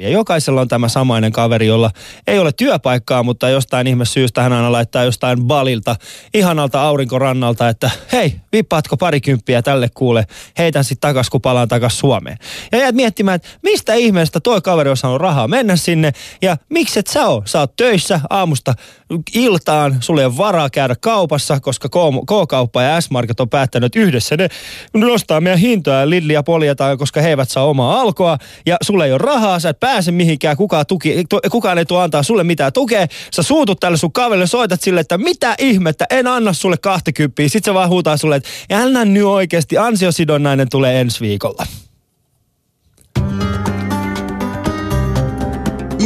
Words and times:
Ja 0.00 0.08
jokaisella 0.08 0.60
on 0.60 0.68
tämä 0.68 0.88
samainen 0.88 1.32
kaveri, 1.32 1.66
jolla 1.66 1.90
ei 2.26 2.38
ole 2.38 2.52
työpaikkaa, 2.52 3.22
mutta 3.22 3.48
jostain 3.48 3.86
ihme 3.86 4.04
syystä 4.04 4.42
hän 4.42 4.52
aina 4.52 4.72
laittaa 4.72 5.04
jostain 5.04 5.44
balilta, 5.44 5.96
ihanalta 6.34 6.82
aurinkorannalta, 6.82 7.68
että 7.68 7.90
hei, 8.12 8.34
vippaatko 8.52 8.96
parikymppiä 8.96 9.62
tälle 9.62 9.88
kuule, 9.94 10.26
heitän 10.58 10.84
sitten 10.84 11.08
takas, 11.08 11.30
kun 11.30 11.40
palaan 11.40 11.68
takas 11.68 11.98
Suomeen. 11.98 12.38
Ja 12.72 12.78
jäät 12.78 12.94
miettimään, 12.94 13.36
että 13.36 13.48
mistä 13.62 13.94
ihmeestä 13.94 14.40
toi 14.40 14.60
kaveri 14.60 14.90
on 14.90 14.96
saanut 14.96 15.20
rahaa 15.20 15.48
mennä 15.48 15.76
sinne, 15.76 16.12
ja 16.42 16.56
miksi 16.68 16.98
et 16.98 17.06
sä 17.06 17.26
oo? 17.26 17.42
Sä 17.44 17.60
oot 17.60 17.76
töissä 17.76 18.20
aamusta 18.30 18.74
iltaan, 19.34 19.96
sulle 20.00 20.20
ei 20.20 20.26
ole 20.26 20.36
varaa 20.36 20.70
käydä 20.70 20.96
kaupassa, 21.00 21.60
koska 21.60 21.88
K-kauppa 22.26 22.82
ja 22.82 23.00
S-Market 23.00 23.40
on 23.40 23.48
päättänyt 23.48 23.96
yhdessä 23.96 24.36
ne 24.36 24.48
nostaa 24.94 25.40
meidän 25.40 25.60
hintoja 25.60 26.10
Lidlia 26.10 26.42
poljetaan, 26.42 26.98
koska 26.98 27.20
he 27.20 27.28
eivät 27.28 27.50
saa 27.50 27.64
omaa 27.64 28.00
alkoa, 28.00 28.38
ja 28.66 28.76
sulle 28.82 29.04
ei 29.04 29.12
ole 29.12 29.18
rahaa, 29.18 29.60
sä 29.60 29.68
et 29.68 29.80
pääse 29.86 30.12
mihinkään, 30.12 30.56
kukaan, 30.56 30.86
tuki, 30.86 31.24
kukaan 31.50 31.78
ei 31.78 31.84
tuo 31.84 32.00
antaa 32.00 32.22
sulle 32.22 32.44
mitään 32.44 32.72
tukea. 32.72 33.06
Sä 33.34 33.42
suutut 33.42 33.80
tälle 33.80 33.96
sun 33.96 34.12
kaverille, 34.12 34.46
soitat 34.46 34.82
sille, 34.82 35.00
että 35.00 35.18
mitä 35.18 35.54
ihmettä, 35.58 36.06
en 36.10 36.26
anna 36.26 36.52
sulle 36.52 36.76
20. 36.76 37.42
Sitten 37.42 37.70
se 37.70 37.74
vaan 37.74 37.88
huutaa 37.88 38.16
sulle, 38.16 38.36
että 38.36 38.48
älä 38.70 39.04
nyt 39.04 39.24
oikeasti, 39.24 39.78
ansiosidonnainen 39.78 40.68
tulee 40.68 41.00
ensi 41.00 41.20
viikolla. 41.20 41.66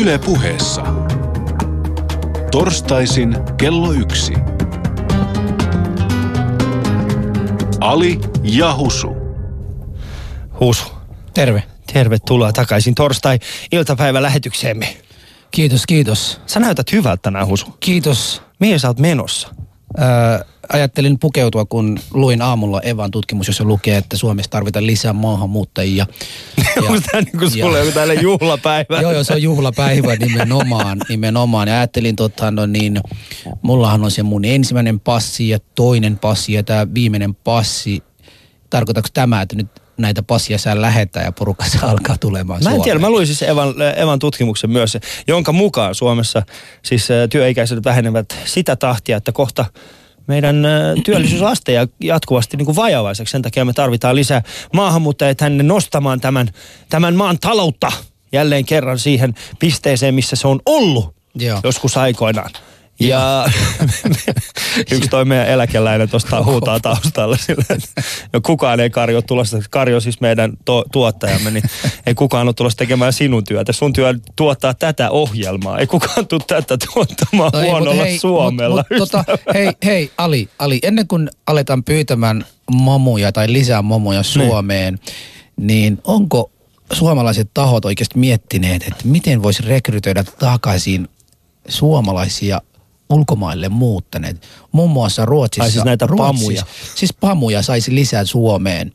Yle 0.01 0.19
puheessa. 0.19 0.83
Torstaisin 2.51 3.37
kello 3.57 3.93
yksi. 3.93 4.33
Ali 7.81 8.21
ja 8.43 8.77
Husu. 8.77 9.17
Husu. 10.61 10.85
Terve. 11.35 11.63
Tervetuloa 11.93 12.53
takaisin 12.53 12.95
torstai-iltapäivä 12.95 14.23
lähetykseemme. 14.23 14.97
Kiitos, 15.51 15.87
kiitos. 15.87 16.41
Sä 16.47 16.61
näytät 16.61 16.93
hyvältä 16.93 17.23
tänään, 17.23 17.47
Husu. 17.47 17.67
Kiitos. 17.81 18.43
Mihin 18.59 18.81
sä 18.81 18.89
oot 18.89 18.99
menossa? 18.99 19.49
Öö, 19.99 20.07
ajattelin 20.73 21.19
pukeutua, 21.19 21.65
kun 21.65 21.99
luin 22.15 22.43
aamulla 22.43 22.81
Evan 22.81 23.11
tutkimus, 23.11 23.47
jossa 23.47 23.65
lukee, 23.65 23.97
että 23.97 24.17
Suomessa 24.17 24.51
tarvitaan 24.51 24.87
lisää 24.87 25.13
maahanmuuttajia. 25.13 26.07
Onko 26.79 27.01
tämä 27.11 27.23
niin 27.23 27.39
kuin 27.39 27.51
sulle 27.51 27.79
joku 27.79 27.93
tälle 27.93 28.15
juhlapäivä? 28.31 29.01
joo, 29.01 29.13
joo, 29.13 29.25
se 29.25 29.33
on 29.33 29.43
juhlapäivä 29.43 30.17
nimenomaan. 30.17 30.99
nimenomaan. 31.09 31.69
Ja 31.69 31.75
ajattelin, 31.75 32.17
tota, 32.17 32.51
no 32.51 32.67
niin, 32.67 33.01
mullahan 33.63 34.05
on 34.05 34.11
se 34.11 34.23
mun 34.23 34.45
ensimmäinen 34.45 35.01
passi 35.01 35.49
ja 35.49 35.59
toinen 35.75 36.19
passi 36.19 36.53
ja 36.53 36.63
tämä 36.63 36.87
viimeinen 36.95 37.35
passi. 37.35 38.03
Tarkoitatko 38.71 39.09
tämä, 39.15 39.43
että 39.43 39.57
nyt 39.57 39.69
näitä 40.01 40.23
passia 40.23 40.59
saa 40.59 40.81
lähettää 40.81 41.25
ja 41.25 41.33
porukassa 41.33 41.87
alkaa 41.91 42.19
tulemaan 42.19 42.65
Mä 42.65 42.75
en 42.75 42.83
tiedä, 42.83 42.99
mä 42.99 43.11
luin 43.11 43.27
siis 43.27 43.43
Evan, 43.43 43.75
Evan 43.97 44.19
tutkimuksen 44.19 44.71
myös, 44.71 44.99
jonka 45.29 45.53
mukaan 45.53 45.95
Suomessa 45.95 46.43
siis 46.83 47.09
työikäiset 47.31 47.85
vähenevät 47.85 48.37
sitä 48.45 48.77
tahtia, 48.77 49.17
että 49.17 49.33
kohta 49.33 49.65
meidän 50.27 50.67
työllisyysaste 51.05 51.73
ja 51.73 51.87
jatkuvasti 52.01 52.57
niin 52.57 52.67
kuin 52.67 52.77
vajavaiseksi. 52.77 53.33
Sen 53.33 53.43
takia 53.43 53.65
me 53.65 53.73
tarvitaan 53.73 54.17
lisää 54.17 54.43
maahanmuuttajia 54.73 55.35
tänne 55.35 55.63
nostamaan 55.63 56.21
tämän, 56.21 56.49
tämän 56.89 57.15
maan 57.15 57.39
taloutta 57.39 57.93
jälleen 58.33 58.65
kerran 58.65 58.99
siihen 58.99 59.35
pisteeseen, 59.59 60.15
missä 60.15 60.37
se 60.37 60.49
on 60.49 60.61
ollut 60.67 61.15
Joo. 61.35 61.61
joskus 61.65 61.97
aikoinaan. 61.97 62.51
Ja 63.01 63.47
yksi 64.93 65.09
toi 65.11 65.25
meidän 65.25 65.49
eläkeläinen 65.49 66.09
tuosta 66.09 66.45
huutaa 66.45 66.81
taustalla 66.81 67.37
sille, 67.37 67.65
että 67.71 68.03
no 68.33 68.41
kukaan 68.41 68.81
ei 68.81 68.91
Karjo 68.91 69.23
tulossa, 69.23 69.59
Karjo 69.71 70.01
siis 70.01 70.21
meidän 70.21 70.53
to, 70.65 70.85
tuottajamme, 70.93 71.51
niin 71.51 71.65
ei 72.07 72.15
kukaan 72.15 72.49
ole 72.49 72.55
tulossa 72.55 72.77
tekemään 72.77 73.13
sinun 73.13 73.45
työtä. 73.45 73.73
Sun 73.73 73.93
työ 73.93 74.15
tuottaa 74.37 74.75
tätä 74.75 75.11
ohjelmaa. 75.11 75.79
Ei 75.79 75.87
kukaan 75.87 76.27
tule 76.27 76.43
tätä 76.47 76.77
tuottamaan 76.93 77.51
no 77.55 77.61
huonolla 77.61 78.05
hei, 78.05 78.19
Suomella. 78.19 78.85
Mut, 78.91 79.01
mut, 79.01 79.11
tota, 79.11 79.39
hei, 79.55 79.73
hei 79.85 80.11
Ali, 80.19 80.49
Ali, 80.59 80.79
ennen 80.83 81.09
kuin 81.09 81.31
aletaan 81.47 81.85
pyytämään 81.85 82.45
momuja 82.71 83.33
tai 83.33 83.53
lisää 83.53 83.83
momuja 83.83 84.21
niin. 84.21 84.25
Suomeen, 84.25 84.99
niin, 85.57 85.67
niin 85.67 85.99
onko 86.05 86.51
suomalaiset 86.93 87.51
tahot 87.55 87.85
oikeasti 87.85 88.19
miettineet, 88.19 88.83
että 88.83 89.05
miten 89.05 89.43
voisi 89.43 89.63
rekrytoida 89.63 90.25
takaisin 90.25 91.09
suomalaisia 91.69 92.61
ulkomaille 93.11 93.69
muuttaneet. 93.69 94.47
Muun 94.73 94.91
muassa 94.91 95.25
Ruotsissa. 95.25 95.65
Tai 95.65 95.71
siis 95.71 95.85
näitä 95.85 96.07
Ruotsissa, 96.07 96.43
pamuja. 96.43 96.63
Siis 96.95 97.13
pamuja 97.13 97.63
saisi 97.63 97.95
lisää 97.95 98.25
Suomeen. 98.25 98.93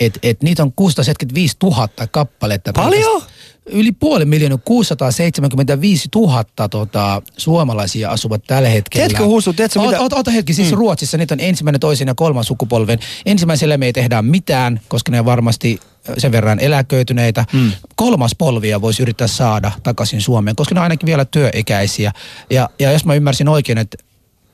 Et, 0.00 0.18
et 0.22 0.42
niitä 0.42 0.62
on 0.62 0.72
675 0.72 1.56
000 1.62 1.88
kappaletta. 2.10 2.72
Paljon? 2.72 3.22
Yli 3.70 3.92
puoli 3.92 4.24
miljoonaa, 4.24 4.58
675 4.64 6.08
000 6.14 6.44
tota, 6.70 7.22
suomalaisia 7.36 8.10
asuvat 8.10 8.42
tällä 8.46 8.68
hetkellä. 8.68 9.06
Tiedätkö 9.06 9.26
Husu, 9.26 9.52
tiedätkö 9.52 9.80
mitä? 9.80 10.00
Ota, 10.00 10.16
ota 10.16 10.30
hetki, 10.30 10.54
siis 10.54 10.70
mm. 10.70 10.78
Ruotsissa 10.78 11.18
niitä 11.18 11.34
on 11.34 11.40
ensimmäinen, 11.40 11.80
toisen 11.80 12.08
ja 12.08 12.14
kolman 12.14 12.44
sukupolven. 12.44 12.98
Ensimmäisellä 13.26 13.76
me 13.76 13.86
ei 13.86 13.92
tehdä 13.92 14.22
mitään, 14.22 14.80
koska 14.88 15.12
ne 15.12 15.20
on 15.20 15.26
varmasti 15.26 15.80
sen 16.18 16.32
verran 16.32 16.60
eläköityneitä. 16.60 17.44
Mm. 17.52 17.72
Kolmas 17.96 18.34
polvia 18.38 18.80
voisi 18.80 19.02
yrittää 19.02 19.26
saada 19.26 19.72
takaisin 19.82 20.20
Suomeen, 20.20 20.56
koska 20.56 20.74
ne 20.74 20.80
on 20.80 20.82
ainakin 20.82 21.06
vielä 21.06 21.24
työikäisiä. 21.24 22.12
Ja, 22.50 22.70
ja 22.78 22.92
jos 22.92 23.04
mä 23.04 23.14
ymmärsin 23.14 23.48
oikein, 23.48 23.78
että 23.78 23.96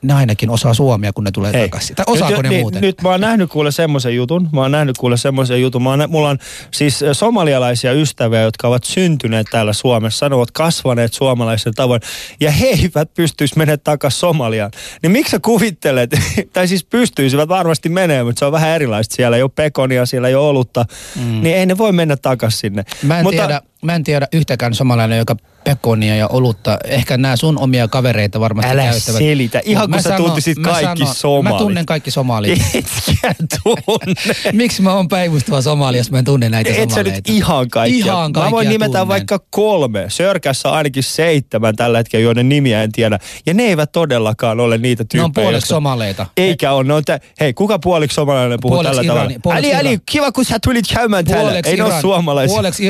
ne 0.05 0.15
ainakin 0.15 0.51
osaa 0.51 0.75
suomia, 0.75 1.13
kun 1.13 1.25
ne 1.25 1.31
tulee 1.31 1.53
Hei. 1.53 1.63
takaisin. 1.63 1.97
Tai 1.97 2.05
osaako 2.09 2.35
nyt, 2.35 2.43
ne 2.43 2.49
niin, 2.49 2.61
muuten? 2.61 2.81
Nyt 2.81 3.03
mä 3.03 3.09
oon 3.09 3.21
nähnyt 3.21 3.51
kuule 3.51 3.73
semmoisen 3.73 4.17
jutun. 4.17 4.49
Mä 4.53 4.61
oon 4.61 4.73
nähnyt 4.73 4.99
kuule 4.99 5.17
semmoisen 5.17 5.63
jutun. 5.63 5.83
Mä 5.83 5.91
oon, 5.91 6.05
mulla 6.09 6.29
on 6.29 6.39
siis 6.71 7.05
somalialaisia 7.13 7.93
ystäviä, 7.93 8.43
jotka 8.43 8.69
ovat 8.69 8.85
syntyneet 8.85 9.47
täällä 9.51 9.73
Suomessa. 9.73 10.29
Ne 10.29 10.35
ovat 10.35 10.51
kasvaneet 10.51 11.13
suomalaisen 11.13 11.75
tavoin. 11.75 12.01
Ja 12.41 12.51
he 12.51 12.67
eivät 12.67 13.15
pystyisi 13.15 13.59
menemään 13.59 13.81
takaisin 13.85 14.21
Somaliaan. 14.21 14.71
Niin 15.03 15.13
miksi 15.13 15.31
sä 15.31 15.41
kuvittelet, 15.41 16.11
tai 16.53 16.69
siis 16.69 16.85
pystyisivät 16.85 17.49
varmasti 17.49 17.89
menemään, 17.89 18.27
mutta 18.27 18.39
se 18.39 18.45
on 18.45 18.53
vähän 18.53 18.71
erilaista. 18.71 19.15
Siellä 19.15 19.37
ei 19.37 19.43
ole 19.43 19.51
pekonia, 19.55 20.07
siellä 20.07 20.29
ei 20.29 20.35
ole 20.35 20.49
olutta. 20.49 20.85
Mm. 21.17 21.41
Niin 21.43 21.57
ei 21.57 21.67
ne 21.67 21.79
voi 21.79 21.93
mennä 21.93 22.17
takaisin 22.17 22.61
sinne. 22.61 22.85
Mä 23.03 23.19
en, 23.19 23.25
mutta, 23.25 23.43
tiedä, 23.43 23.63
mä 23.85 23.95
en 23.95 24.05
tiedä 24.05 24.29
yhtäkään 24.33 24.75
somalainen, 24.75 25.19
joka 25.19 25.37
pekonia 25.65 26.17
ja 26.17 26.27
olutta. 26.29 26.79
Ehkä 26.85 27.17
nämä 27.17 27.37
sun 27.37 27.59
omia 27.59 27.89
kavereita 27.89 28.41
varmasti 28.41 28.71
Älä 28.71 28.83
käyttävät. 28.83 29.19
selitä. 29.19 29.61
Ihan 29.65 29.91
kun 29.91 30.03
sä 30.03 30.17
tuntisit 30.17 30.59
kaikki 30.59 31.07
somalit. 31.15 31.55
Mä 31.55 31.59
tunnen 31.59 31.87
kaikki 31.87 32.11
somalit. 32.11 32.53
Etkä 32.75 33.35
tunne. 33.65 34.15
Miksi 34.53 34.83
mä 34.83 34.95
oon 34.95 35.09
päivystävä 35.09 35.61
somali, 35.61 35.97
jos 35.99 36.11
mä 36.11 36.19
en 36.19 36.25
tunne 36.25 36.49
näitä 36.49 36.71
Et 36.71 36.77
somaleita? 36.77 37.01
Et 37.01 37.15
sä 37.15 37.17
nyt 37.31 37.31
ihan 37.37 37.69
kaikkia. 37.71 38.05
Ihan 38.05 38.33
kaikkia 38.33 38.51
Mä 38.51 38.57
voin 38.57 38.69
nimetä 38.69 38.87
tunnen. 38.87 39.09
vaikka 39.09 39.39
kolme. 39.51 40.05
Sörkässä 40.09 40.71
ainakin 40.71 41.03
seitsemän 41.03 41.77
tällä 41.77 41.99
hetkellä, 41.99 42.23
joiden 42.25 42.49
nimiä 42.49 42.83
en 42.83 42.93
tiedä. 42.93 43.19
Ja 43.47 43.55
ne 43.55 43.63
eivät 43.63 43.93
todellakaan 43.93 44.61
ole 44.61 44.79
niitä 44.79 45.05
tyyppejä. 45.05 45.21
Ne 45.23 45.25
on 45.25 45.33
puoliksi 45.33 45.69
somaleita. 45.69 46.27
Eikä 46.37 46.73
ole. 46.73 46.85
Ne 46.85 46.95
on 46.95 47.05
tä- 47.05 47.21
Hei, 47.41 47.55
kuka 47.55 47.79
puoliksi 47.79 48.15
somalainen 48.15 48.59
puhuu 48.63 48.77
puoleks 48.77 48.97
tällä 48.97 49.13
Irani, 49.13 49.39
tavalla? 49.43 49.59
Ali, 49.59 49.75
Ali, 49.75 49.99
kiva 50.07 50.33
kun 50.33 50.45
sä 50.45 50.59
tulit 50.65 50.85
käymään 50.95 51.25
täällä. 51.25 51.53
Ei 51.65 51.77
ne 51.77 51.83
ole 51.83 52.01
suomalaisia. 52.01 52.55
Puoleksi 52.55 52.87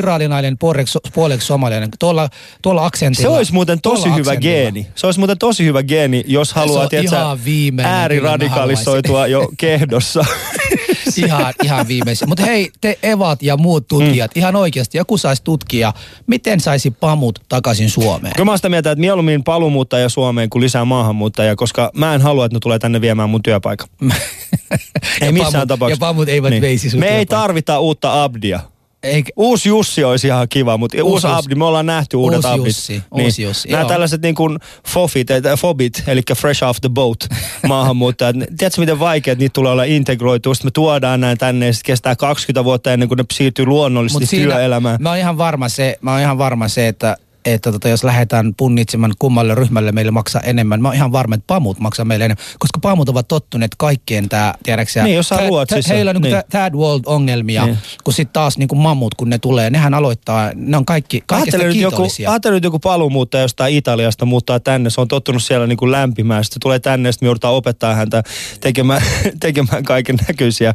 somalainen. 1.39 1.89
Tuolla, 1.99 2.29
tuolla 2.61 2.85
aksentilla. 2.85 3.29
Se 3.29 3.37
olisi 3.37 3.53
muuten 3.53 3.81
tosi 3.81 4.03
hyvä 4.03 4.15
aksentilla. 4.15 4.41
geeni. 4.41 4.87
Se 4.95 5.05
olisi 5.07 5.19
muuten 5.19 5.37
tosi 5.37 5.65
hyvä 5.65 5.83
geeni, 5.83 6.23
jos 6.27 6.53
haluaa, 6.53 6.87
tiedätkö, 6.87 7.17
ääriradikalisoitua 7.83 9.27
jo 9.27 9.49
kehdossa. 9.57 10.25
ihan, 11.25 11.53
ihan 11.63 11.87
viimeisen. 11.87 12.29
Mutta 12.29 12.43
hei, 12.43 12.71
te 12.81 12.99
evat 13.03 13.43
ja 13.43 13.57
muut 13.57 13.87
tutkijat, 13.87 14.35
mm. 14.35 14.39
ihan 14.39 14.55
oikeasti, 14.55 14.97
joku 14.97 15.17
saisi 15.17 15.43
tutkia, 15.43 15.93
miten 16.27 16.59
saisi 16.59 16.91
pamut 16.91 17.39
takaisin 17.49 17.89
Suomeen? 17.89 18.33
Kyllä 18.35 18.51
mä 18.51 18.57
sitä 18.57 18.69
mieltä, 18.69 18.91
että 18.91 18.99
mieluummin 18.99 19.43
paluumuuttaja 19.43 20.09
Suomeen 20.09 20.49
kuin 20.49 20.61
lisää 20.61 20.85
maahanmuuttajia, 20.85 21.55
koska 21.55 21.91
mä 21.93 22.15
en 22.15 22.21
halua, 22.21 22.45
että 22.45 22.55
ne 22.55 22.59
tulee 22.59 22.79
tänne 22.79 23.01
viemään 23.01 23.29
mun 23.29 23.43
työpaikan. 23.43 23.87
ei 25.21 25.31
missään 25.31 25.53
pamut, 25.53 25.67
tapauksessa. 25.67 26.05
Ja 26.05 26.07
pamut 26.07 26.29
eivät 26.29 26.49
niin. 26.49 26.61
veisi 26.61 26.89
sun 26.89 26.99
Me 26.99 27.05
työpaikan. 27.05 27.19
ei 27.19 27.25
tarvita 27.25 27.79
uutta 27.79 28.23
Abdia. 28.23 28.59
Eikä... 29.05 29.31
Uusi 29.35 29.69
Jussi 29.69 30.03
olisi 30.03 30.27
ihan 30.27 30.49
kiva, 30.49 30.77
mutta 30.77 30.97
uusi, 30.97 31.27
uusi 31.27 31.27
Abdi, 31.27 31.55
me 31.55 31.65
ollaan 31.65 31.85
nähty 31.85 32.17
uudet 32.17 32.37
uusi 32.37 32.47
Abdit. 32.47 32.65
Jussi, 32.65 32.93
niin. 32.93 33.25
uusi 33.25 33.43
Jussi, 33.43 33.69
Nämä 33.69 33.81
joo. 33.81 33.89
tällaiset 33.89 34.21
niin 34.21 34.35
kuin 34.35 34.59
fofit, 34.87 35.31
äh, 35.31 35.41
fobit, 35.57 36.03
eli 36.07 36.21
fresh 36.35 36.63
off 36.63 36.81
the 36.81 36.89
boat 36.89 37.17
maahanmuuttajat. 37.67 38.35
Tiedätkö, 38.57 38.81
miten 38.81 38.99
vaikeat 38.99 39.39
niitä 39.39 39.53
tulee 39.53 39.71
olla 39.71 39.83
integroitu? 39.83 40.53
Sitten 40.53 40.67
me 40.67 40.71
tuodaan 40.71 41.21
näin 41.21 41.37
tänne 41.37 41.65
ja 41.65 41.73
sitten 41.73 41.93
kestää 41.93 42.15
20 42.15 42.63
vuotta 42.63 42.93
ennen 42.93 43.07
kuin 43.07 43.17
ne 43.17 43.25
siirtyy 43.33 43.65
luonnollisesti 43.65 44.23
Mut 44.23 44.29
siinä, 44.29 44.53
työelämään. 44.53 44.97
Mä 45.01 45.09
oon 45.09 45.17
ihan 45.17 45.37
varma 45.37 45.69
se, 45.69 45.97
mä 46.01 46.11
oon 46.11 46.21
ihan 46.21 46.37
varma 46.37 46.67
se 46.67 46.87
että 46.87 47.17
että 47.45 47.71
tota, 47.71 47.89
jos 47.89 48.03
lähdetään 48.03 48.53
punnitsemaan 48.57 49.13
kummalle 49.19 49.55
ryhmälle 49.55 49.91
meille 49.91 50.11
maksaa 50.11 50.41
enemmän. 50.41 50.81
Mä 50.81 50.87
oon 50.87 50.95
ihan 50.95 51.11
varma, 51.11 51.35
että 51.35 51.47
pamut 51.47 51.79
maksaa 51.79 52.05
meille 52.05 52.25
enemmän, 52.25 52.45
koska 52.59 52.79
pamut 52.81 53.09
ovat 53.09 53.27
tottuneet 53.27 53.71
kaikkien 53.77 54.29
tää, 54.29 54.53
tiedäksä, 54.63 55.03
Niin, 55.03 55.15
jossain 55.15 55.41
tä- 55.41 55.47
Ruotsissa, 55.47 55.93
Heillä 55.93 56.09
on 56.09 56.21
niin. 56.21 56.33
niin. 56.33 56.43
third 56.49 56.73
world 56.75 57.03
ongelmia, 57.05 57.65
Niin. 57.65 57.77
kun 58.03 58.13
sitten 58.13 58.33
taas 58.33 58.57
niin 58.57 58.67
kuin 58.67 58.79
mammut, 58.79 59.15
kun 59.15 59.29
ne 59.29 59.37
tulee, 59.37 59.69
nehän 59.69 59.93
aloittaa, 59.93 60.51
ne 60.55 60.77
on 60.77 60.85
kaikki, 60.85 61.23
kaikista 61.25 61.57
Ajattele 61.57 61.73
nyt, 61.73 61.81
joku, 61.81 62.07
nyt 62.51 62.63
joku 62.63 62.79
paluumuuttaja 62.79 63.41
jostain 63.41 63.75
Italiasta 63.75 64.25
muuttaa 64.25 64.59
tänne. 64.59 64.89
Se 64.89 65.01
on 65.01 65.07
tottunut 65.07 65.43
siellä 65.43 65.67
niin 65.67 65.77
kuin 65.77 65.91
lämpimään. 65.91 66.43
Sitten 66.43 66.61
tulee 66.61 66.79
tänne, 66.79 67.11
sitten 67.11 67.25
me 67.25 67.27
joudutaan 67.27 67.53
opettaa 67.53 67.95
häntä 67.95 68.23
tekemään, 68.61 69.01
tekemään 69.39 69.83
kaiken 69.83 70.15
näköisiä. 70.27 70.73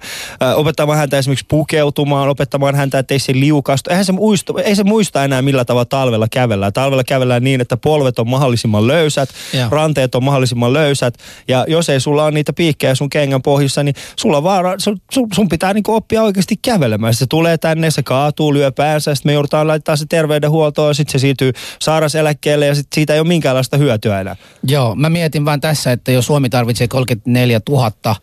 Opettamaan 0.57 0.99
häntä 0.99 1.19
esimerkiksi 1.19 1.47
pukeutumaan, 1.49 2.29
opettamaan 2.29 2.75
häntä, 2.75 2.99
että 2.99 3.15
ei 3.15 3.19
se 3.19 3.33
liukastu. 3.35 3.91
Eihän 3.91 4.05
se, 4.05 4.13
muistu, 4.13 4.59
ei 4.59 4.77
se 4.77 4.85
muista 4.85 5.25
enää 5.25 5.43
millä 5.43 5.65
tavalla 5.65 5.85
talvella 5.85 6.29
kävellään. 6.61 6.73
Talvella 6.73 7.05
kävellään 7.05 7.45
niin, 7.45 7.61
että 7.61 7.77
polvet 7.77 8.19
on 8.19 8.29
mahdollisimman 8.29 8.87
löysät, 8.87 9.29
Joo. 9.53 9.69
ranteet 9.71 10.15
on 10.15 10.25
mahdollisimman 10.25 10.73
löysät. 10.73 11.15
Ja 11.49 11.65
jos 11.69 11.89
ei 11.89 12.01
sulla 12.01 12.25
ole 12.25 12.31
niitä 12.31 12.53
piikkejä 12.53 12.95
sun 12.95 13.11
kengän 13.11 13.43
pohjissa, 13.43 13.83
niin 13.83 13.95
sulla 14.17 14.43
vaara, 14.43 14.75
sun, 14.79 15.01
sun, 15.35 15.49
pitää 15.49 15.75
niin 15.75 15.85
oppia 15.89 16.23
oikeasti 16.23 16.57
kävelemään. 16.57 17.15
Se 17.15 17.27
tulee 17.27 17.59
tänne, 17.59 17.91
se 17.91 18.03
kaatuu, 18.03 18.55
lyö 18.55 18.73
päänsä, 18.73 19.15
sitten 19.15 19.31
me 19.31 19.35
joudutaan 19.35 19.67
laittaa 19.67 19.97
se 19.97 20.07
terveydenhuoltoon, 20.09 20.95
sitten 20.95 21.13
se 21.13 21.19
siirtyy 21.19 21.53
sairaseläkkeelle 21.81 22.67
ja 22.67 22.75
sitten 22.75 22.95
siitä 22.95 23.15
ei 23.15 23.21
ole 23.21 23.29
minkäänlaista 23.29 23.77
hyötyä 23.77 24.21
enää. 24.21 24.37
Joo, 24.63 24.95
mä 24.95 25.11
mietin 25.11 25.45
vaan 25.45 25.61
tässä, 25.61 25.93
että 25.93 26.13
jos 26.13 26.27
Suomi 26.27 26.49
tarvitsee 26.51 26.89
34 26.89 27.61
000 27.69 28.17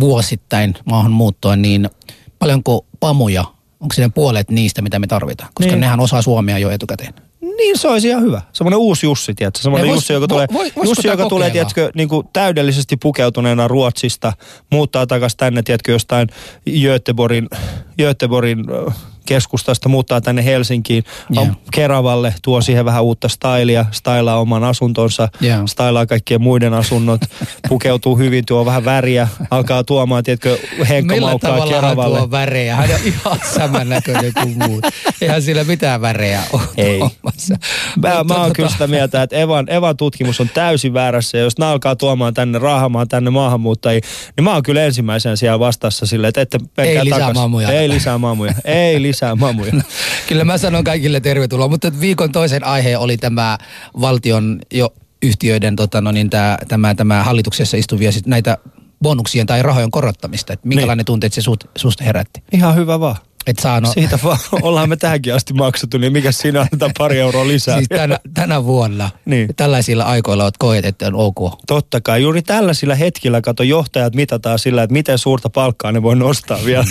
vuosittain 0.00 0.74
maahanmuuttoon, 0.84 1.62
niin 1.62 1.90
paljonko 2.38 2.86
pamuja, 3.00 3.44
onko 3.80 3.94
se 3.94 4.02
ne 4.02 4.08
puolet 4.08 4.50
niistä, 4.50 4.82
mitä 4.82 4.98
me 4.98 5.06
tarvitaan? 5.06 5.50
Koska 5.54 5.72
niin. 5.72 5.80
nehän 5.80 6.00
osaa 6.00 6.22
suomea 6.22 6.58
jo 6.58 6.70
etukäteen. 6.70 7.29
Niin 7.40 7.78
se 7.78 7.88
olisi 7.88 8.08
ihan 8.08 8.22
hyvä. 8.22 8.42
Semmoinen 8.52 8.78
uusi 8.78 9.06
Jussi, 9.06 9.34
tiedätkö? 9.34 9.62
Semmoinen 9.62 9.88
vois- 9.90 9.94
Jussi, 9.94 10.12
joka 10.12 10.28
tulee, 10.28 10.46
voi- 10.52 10.58
voisiko 10.58 10.84
Jussi, 10.84 11.08
joka 11.08 11.28
tulee 11.28 11.50
tiedätkö, 11.50 11.90
niin 11.94 12.08
kuin 12.08 12.28
täydellisesti 12.32 12.96
pukeutuneena 12.96 13.68
Ruotsista, 13.68 14.32
muuttaa 14.70 15.06
takaisin 15.06 15.36
tänne, 15.38 15.62
tiedätkö, 15.62 15.92
jostain 15.92 16.28
Göteborgin, 16.82 17.48
Göteborgin 17.98 18.64
keskustasta, 19.34 19.88
muuttaa 19.88 20.20
tänne 20.20 20.44
Helsinkiin, 20.44 21.04
on 21.36 21.56
Keravalle, 21.72 22.34
tuo 22.42 22.60
siihen 22.60 22.84
vähän 22.84 23.02
uutta 23.02 23.28
stylia, 23.28 23.86
stylaa 23.90 24.40
oman 24.40 24.64
asuntonsa, 24.64 25.28
Joo. 25.40 25.66
stylaa 25.66 26.06
kaikkien 26.06 26.42
muiden 26.42 26.74
asunnot, 26.74 27.20
pukeutuu 27.68 28.18
hyvin, 28.18 28.44
tuo 28.46 28.64
vähän 28.64 28.84
väriä, 28.84 29.28
alkaa 29.50 29.84
tuomaan, 29.84 30.24
tiedätkö, 30.24 30.58
Henkka 30.88 31.14
Millä 31.14 31.28
Maukkaa 31.28 31.66
Keravalle. 31.68 32.18
tuo 32.18 32.30
värejä? 32.30 32.76
Hän 32.76 32.90
on 32.90 33.00
ihan 33.04 33.38
samannäköinen 33.58 34.32
kuin 34.42 34.58
muut. 34.68 34.84
Eihän 35.20 35.42
sillä 35.42 35.64
mitään 35.64 36.00
värejä 36.00 36.42
ole 36.52 36.62
Ei. 36.76 36.98
tuomassa. 36.98 37.54
Mä, 38.02 38.24
mä 38.24 38.34
oon 38.34 38.50
tota- 38.50 38.54
kyllä 38.54 38.68
sitä 38.68 38.86
mieltä, 38.86 39.22
että 39.22 39.36
Evan, 39.36 39.68
Evan 39.72 39.96
tutkimus 39.96 40.40
on 40.40 40.48
täysin 40.54 40.94
väärässä. 40.94 41.38
Ja 41.38 41.44
jos 41.44 41.58
nämä 41.58 41.70
alkaa 41.72 41.96
tuomaan 41.96 42.34
tänne, 42.34 42.58
raahamaan 42.58 43.08
tänne 43.08 43.30
maahanmuuttajia, 43.30 44.00
niin 44.36 44.44
mä 44.44 44.52
oon 44.54 44.62
kyllä 44.62 44.82
ensimmäisenä 44.84 45.36
siellä 45.36 45.58
vastassa 45.58 46.06
silleen, 46.06 46.28
että 46.28 46.40
ette 46.40 46.58
Ei 46.78 47.04
lisää 47.04 47.18
takas. 47.18 47.34
mamuja. 47.34 47.68
Ei 47.72 47.88
lisää 47.88 48.18
mamuja. 48.18 48.52
Ei 48.64 49.02
lisää 49.02 49.19
mamuja. 49.36 49.72
Kyllä 50.28 50.44
mä 50.44 50.58
sanon 50.58 50.84
kaikille 50.84 51.20
tervetuloa, 51.20 51.68
mutta 51.68 52.00
viikon 52.00 52.32
toisen 52.32 52.64
aihe 52.64 52.96
oli 52.96 53.16
tämä 53.16 53.58
valtion 54.00 54.60
jo 54.72 54.94
yhtiöiden 55.22 55.76
tota, 55.76 56.00
no 56.00 56.12
niin, 56.12 56.30
tämä, 56.30 56.58
tämä, 56.68 56.94
tämä 56.94 57.24
hallituksessa 57.24 57.76
istuvia 57.76 58.12
sit 58.12 58.26
näitä 58.26 58.58
bonuksien 59.02 59.46
tai 59.46 59.62
rahojen 59.62 59.90
korottamista. 59.90 60.52
Että 60.52 60.68
minkälainen 60.68 60.98
niin. 60.98 61.06
tunteet 61.06 61.32
se 61.32 61.40
suht, 61.40 61.64
susta 61.78 62.04
herätti? 62.04 62.42
Ihan 62.52 62.74
hyvä 62.74 63.00
vaan. 63.00 63.16
Että 63.50 63.62
saa 63.62 63.80
no, 63.80 63.92
Siitä 63.92 64.18
vaan 64.24 64.38
ollaan 64.62 64.88
me 64.88 64.96
tähänkin 64.96 65.34
asti 65.34 65.54
maksettu, 65.54 65.98
niin 65.98 66.12
mikä 66.12 66.32
siinä 66.32 66.60
annetaan 66.60 66.90
pari 66.98 67.18
euroa 67.18 67.48
lisää. 67.48 67.76
siis 67.76 67.88
tänä, 67.88 68.18
tänä 68.34 68.64
vuonna 68.64 69.10
Niin. 69.24 69.48
tällaisilla 69.56 70.04
aikoilla 70.04 70.42
olet 70.44 70.56
koet, 70.58 70.84
että 70.84 71.06
on 71.06 71.14
ok. 71.14 71.36
Totta 71.66 72.00
kai. 72.00 72.22
Juuri 72.22 72.42
tällaisilla 72.42 72.94
hetkillä, 72.94 73.40
kato, 73.40 73.62
johtajat 73.62 74.14
mitataan 74.14 74.58
sillä, 74.58 74.82
että 74.82 74.92
miten 74.92 75.18
suurta 75.18 75.50
palkkaa 75.50 75.92
ne 75.92 76.02
voi 76.02 76.16
nostaa 76.16 76.58
vielä. 76.64 76.84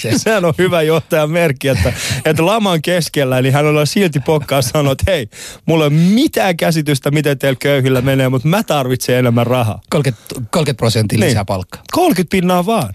Se- 0.00 0.10
Sehän 0.18 0.44
on 0.44 0.54
hyvä 0.58 0.82
johtajan 0.82 1.30
merkki, 1.30 1.68
että, 1.68 1.92
että 2.24 2.46
laman 2.46 2.82
keskellä, 2.82 3.42
niin 3.42 3.52
hän 3.54 3.66
on 3.66 3.86
silti 3.86 4.20
pokkaa 4.20 4.62
sanoa, 4.62 4.92
että 4.92 5.04
hei, 5.10 5.28
mulla 5.66 5.84
ei 5.84 5.88
ole 5.88 5.94
mitään 5.96 6.56
käsitystä, 6.56 7.10
miten 7.10 7.38
teillä 7.38 7.58
köyhillä 7.60 8.00
menee, 8.00 8.28
mutta 8.28 8.48
mä 8.48 8.62
tarvitsen 8.62 9.16
enemmän 9.16 9.46
rahaa. 9.46 9.80
30, 9.90 10.22
30 10.50 10.78
prosenttia 10.78 11.18
Niin. 11.18 11.28
lisää 11.30 11.44
palkkaa. 11.44 11.82
30 11.92 12.30
pinnaa 12.30 12.66
vaan. 12.66 12.88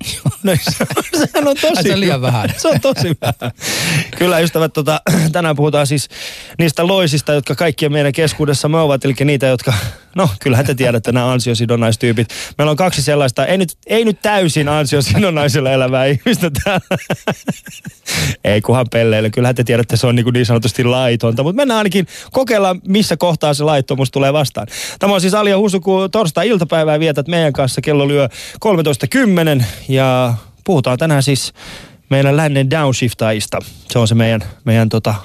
No, 0.44 0.54
se, 0.62 0.86
sehän 1.18 1.48
on 1.48 1.56
tosi 1.62 1.78
Ai, 1.78 1.84
se 1.84 1.94
on 1.94 2.00
liian 2.00 2.22
vähän. 2.22 2.50
Se 2.58 2.68
on 2.68 2.80
tosi 2.82 3.07
Kyllä 4.18 4.40
ystävät, 4.40 4.74
tota, 4.74 5.02
tänään 5.32 5.56
puhutaan 5.56 5.88
siis 5.88 6.10
niistä 6.60 6.88
loisista, 6.88 7.34
jotka 7.34 7.56
kaikkien 7.56 7.92
meidän 7.92 8.14
keskuudessamme 8.14 8.80
ovat, 8.80 9.06
eli 9.06 9.16
niitä, 9.26 9.48
jotka, 9.48 9.74
no 10.16 10.30
kyllähän 10.40 10.66
te 10.66 10.76
tiedätte 10.76 11.12
nämä 11.12 11.32
ansiosidonnaistyypit. 11.32 12.28
Meillä 12.58 12.72
on 12.72 12.78
kaksi 12.78 13.02
sellaista, 13.02 13.46
ei 13.46 13.58
nyt, 13.58 13.70
ei 13.88 14.06
nyt 14.06 14.22
täysin 14.22 14.70
ansiosidonnaisella 14.70 15.72
elävää 15.72 16.06
ihmistä 16.06 16.52
täällä. 16.64 16.98
ei 18.44 18.62
kunhan 18.62 18.88
pelleille, 18.92 19.30
kyllähän 19.30 19.56
te 19.56 19.64
tiedätte, 19.64 19.98
se 19.98 20.08
on 20.08 20.16
niin, 20.16 20.24
kuin 20.24 20.34
niin 20.34 20.46
sanotusti 20.46 20.84
laitonta, 20.84 21.44
mutta 21.44 21.56
mennään 21.56 21.78
ainakin 21.78 22.08
kokeillaan, 22.32 22.82
missä 22.88 23.18
kohtaa 23.18 23.54
se 23.54 23.64
laittomuus 23.64 24.12
tulee 24.12 24.34
vastaan. 24.34 24.68
Tämä 25.00 25.14
on 25.14 25.22
siis 25.22 25.34
Alia 25.34 25.58
Husu, 25.58 25.80
kun 25.80 26.12
torstai-iltapäivää 26.12 27.00
vietät 27.00 27.28
meidän 27.28 27.54
kanssa, 27.54 27.82
kello 27.82 28.08
lyö 28.08 28.30
13.10 29.60 29.64
ja 29.90 30.34
puhutaan 30.64 30.98
tänään 30.98 31.24
siis 31.24 31.54
meidän 32.10 32.38
lännen 32.38 32.70
downshiftaajista. 32.70 33.60
Se 33.92 34.00
on 34.00 34.08
se 34.08 34.16
meidän, 34.16 34.44
meidän 34.66 34.90
tota, 34.90 35.16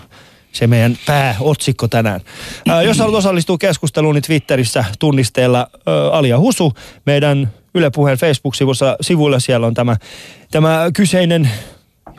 se 0.53 0.67
meidän 0.67 0.99
pääotsikko 1.07 1.89
tänään. 1.89 2.21
Ää, 2.69 2.83
jos 2.83 2.99
haluat 2.99 3.19
osallistua 3.19 3.59
keskusteluun, 3.59 4.15
niin 4.15 4.23
Twitterissä 4.23 4.85
tunnisteella 4.99 5.59
ää, 5.59 6.11
Alia 6.11 6.39
Husu. 6.39 6.73
Meidän 7.07 7.53
Yle 7.75 7.91
Puheen 7.91 8.19
Facebook-sivulla 8.19 8.97
sivuilla 9.01 9.41
siellä 9.41 9.67
on 9.67 9.75
tämä, 9.75 9.97
tämä 10.51 10.91
kyseinen 10.95 11.51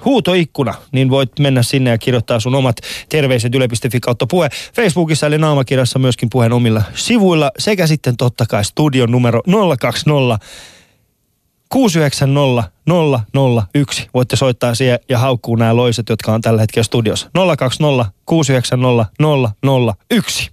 huutoikkuna, 0.06 0.74
niin 0.92 1.10
voit 1.10 1.40
mennä 1.40 1.64
sinne 1.64 1.90
ja 1.90 1.98
kirjoittaa 1.98 2.40
sun 2.40 2.56
omat 2.56 2.76
terveiset 3.10 3.56
yle.fi 3.56 4.00
kautta 4.00 4.28
puhe. 4.28 4.50
Facebookissa 4.76 5.28
eli 5.28 5.38
naamakirjassa 5.38 6.00
myöskin 6.00 6.30
puheen 6.30 6.54
omilla 6.54 6.84
sivuilla 6.96 7.52
sekä 7.58 7.88
sitten 7.88 8.18
totta 8.18 8.46
kai 8.46 8.66
studion 8.66 9.12
numero 9.12 9.42
020 9.80 10.46
690 11.74 12.72
001. 13.76 14.10
Voitte 14.14 14.36
soittaa 14.36 14.76
siihen 14.76 15.00
ja 15.10 15.20
haukkuu 15.20 15.56
nämä 15.56 15.76
loiset, 15.76 16.10
jotka 16.10 16.34
on 16.34 16.42
tällä 16.42 16.62
hetkellä 16.62 16.84
studiossa. 16.84 17.30
020 17.58 18.12
690 18.26 19.06
001. 20.12 20.52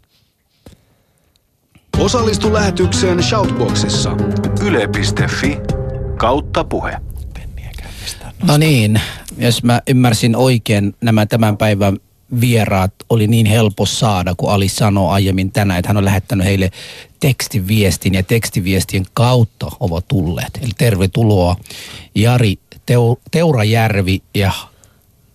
Osallistu 1.99 2.53
lähetykseen 2.53 3.23
Shoutboxissa. 3.23 4.17
Yle.fi 4.65 5.59
kautta 6.17 6.65
puhe. 6.65 6.97
No 8.43 8.57
niin, 8.57 9.01
jos 9.39 9.63
mä 9.63 9.81
ymmärsin 9.89 10.37
oikein, 10.37 10.97
nämä 11.01 11.27
tämän 11.27 11.57
päivän 11.57 11.97
vieraat 12.41 12.93
oli 13.09 13.27
niin 13.27 13.47
helppo 13.47 13.87
saada, 13.87 14.35
kun 14.37 14.51
Ali 14.51 14.69
sanoi 14.69 15.13
aiemmin 15.13 15.53
tänään, 15.53 15.79
että 15.79 15.89
hän 15.89 15.97
on 15.97 16.05
lähettänyt 16.05 16.47
heille 16.47 16.71
tekstiviestin 17.21 18.15
ja 18.15 18.23
tekstiviestien 18.23 19.05
kautta 19.15 19.71
ovat 19.81 20.09
tulleet. 20.09 20.59
Eli 20.63 20.71
tervetuloa 20.79 21.57
Jari 22.15 22.59
Teu, 22.87 23.19
Teurajärvi 23.31 24.23
ja 24.35 24.53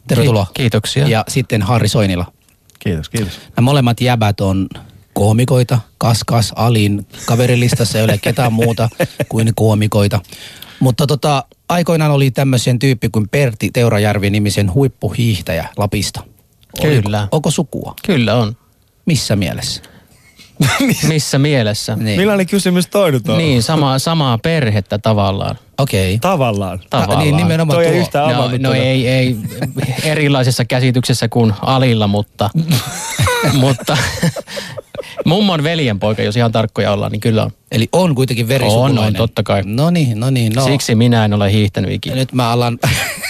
tervetuloa. 0.08 0.48
Kiitoksia. 0.54 1.08
Ja 1.08 1.24
sitten 1.28 1.62
Harri 1.62 1.88
Soinila. 1.88 2.32
Kiitos, 2.80 3.10
kiitos. 3.10 3.40
Nämä 3.56 3.66
molemmat 3.66 4.02
jäbät 4.02 4.42
on 4.42 4.68
koomikoita. 5.14 5.80
Kaskas 5.98 6.54
Alin 6.56 7.08
kaverilistassa 7.26 7.98
ei 7.98 8.04
ole 8.04 8.18
ketään 8.18 8.54
muuta 8.54 8.90
kuin 9.30 9.52
koomikoita. 9.56 10.20
Mutta 10.80 11.08
tota, 11.08 11.44
aikoinaan 11.70 12.12
oli 12.12 12.32
tämmöisen 12.32 12.80
tyyppi 12.80 13.10
kuin 13.10 13.30
Pertti 13.30 13.70
Teurajärvi 13.74 14.30
nimisen 14.30 14.74
huippuhiihtäjä 14.74 15.70
Lapista. 15.78 16.24
Kyllä. 16.82 17.20
Oliko, 17.20 17.36
onko 17.36 17.52
sukua? 17.52 17.94
Kyllä 18.06 18.36
on. 18.36 18.58
Missä 19.06 19.36
mielessä? 19.36 19.82
Missä 21.08 21.40
mielessä? 21.40 21.96
Niin. 21.96 22.20
Millainen 22.20 22.48
kysymys 22.48 22.88
toi 22.88 23.12
nyt 23.12 23.30
on? 23.30 23.38
Niin, 23.38 23.64
sama, 23.64 24.00
samaa 24.00 24.38
perhettä 24.38 24.98
tavallaan. 24.98 25.56
Okei. 25.78 26.20
Tavallaan. 26.20 26.80
Tavallaan. 26.90 27.20
niin, 27.24 27.38
nimenomaan 27.38 27.78
Toi 27.78 27.86
ei 27.86 27.92
tuo. 27.92 28.02
yhtään 28.02 28.36
No, 28.36 28.52
no 28.60 28.74
ei, 28.74 29.08
ei 29.08 29.36
erilaisessa 30.04 30.66
käsityksessä 30.66 31.28
kuin 31.28 31.54
Alilla, 31.62 32.08
mutta, 32.08 32.50
mutta 33.54 33.98
mummon 35.26 35.64
veljenpoika, 35.64 36.22
jos 36.24 36.38
ihan 36.38 36.52
tarkkoja 36.52 36.92
ollaan, 36.92 37.12
niin 37.12 37.20
kyllä 37.20 37.44
on. 37.44 37.52
Eli 37.72 37.90
on 37.92 38.16
kuitenkin 38.16 38.48
verisukulainen. 38.48 39.00
On, 39.00 39.06
on, 39.06 39.14
totta 39.14 39.44
kai. 39.44 39.62
No 39.66 39.90
niin, 39.90 40.20
no 40.20 40.30
niin. 40.30 40.54
No. 40.54 40.66
Siksi 40.66 40.96
minä 40.96 41.26
en 41.26 41.34
ole 41.34 41.52
hiihtänyt 41.52 41.90
Ja 41.92 41.96
ikinä. 41.96 42.16
nyt 42.16 42.34
mä 42.34 42.52
alan, 42.52 42.80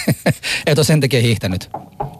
et 0.66 0.78
ole 0.78 0.84
sen 0.84 1.00
takia 1.00 1.20
hiihtänyt. 1.20 1.70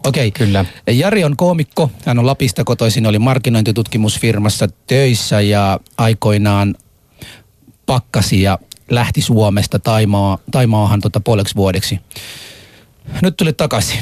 Okei. 0.06 0.30
Kyllä. 0.30 0.64
Jari 0.87 1.25
on 1.25 1.37
koomikko. 1.37 1.90
Hän 2.04 2.18
on 2.18 2.26
Lapista 2.26 2.64
kotoisin, 2.64 3.06
oli 3.06 3.18
markkinointitutkimusfirmassa 3.18 4.68
töissä 4.87 5.40
ja 5.40 5.80
aikoinaan 5.99 6.75
pakkasi 7.87 8.42
ja 8.42 8.59
lähti 8.90 9.21
Suomesta 9.23 9.78
Taimaa, 9.78 10.38
Taimaahan 10.50 11.00
tota 11.00 11.21
puoleksi 11.21 11.54
vuodeksi. 11.54 12.00
Nyt 13.23 13.37
tuli 13.37 13.52
takaisin. 13.52 13.99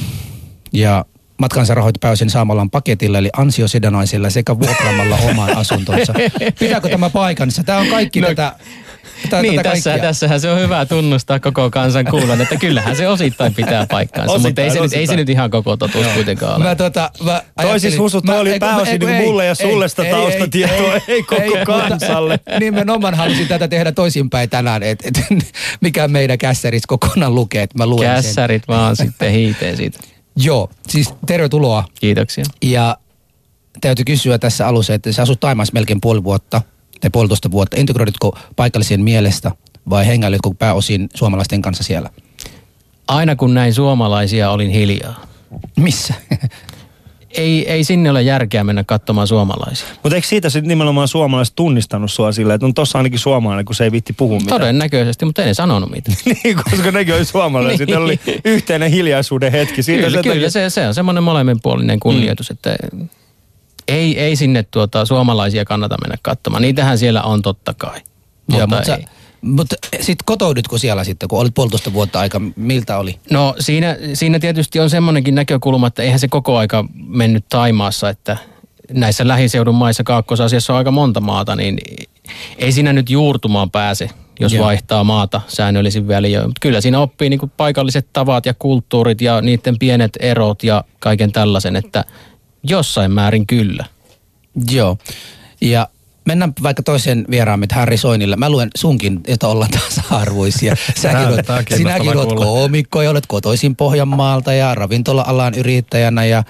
Ja 0.73 1.05
matkansa 1.39 1.75
rahoitti 1.75 1.99
pääosin 1.99 2.31
saamallaan 2.31 2.71
paketilla, 2.71 3.19
eli 3.19 3.31
ansiosidonnaisilla 3.37 4.31
sekä 4.31 4.59
vuokraamalla 4.59 5.17
oman 5.17 5.57
asuntonsa. 5.57 6.15
Pitääkö 6.61 6.89
tämä 6.89 7.11
paikansa? 7.11 7.65
Tämä 7.65 7.79
on 7.79 7.87
kaikki 7.87 8.21
No, 8.21 8.27
tätä, 8.27 8.57
tätä, 9.31 9.43
niin, 9.43 9.57
tätä 9.57 9.71
tässä, 9.71 9.91
kaikkia. 9.91 10.09
tässähän 10.09 10.41
se 10.41 10.51
on 10.51 10.61
hyvä 10.61 10.87
tunnustaa 10.87 11.41
koko 11.41 11.71
kansan 11.71 12.05
kuulan, 12.05 12.41
että 12.41 12.57
kyllähän 12.57 12.97
se 12.97 13.09
osittain 13.09 13.55
pitää 13.55 13.87
paikkaansa, 13.91 14.33
mutta 14.33 14.47
Osittain, 14.47 14.69
ei 14.69 14.75
se, 14.75 14.81
nyt, 14.81 14.93
ei 14.93 15.07
se 15.07 15.17
nyt 15.17 15.29
ihan 15.29 15.51
koko 15.51 15.77
totuus 15.77 16.07
kuitenkaan 16.07 16.57
ole. 16.57 16.65
Mä, 16.65 16.75
tota, 16.75 17.11
mä 17.25 17.43
Toi 17.63 17.81
siis 17.81 17.99
Husu, 17.99 18.23
toi 18.23 18.41
oli 18.41 18.59
pääosin 18.59 19.01
niinku 19.01 19.25
mulle 19.25 19.47
ja 19.47 19.55
sulle 19.55 19.89
sitä 19.89 20.05
taustatietoa, 20.05 20.99
ei 21.09 21.23
koko 21.23 21.59
kansalle. 21.67 22.35
Mutta 22.35 22.59
nimenomaan 22.65 23.15
halusin 23.15 23.49
tätä 23.49 23.69
tehdä 23.69 23.93
toisinpäin 23.93 24.51
tänään, 24.51 24.83
että 24.83 25.09
et, 25.09 25.25
mikä 25.81 26.09
meidän 26.09 26.39
kässärissä 26.39 26.87
kokonaan 26.89 27.35
lukee, 27.35 27.63
että 27.63 27.79
mä 27.79 27.87
luen 27.87 28.23
sen. 28.23 28.25
Kässärit 28.25 28.69
vaan 28.69 28.97
sitten 28.97 29.33
hiiteen 29.33 29.77
siitä. 29.77 29.99
Joo, 30.37 30.71
siis 30.89 31.15
tervetuloa. 31.27 31.85
Kiitoksia. 32.01 32.45
Ja 32.63 32.97
täytyy 33.81 34.05
kysyä 34.05 34.39
tässä 34.39 34.67
alussa, 34.67 34.95
että 34.95 35.13
sä 35.13 35.23
asut 35.23 35.41
Taimaassa 35.41 35.73
melkein 35.75 36.01
puoli 36.01 36.25
vuotta 36.25 36.63
tai 37.05 37.11
puolitoista 37.11 37.51
vuotta. 37.51 37.81
Integroiditko 37.81 38.39
paikallisen 38.57 39.01
mielestä 39.01 39.51
vai 39.91 40.07
hengäilytkö 40.07 40.51
pääosin 40.59 41.09
suomalaisten 41.15 41.63
kanssa 41.63 41.85
siellä? 41.85 42.11
Aina 43.09 43.37
kun 43.37 43.55
näin 43.55 43.75
suomalaisia, 43.75 44.51
olin 44.51 44.71
hiljaa. 44.71 45.27
Missä? 45.77 46.15
Ei, 47.31 47.73
ei 47.73 47.85
sinne 47.85 48.11
ole 48.11 48.23
järkeä 48.23 48.65
mennä 48.65 48.85
katsomaan 48.85 49.27
suomalaisia. 49.27 49.89
Mutta 50.03 50.17
eikö 50.17 50.29
siitä 50.29 50.51
sitten 50.51 50.69
nimenomaan 50.69 51.09
suomalaiset 51.09 51.55
tunnistanut 51.57 52.13
sua 52.13 52.33
silleen, 52.33 52.55
että 52.55 52.67
on 52.67 52.75
tossa 52.75 52.99
ainakin 52.99 53.19
suomalainen, 53.19 53.65
kun 53.65 53.75
se 53.75 53.85
ei 53.85 53.93
vitti 53.93 54.13
puhua 54.13 54.39
mitään? 54.39 54.61
Todennäköisesti, 54.61 55.25
mutta 55.25 55.43
en 55.43 55.49
ne 55.49 55.55
sanonut 55.55 55.91
mitään. 55.91 56.17
niin, 56.45 56.57
koska 56.71 56.91
nekin 56.91 57.15
oli 57.15 57.25
suomalaisia. 57.25 57.87
Niin. 57.87 57.99
oli 57.99 58.21
yhteinen 58.45 58.91
hiljaisuuden 58.91 59.53
hetki. 59.53 59.83
Siitä 59.83 60.07
kyllä, 60.07 60.23
sen 60.23 60.33
kyllä 60.33 60.51
se, 60.51 60.71
se 60.71 60.87
on 60.87 60.95
semmoinen 60.95 61.23
molemminpuolinen 61.23 62.01
kunnioitus, 62.01 62.51
mm. 62.51 62.55
että 62.55 62.77
ei, 63.89 64.19
ei 64.19 64.37
sinne 64.37 64.63
tuota, 64.63 65.05
suomalaisia 65.05 65.65
kannata 65.65 65.97
mennä 66.03 66.17
katsomaan. 66.23 66.63
Niitähän 66.63 66.99
siellä 66.99 67.23
on 67.23 67.43
totta 67.43 67.75
kai. 67.75 68.01
Mutta, 68.47 68.59
Joo, 68.59 68.67
mutta, 68.67 68.85
sä, 68.87 68.99
mutta 69.41 69.77
sit 70.01 70.19
kotoudutko 70.25 70.79
siellä 70.79 71.05
sitten, 71.05 71.29
kun 71.29 71.41
olit 71.41 71.55
puolitoista 71.55 71.93
vuotta 71.93 72.21
aika, 72.21 72.41
miltä 72.57 72.99
oli? 72.99 73.19
No 73.31 73.55
siinä, 73.61 73.97
siinä 74.15 74.39
tietysti 74.39 74.81
on 74.81 74.91
semmoinenkin 74.91 75.35
näkökulma, 75.35 75.87
että 75.87 76.03
eihän 76.03 76.19
se 76.19 76.29
koko 76.29 76.57
aika 76.57 76.85
mennyt 77.07 77.45
Taimaassa, 77.49 78.09
että 78.09 78.37
näissä 78.93 79.29
lähiseudun 79.29 79.75
maissa 79.75 80.05
Kaakkois-Asiassa 80.05 80.73
on 80.73 80.77
aika 80.77 80.91
monta 80.91 81.21
maata, 81.21 81.57
niin 81.57 81.79
ei 82.59 82.73
siinä 82.73 82.93
nyt 82.93 83.11
juurtumaan 83.11 83.71
pääse, 83.71 84.11
jos 84.41 84.53
Joo. 84.53 84.65
Vaihtaa 84.65 85.05
maata 85.05 85.41
säännöllisin 85.49 86.09
väliin. 86.09 86.41
Mutta 86.41 86.61
kyllä 86.61 86.81
siinä 86.81 87.01
oppii 87.01 87.31
niin 87.31 87.53
paikalliset 87.57 88.07
tavat 88.13 88.47
ja 88.47 88.55
kulttuurit 88.55 89.21
ja 89.21 89.41
niiden 89.41 89.79
pienet 89.79 90.19
erot 90.21 90.63
ja 90.63 90.85
kaiken 91.01 91.33
tällaisen, 91.33 91.77
että 91.77 92.05
jossain 92.65 93.13
määrin 93.13 93.47
kyllä. 93.47 93.85
Joo. 94.71 94.99
Ja 95.61 95.89
mennään 96.25 96.53
vaikka 96.63 96.83
toiseen 96.83 97.25
vieraamme, 97.31 97.67
Harri 97.73 97.97
Soinille. 97.97 98.37
Mä 98.37 98.51
luen 98.51 98.71
sunkin, 98.77 99.21
että 99.27 99.49
ollaan 99.49 99.71
tasa-arvoisia. 99.71 100.77
Säkin 101.03 101.27
olet, 101.27 101.47
sinäkin 101.77 102.17
olet 102.17 102.39
koomikko 102.39 103.03
ja 103.03 103.11
olet 103.11 103.27
kotoisin 103.27 103.77
Pohjanmaalta 103.77 104.53
ja 104.53 104.75
ravintola-alan 104.75 105.55
yrittäjänä 105.55 106.25
ja 106.25 106.43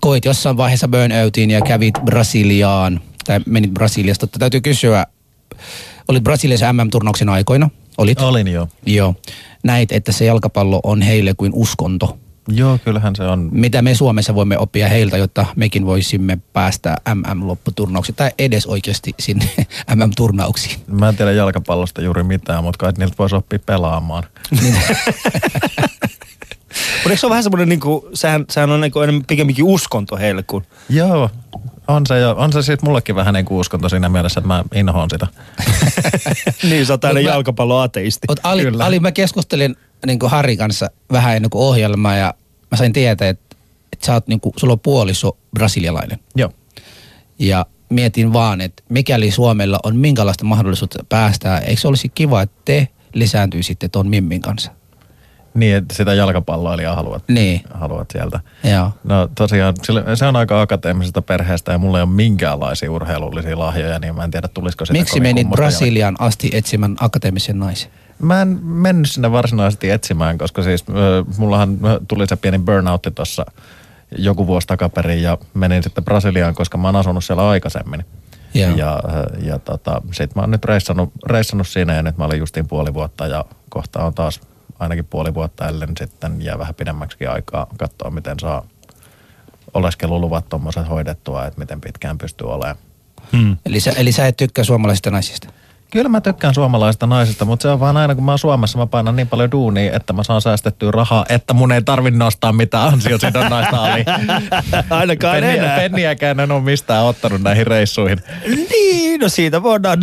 koit 0.00 0.24
jossain 0.24 0.56
vaiheessa 0.56 0.88
burnoutiin 0.88 1.50
ja 1.50 1.60
kävit 1.60 1.94
Brasiliaan 2.04 3.00
tai 3.26 3.40
menit 3.46 3.70
Brasiliasta. 3.70 4.26
Täytyy 4.26 4.60
kysyä, 4.60 5.06
olit 6.08 6.22
Brasiliassa 6.22 6.72
MM-turnauksen 6.72 7.28
aikoina? 7.28 7.70
Olit? 7.98 8.20
Olin 8.20 8.48
jo. 8.48 8.68
Joo. 8.86 9.14
Näit, 9.62 9.92
että 9.92 10.12
se 10.12 10.24
jalkapallo 10.24 10.80
on 10.82 11.02
heille 11.02 11.34
kuin 11.36 11.52
uskonto. 11.54 12.18
Joo, 12.48 12.78
kyllähän 12.84 13.16
se 13.16 13.22
on. 13.22 13.48
Mitä 13.52 13.82
me 13.82 13.94
Suomessa 13.94 14.34
voimme 14.34 14.58
oppia 14.58 14.88
heiltä, 14.88 15.16
jotta 15.16 15.46
mekin 15.56 15.86
voisimme 15.86 16.38
päästä 16.52 16.96
MM-lopputurnauksiin 17.14 18.16
tai 18.16 18.30
edes 18.38 18.66
oikeasti 18.66 19.14
sinne 19.20 19.50
MM-turnauksiin? 19.94 20.80
Mä 20.86 21.08
en 21.08 21.16
tiedä 21.16 21.32
jalkapallosta 21.32 22.02
juuri 22.02 22.22
mitään, 22.22 22.64
mutta 22.64 22.78
kai 22.78 22.92
niiltä 22.98 23.14
voisi 23.18 23.36
oppia 23.36 23.58
pelaamaan. 23.66 24.24
Mutta 26.76 27.10
eikö 27.10 27.20
se 27.20 27.26
ole 27.26 27.30
vähän 27.30 27.42
semmoinen, 27.42 27.68
niin 27.68 27.80
kuin, 27.80 28.02
sehän, 28.14 28.44
sehän 28.50 28.70
on 28.70 28.80
niin 28.80 28.92
kuin 28.92 29.04
enemmän 29.04 29.24
pikemminkin 29.26 29.64
uskonto 29.64 30.16
heille 30.16 30.42
kuin... 30.42 30.64
Joo, 30.88 31.30
on 31.88 32.06
se, 32.06 32.18
jo, 32.18 32.34
on 32.38 32.52
se 32.52 32.62
siis 32.62 32.82
mullekin 32.82 33.14
vähän 33.14 33.34
niin 33.34 33.44
kuin 33.44 33.58
uskonto 33.58 33.88
siinä 33.88 34.08
mielessä, 34.08 34.40
että 34.40 34.48
mä 34.48 34.64
inhoon 34.74 35.10
sitä. 35.10 35.26
niin, 36.70 36.86
sä 36.86 36.92
oot 36.92 37.04
aina 37.04 37.20
jalkapalloateisti. 37.20 38.26
Mut 38.28 38.40
Ali, 38.42 38.62
Kyllä. 38.62 38.84
Ali, 38.84 39.00
mä 39.00 39.12
keskustelin 39.12 39.76
niin 40.06 40.18
kuin 40.18 40.30
Harrin 40.30 40.58
kanssa 40.58 40.90
vähän 41.12 41.36
ennen 41.36 41.50
kuin 41.50 41.62
ohjelmaa 41.62 42.16
ja 42.16 42.34
mä 42.70 42.76
sain 42.78 42.92
tietää, 42.92 43.28
että, 43.28 43.56
että 43.92 44.06
sä 44.06 44.12
oot 44.12 44.28
niin 44.28 44.40
kuin, 44.40 44.52
sulla 44.56 44.72
on 44.72 44.80
puoliso 44.80 45.36
brasilialainen. 45.54 46.18
Joo. 46.36 46.50
Ja 47.38 47.66
mietin 47.88 48.32
vaan, 48.32 48.60
että 48.60 48.82
mikäli 48.88 49.30
Suomella 49.30 49.78
on 49.82 49.96
minkälaista 49.96 50.44
mahdollisuutta 50.44 51.04
päästää, 51.08 51.58
eikö 51.58 51.80
se 51.80 51.88
olisi 51.88 52.08
kiva, 52.08 52.42
että 52.42 52.56
te 52.64 52.88
lisääntyisitte 53.14 53.88
ton 53.88 54.08
Mimmin 54.08 54.42
kanssa? 54.42 54.70
Niin, 55.54 55.76
että 55.76 55.94
sitä 55.94 56.14
jalkapalloilijaa 56.14 56.94
haluat, 56.94 57.22
Niin. 57.28 57.60
haluat 57.74 58.10
sieltä. 58.10 58.40
Joo. 58.64 58.90
No 59.04 59.28
tosiaan, 59.34 59.74
se 60.14 60.26
on 60.26 60.36
aika 60.36 60.60
akateemisesta 60.60 61.22
perheestä 61.22 61.72
ja 61.72 61.78
mulla 61.78 61.98
ei 61.98 62.02
ole 62.02 62.10
minkäänlaisia 62.10 62.92
urheilullisia 62.92 63.58
lahjoja, 63.58 63.98
niin 63.98 64.14
mä 64.14 64.24
en 64.24 64.30
tiedä 64.30 64.48
tulisiko 64.48 64.84
sitä 64.84 64.98
Miksi 64.98 65.20
menit 65.20 65.48
kummosta 65.48 65.84
jälkeen. 65.84 66.20
Asti 66.20 66.50
etsimään 66.52 66.96
akateemisen 67.00 67.58
naisen? 67.58 67.90
Mä 68.18 68.42
en 68.42 68.58
mennyt 68.62 69.10
sinne 69.10 69.32
varsinaisesti 69.32 69.90
etsimään, 69.90 70.38
koska 70.38 70.62
siis 70.62 70.84
mullahan 71.38 71.78
tuli 72.08 72.26
se 72.26 72.36
pieni 72.36 72.58
burnoutti 72.58 73.10
tuossa 73.10 73.46
joku 74.18 74.46
vuosi 74.46 74.66
takaperin 74.66 75.22
ja 75.22 75.38
menin 75.54 75.82
sitten 75.82 76.04
Brasiliaan, 76.04 76.54
koska 76.54 76.78
mä 76.78 76.88
oon 76.88 76.96
asunut 76.96 77.24
siellä 77.24 77.48
aikaisemmin. 77.48 78.04
Joo. 78.54 78.76
Ja, 78.76 79.02
ja 79.42 79.58
tota, 79.58 80.02
sit 80.12 80.34
mä 80.34 80.42
oon 80.42 80.50
nyt 80.50 80.64
reissannut, 80.64 81.12
reissannut 81.26 81.68
siinä 81.68 81.94
ja 81.94 82.02
nyt 82.02 82.18
mä 82.18 82.24
olin 82.24 82.38
justiin 82.38 82.68
puoli 82.68 82.94
vuotta 82.94 83.26
ja 83.26 83.44
kohta 83.68 84.04
on 84.04 84.14
taas 84.14 84.40
ainakin 84.78 85.04
puoli 85.04 85.34
vuotta, 85.34 85.68
ellen 85.68 85.92
sitten 85.98 86.42
jää 86.42 86.58
vähän 86.58 86.74
pidemmäksi 86.74 87.26
aikaa 87.26 87.66
katsoa, 87.76 88.10
miten 88.10 88.40
saa 88.40 88.66
oleskeluluvat 89.74 90.48
tuommoiset 90.48 90.88
hoidettua, 90.88 91.46
että 91.46 91.60
miten 91.60 91.80
pitkään 91.80 92.18
pystyy 92.18 92.52
olemaan. 92.52 92.76
Hmm. 93.32 93.56
Eli 93.66 93.80
sä, 93.80 93.90
eli 93.90 94.12
sä 94.12 94.26
et 94.26 94.36
tykkää 94.36 94.64
suomalaisista 94.64 95.10
naisista? 95.10 95.48
Kyllä 95.90 96.08
mä 96.08 96.20
tykkään 96.20 96.54
suomalaisista 96.54 97.06
naisista, 97.06 97.44
mutta 97.44 97.62
se 97.62 97.68
on 97.68 97.80
vaan 97.80 97.96
aina 97.96 98.14
kun 98.14 98.24
mä 98.24 98.32
oon 98.32 98.38
Suomessa, 98.38 98.78
mä 98.78 98.86
painan 98.86 99.16
niin 99.16 99.28
paljon 99.28 99.50
duunia, 99.50 99.96
että 99.96 100.12
mä 100.12 100.22
saan 100.22 100.42
säästettyä 100.42 100.90
rahaa, 100.90 101.26
että 101.28 101.54
mun 101.54 101.72
ei 101.72 101.82
tarvi 101.82 102.10
nostaa 102.10 102.52
mitään 102.52 102.92
ansiosidonnaista 102.92 103.84
ali. 103.84 104.04
Ainakaan 104.90 105.34
Penniä, 105.40 105.62
enää. 105.62 105.76
penniäkään 105.76 106.40
en 106.40 106.52
ole 106.52 106.62
mistään 106.62 107.04
ottanut 107.04 107.42
näihin 107.42 107.66
reissuihin. 107.66 108.22
Niin, 108.70 109.20
no 109.20 109.28
siitä 109.28 109.62
voidaan... 109.62 109.98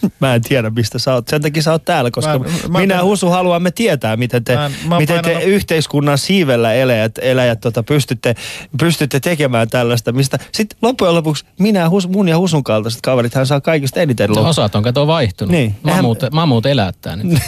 Mä 0.20 0.34
en 0.34 0.42
tiedä, 0.42 0.70
mistä 0.70 0.98
sä 0.98 1.14
oot. 1.14 1.28
Sen 1.28 1.42
takia 1.42 1.62
sä 1.62 1.72
oot 1.72 1.84
täällä, 1.84 2.10
koska 2.10 2.38
Mä- 2.38 2.44
mä, 2.68 2.78
minä 2.80 2.94
mä- 2.94 3.02
Husu 3.02 3.28
haluamme 3.30 3.70
tietää, 3.70 4.16
miten 4.16 4.44
te, 4.44 4.54
Mä 4.56 4.70
mä 4.88 4.98
miten 4.98 5.24
te 5.24 5.42
yhteiskunnan 5.42 6.18
siivellä 6.18 6.72
eläjät, 6.74 7.18
eläjät 7.22 7.60
tota, 7.60 7.82
pystytte, 7.82 8.34
pystytte 8.78 9.20
tekemään 9.20 9.68
tällaista. 9.70 10.12
Mistä 10.12 10.38
sitten 10.52 10.78
loppujen 10.82 11.14
lopuksi 11.14 11.44
minä, 11.58 11.88
Hus, 11.88 12.08
mun 12.08 12.28
ja 12.28 12.38
Husun 12.38 12.64
kaltaiset 12.64 13.00
kaverit, 13.02 13.34
hän 13.34 13.46
saa 13.46 13.60
kaikista 13.60 14.00
eniten 14.00 14.28
No, 14.28 14.34
loppuun. 14.34 14.48
osat 14.50 14.74
on 14.74 14.82
kato 14.82 15.06
vaihtunut. 15.06 15.52
Niin. 15.52 15.74
Muuten, 16.02 16.34
mä 16.34 16.46
muuten 16.46 16.72
elättää 16.72 17.16
nyt. 17.16 17.38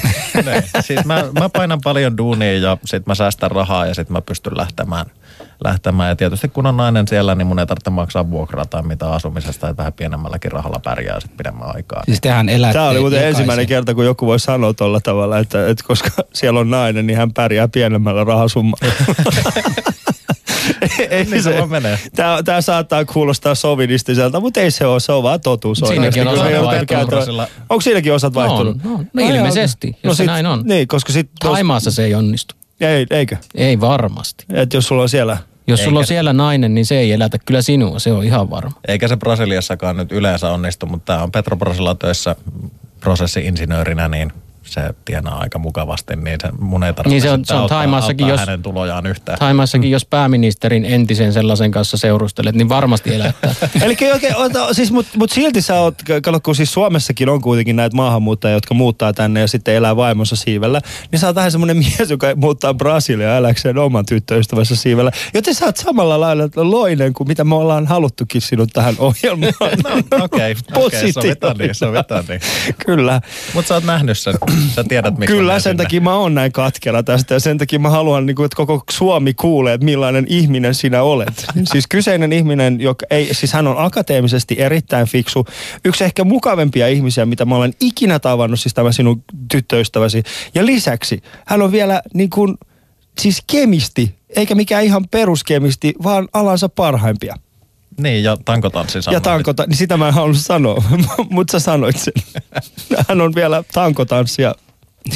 Siis 0.80 1.04
mä, 1.04 1.24
mä 1.40 1.48
painan 1.48 1.80
paljon 1.84 2.16
duunia 2.16 2.58
ja 2.58 2.76
sit 2.84 3.06
mä 3.06 3.14
säästän 3.14 3.50
rahaa 3.50 3.86
ja 3.86 3.94
sit 3.94 4.10
mä 4.10 4.20
pystyn 4.22 4.56
lähtemään. 4.56 5.06
Lähtemään. 5.64 6.08
Ja 6.08 6.16
tietysti 6.16 6.48
kun 6.48 6.66
on 6.66 6.76
nainen 6.76 7.08
siellä, 7.08 7.34
niin 7.34 7.46
mun 7.46 7.58
ei 7.58 7.66
tarvitse 7.66 7.90
maksaa 7.90 8.30
vuokraa 8.30 8.64
tai 8.66 8.82
mitä 8.82 9.10
asumisesta, 9.12 9.68
että 9.68 9.76
vähän 9.80 9.92
pienemmälläkin 9.92 10.52
rahalla 10.52 10.80
pärjää 10.84 11.20
sit 11.20 11.36
pidemmän 11.36 11.76
aikaa. 11.76 12.02
Siis 12.04 12.20
tehän 12.20 12.48
elätte 12.48 12.72
Tämä 12.72 12.88
oli 12.88 13.00
muuten 13.00 13.16
jokaisen. 13.16 13.28
ensimmäinen 13.30 13.66
kerta, 13.66 13.94
kun 13.94 14.04
joku 14.04 14.26
voi 14.26 14.40
sanoa 14.40 14.74
tuolla 14.74 15.00
tavalla, 15.00 15.38
että, 15.38 15.68
että 15.68 15.84
koska 15.86 16.10
siellä 16.34 16.60
on 16.60 16.70
nainen, 16.70 17.06
niin 17.06 17.16
hän 17.16 17.32
pärjää 17.32 17.68
pienemmällä 17.68 18.24
rahasummalla. 18.24 18.92
ei, 21.10 21.24
Niin 21.24 21.42
se 21.42 21.58
vaan 21.58 21.70
menee. 21.70 21.98
Tämä, 22.16 22.42
tämä 22.42 22.60
saattaa 22.60 23.04
kuulostaa 23.04 23.54
sovinistiselta, 23.54 24.40
mutta 24.40 24.60
ei 24.60 24.70
se 24.70 24.86
ole, 24.86 25.00
se 25.00 25.12
on 25.12 25.22
vaan 25.22 25.40
totuus. 25.40 25.78
Siinäkin 25.88 26.28
on 26.28 26.34
osat 26.34 26.64
vaihtunut. 26.64 27.48
Onko 27.68 27.80
siinäkin 27.80 28.14
osat 28.14 28.34
No 28.34 28.40
on, 28.40 28.48
vaihtunut? 28.48 28.84
no 28.84 28.94
on. 28.94 29.06
No 29.14 29.28
ilmeisesti, 29.28 29.96
jos 30.04 30.16
se 30.16 30.24
näin 30.24 30.46
on. 30.46 30.62
Niin, 30.64 30.88
koska 30.88 31.12
sitten... 31.12 31.50
Taimaassa 31.50 31.90
se 31.90 32.04
ei 32.04 32.14
onnistu. 32.14 32.54
Ei, 32.80 33.06
eikö? 33.10 33.36
Ei 33.54 33.80
varmasti. 33.80 34.44
Että 34.52 34.76
jos 34.76 34.86
sulla 34.86 35.02
on 35.02 35.08
siellä... 35.08 35.36
Jos 35.66 35.84
sulla 35.84 35.98
on 35.98 36.02
Eikä- 36.02 36.08
siellä 36.08 36.32
nainen, 36.32 36.74
niin 36.74 36.86
se 36.86 36.98
ei 36.98 37.12
elätä 37.12 37.38
kyllä 37.46 37.62
sinua, 37.62 37.98
se 37.98 38.12
on 38.12 38.24
ihan 38.24 38.50
varma. 38.50 38.80
Eikä 38.88 39.08
se 39.08 39.16
Brasiliassakaan 39.16 39.96
nyt 39.96 40.12
yleensä 40.12 40.50
onnistu, 40.50 40.86
mutta 40.86 41.12
tämä 41.12 41.22
on 41.22 41.32
Petrobrasilla 41.32 41.94
töissä 41.94 42.36
prosessi-insinöörinä, 43.00 44.08
niin 44.08 44.32
se 44.70 44.94
tienaa 45.04 45.38
aika 45.38 45.58
mukavasti, 45.58 46.16
niin 46.16 46.38
se 46.42 46.48
mun 46.60 46.84
ei 46.84 46.94
tarvitse 46.94 47.14
Niin 47.14 47.22
se 47.22 47.30
on- 47.30 47.44
se 47.44 47.54
on 47.54 47.60
auttaa 47.60 47.84
jos- 48.28 48.40
hänen 48.40 48.62
tulojaan 48.62 49.06
yhtään. 49.06 49.38
Thaimaassakin, 49.38 49.90
jos 49.90 50.04
pääministerin 50.04 50.84
entisen 50.84 51.32
sellaisen 51.32 51.70
kanssa 51.70 51.96
seurustelet, 51.96 52.54
niin 52.54 52.68
varmasti 52.68 53.14
elättää. 53.14 53.54
Eli 53.82 53.96
oikein, 54.12 54.36
ota, 54.36 54.74
siis, 54.74 54.92
mutta 54.92 55.18
mut 55.18 55.30
silti 55.30 55.62
sä 55.62 55.74
oot, 55.80 55.94
kato, 56.22 56.40
kun 56.40 56.54
siis 56.56 56.72
Suomessakin 56.72 57.28
on 57.28 57.40
kuitenkin 57.40 57.76
näitä 57.76 57.96
maahanmuuttajia, 57.96 58.54
jotka 58.54 58.74
muuttaa 58.74 59.12
tänne 59.12 59.40
ja 59.40 59.46
sitten 59.48 59.74
elää 59.74 59.96
vaimonsa 59.96 60.36
siivellä, 60.36 60.80
niin 61.12 61.20
sä 61.20 61.26
oot 61.26 61.36
vähän 61.36 61.50
semmoinen 61.52 61.76
mies, 61.98 62.10
joka 62.10 62.26
muuttaa 62.36 62.74
Brasiliaan 62.74 63.38
eläkseen 63.38 63.78
oman 63.78 64.06
tyttöystävänsä 64.06 64.76
siivellä. 64.76 65.10
Joten 65.34 65.54
sä 65.54 65.64
oot 65.64 65.76
samalla 65.76 66.20
lailla 66.20 66.44
loinen 66.56 67.12
kuin 67.12 67.28
mitä 67.28 67.44
me 67.44 67.54
ollaan 67.54 67.86
haluttukin 67.86 68.40
sinut 68.40 68.70
tähän 68.72 68.94
ohjelmaan. 68.98 69.52
No, 70.18 70.24
okei, 70.24 70.54
okei, 70.74 71.12
sovitaan 71.12 71.56
niin, 71.56 71.74
sovitaan 71.74 72.24
niin. 72.28 72.40
Kyllä. 72.86 73.20
Mutta 73.54 73.68
sä 73.68 73.74
oot 73.74 73.84
nähnyt 73.84 74.18
sen, 74.18 74.34
sä 74.74 74.84
tiedät 74.84 75.18
miksi 75.18 75.34
Kyllä, 75.34 75.52
sen 75.52 75.62
sinne. 75.62 75.84
takia 75.84 76.00
mä 76.00 76.14
oon 76.14 76.34
näin 76.34 76.52
katkera 76.52 77.02
tästä 77.02 77.34
ja 77.34 77.40
sen 77.40 77.58
takia 77.58 77.78
mä 77.78 77.90
haluan, 77.90 78.26
niin 78.26 78.36
kuin, 78.36 78.44
että 78.44 78.56
koko 78.56 78.82
Suomi 78.90 79.34
kuulee, 79.34 79.74
että 79.74 79.84
millainen 79.84 80.26
ihminen 80.28 80.74
sinä 80.74 81.02
olet. 81.02 81.46
siis 81.72 81.86
kyseinen 81.86 82.32
ihminen, 82.32 82.80
joka 82.80 83.06
ei, 83.10 83.34
siis 83.34 83.52
hän 83.52 83.66
on 83.66 83.78
akateemisesti 83.78 84.56
erittäin 84.58 85.06
fiksu. 85.06 85.46
Yksi 85.84 86.04
ehkä 86.04 86.24
mukavempia 86.24 86.88
ihmisiä, 86.88 87.26
mitä 87.26 87.44
mä 87.44 87.56
olen 87.56 87.74
ikinä 87.80 88.18
tavannut, 88.18 88.60
siis 88.60 88.74
tämä 88.74 88.92
sinun 88.92 89.24
tyttöystäväsi. 89.50 90.22
Ja 90.54 90.66
lisäksi 90.66 91.22
hän 91.46 91.62
on 91.62 91.72
vielä 91.72 92.02
niin 92.14 92.30
kuin, 92.30 92.54
siis 93.18 93.42
kemisti, 93.52 94.14
eikä 94.36 94.54
mikään 94.54 94.84
ihan 94.84 95.04
peruskemisti, 95.10 95.94
vaan 96.02 96.28
alansa 96.32 96.68
parhaimpia. 96.68 97.36
Niin, 97.98 98.24
ja 98.24 98.36
tankotanssi 98.44 98.98
Ja 98.98 99.02
sanoit. 99.02 99.22
tankota, 99.22 99.64
niin 99.66 99.76
sitä 99.76 99.96
mä 99.96 100.08
en 100.08 100.14
halunnut 100.14 100.38
sanoa, 100.38 100.82
mutta 101.30 101.52
sä 101.52 101.58
sanoit 101.64 101.96
sen. 101.96 102.12
Hän 103.08 103.20
on 103.20 103.34
vielä 103.34 103.64
tankotanssia. 103.72 104.54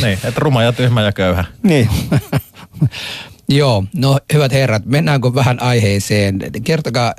Niin, 0.03 0.13
että 0.25 0.33
ruma 0.37 0.63
ja 0.63 0.73
tyhmä 0.73 1.03
ja 1.03 1.13
köyhä. 1.13 1.45
Niin. 1.63 1.89
Joo, 3.49 3.85
no 3.95 4.19
hyvät 4.33 4.53
herrat, 4.53 4.85
mennäänkö 4.87 5.35
vähän 5.35 5.63
aiheeseen. 5.63 6.39
Kertokaa, 6.65 7.15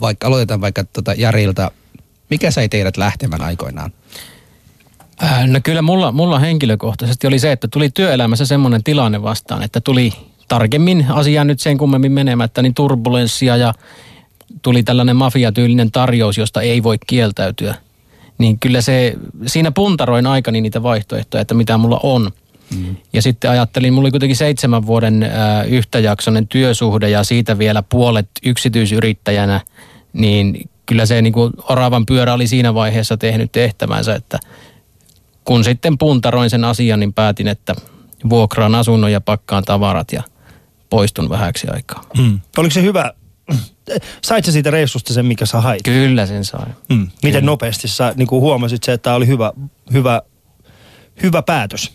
vaikka 0.00 0.26
aloitetaan 0.26 0.60
vaikka 0.60 0.84
tota 0.84 1.14
Jarilta, 1.14 1.70
mikä 2.30 2.50
sai 2.50 2.68
teidät 2.68 2.96
lähtemään 2.96 3.42
aikoinaan? 3.42 3.92
Ää, 5.20 5.46
No 5.46 5.60
kyllä 5.62 5.82
mulla, 5.82 6.12
mulla 6.12 6.38
henkilökohtaisesti 6.38 7.26
oli 7.26 7.38
se, 7.38 7.52
että 7.52 7.68
tuli 7.68 7.90
työelämässä 7.90 8.46
semmoinen 8.46 8.84
tilanne 8.84 9.22
vastaan, 9.22 9.62
että 9.62 9.80
tuli 9.80 10.12
tarkemmin 10.48 11.06
asiaan 11.10 11.46
nyt 11.46 11.60
sen 11.60 11.78
kummemmin 11.78 12.12
menemättä, 12.12 12.62
niin 12.62 12.74
turbulenssia 12.74 13.56
ja 13.56 13.74
tuli 14.62 14.82
tällainen 14.82 15.16
mafiatyylinen 15.16 15.92
tarjous, 15.92 16.38
josta 16.38 16.62
ei 16.62 16.82
voi 16.82 16.96
kieltäytyä. 17.06 17.74
Niin 18.38 18.58
kyllä 18.58 18.80
se, 18.80 19.14
siinä 19.46 19.70
puntaroin 19.70 20.26
aikani 20.26 20.60
niitä 20.60 20.82
vaihtoehtoja, 20.82 21.40
että 21.40 21.54
mitä 21.54 21.78
mulla 21.78 22.00
on. 22.02 22.30
Mm. 22.76 22.96
Ja 23.12 23.22
sitten 23.22 23.50
ajattelin, 23.50 23.92
mulla 23.92 24.06
oli 24.06 24.10
kuitenkin 24.10 24.36
seitsemän 24.36 24.86
vuoden 24.86 25.22
ää, 25.22 25.62
yhtäjaksoinen 25.62 26.48
työsuhde 26.48 27.10
ja 27.10 27.24
siitä 27.24 27.58
vielä 27.58 27.82
puolet 27.82 28.28
yksityisyrittäjänä, 28.42 29.60
niin 30.12 30.68
kyllä 30.86 31.06
se 31.06 31.22
niin 31.22 31.32
kuin 31.32 31.52
oravan 31.68 32.06
pyörä 32.06 32.34
oli 32.34 32.46
siinä 32.46 32.74
vaiheessa 32.74 33.16
tehnyt 33.16 33.52
tehtävänsä, 33.52 34.14
että 34.14 34.38
kun 35.44 35.64
sitten 35.64 35.98
puntaroin 35.98 36.50
sen 36.50 36.64
asian, 36.64 37.00
niin 37.00 37.12
päätin, 37.12 37.48
että 37.48 37.74
vuokraan 38.30 38.74
asunnon 38.74 39.12
ja 39.12 39.20
pakkaan 39.20 39.64
tavarat 39.64 40.12
ja 40.12 40.22
poistun 40.90 41.28
vähäksi 41.28 41.66
aikaa. 41.70 42.04
Mm. 42.18 42.40
Oliko 42.56 42.74
se 42.74 42.82
hyvä? 42.82 43.12
Sait 44.24 44.44
sä 44.44 44.52
siitä 44.52 44.70
reissusta 44.70 45.14
sen, 45.14 45.26
mikä 45.26 45.46
sä 45.46 45.60
hait? 45.60 45.82
Kyllä 45.82 46.26
sen 46.26 46.44
sai. 46.44 46.66
Mm. 46.88 47.08
Miten 47.22 47.46
nopeasti 47.46 47.88
sä 47.88 48.12
niin 48.16 48.28
kuin 48.28 48.40
huomasit 48.40 48.82
se, 48.82 48.92
että 48.92 49.02
tämä 49.02 49.16
oli 49.16 49.26
hyvä, 49.26 49.52
hyvä, 49.92 50.22
hyvä 51.22 51.42
päätös? 51.42 51.92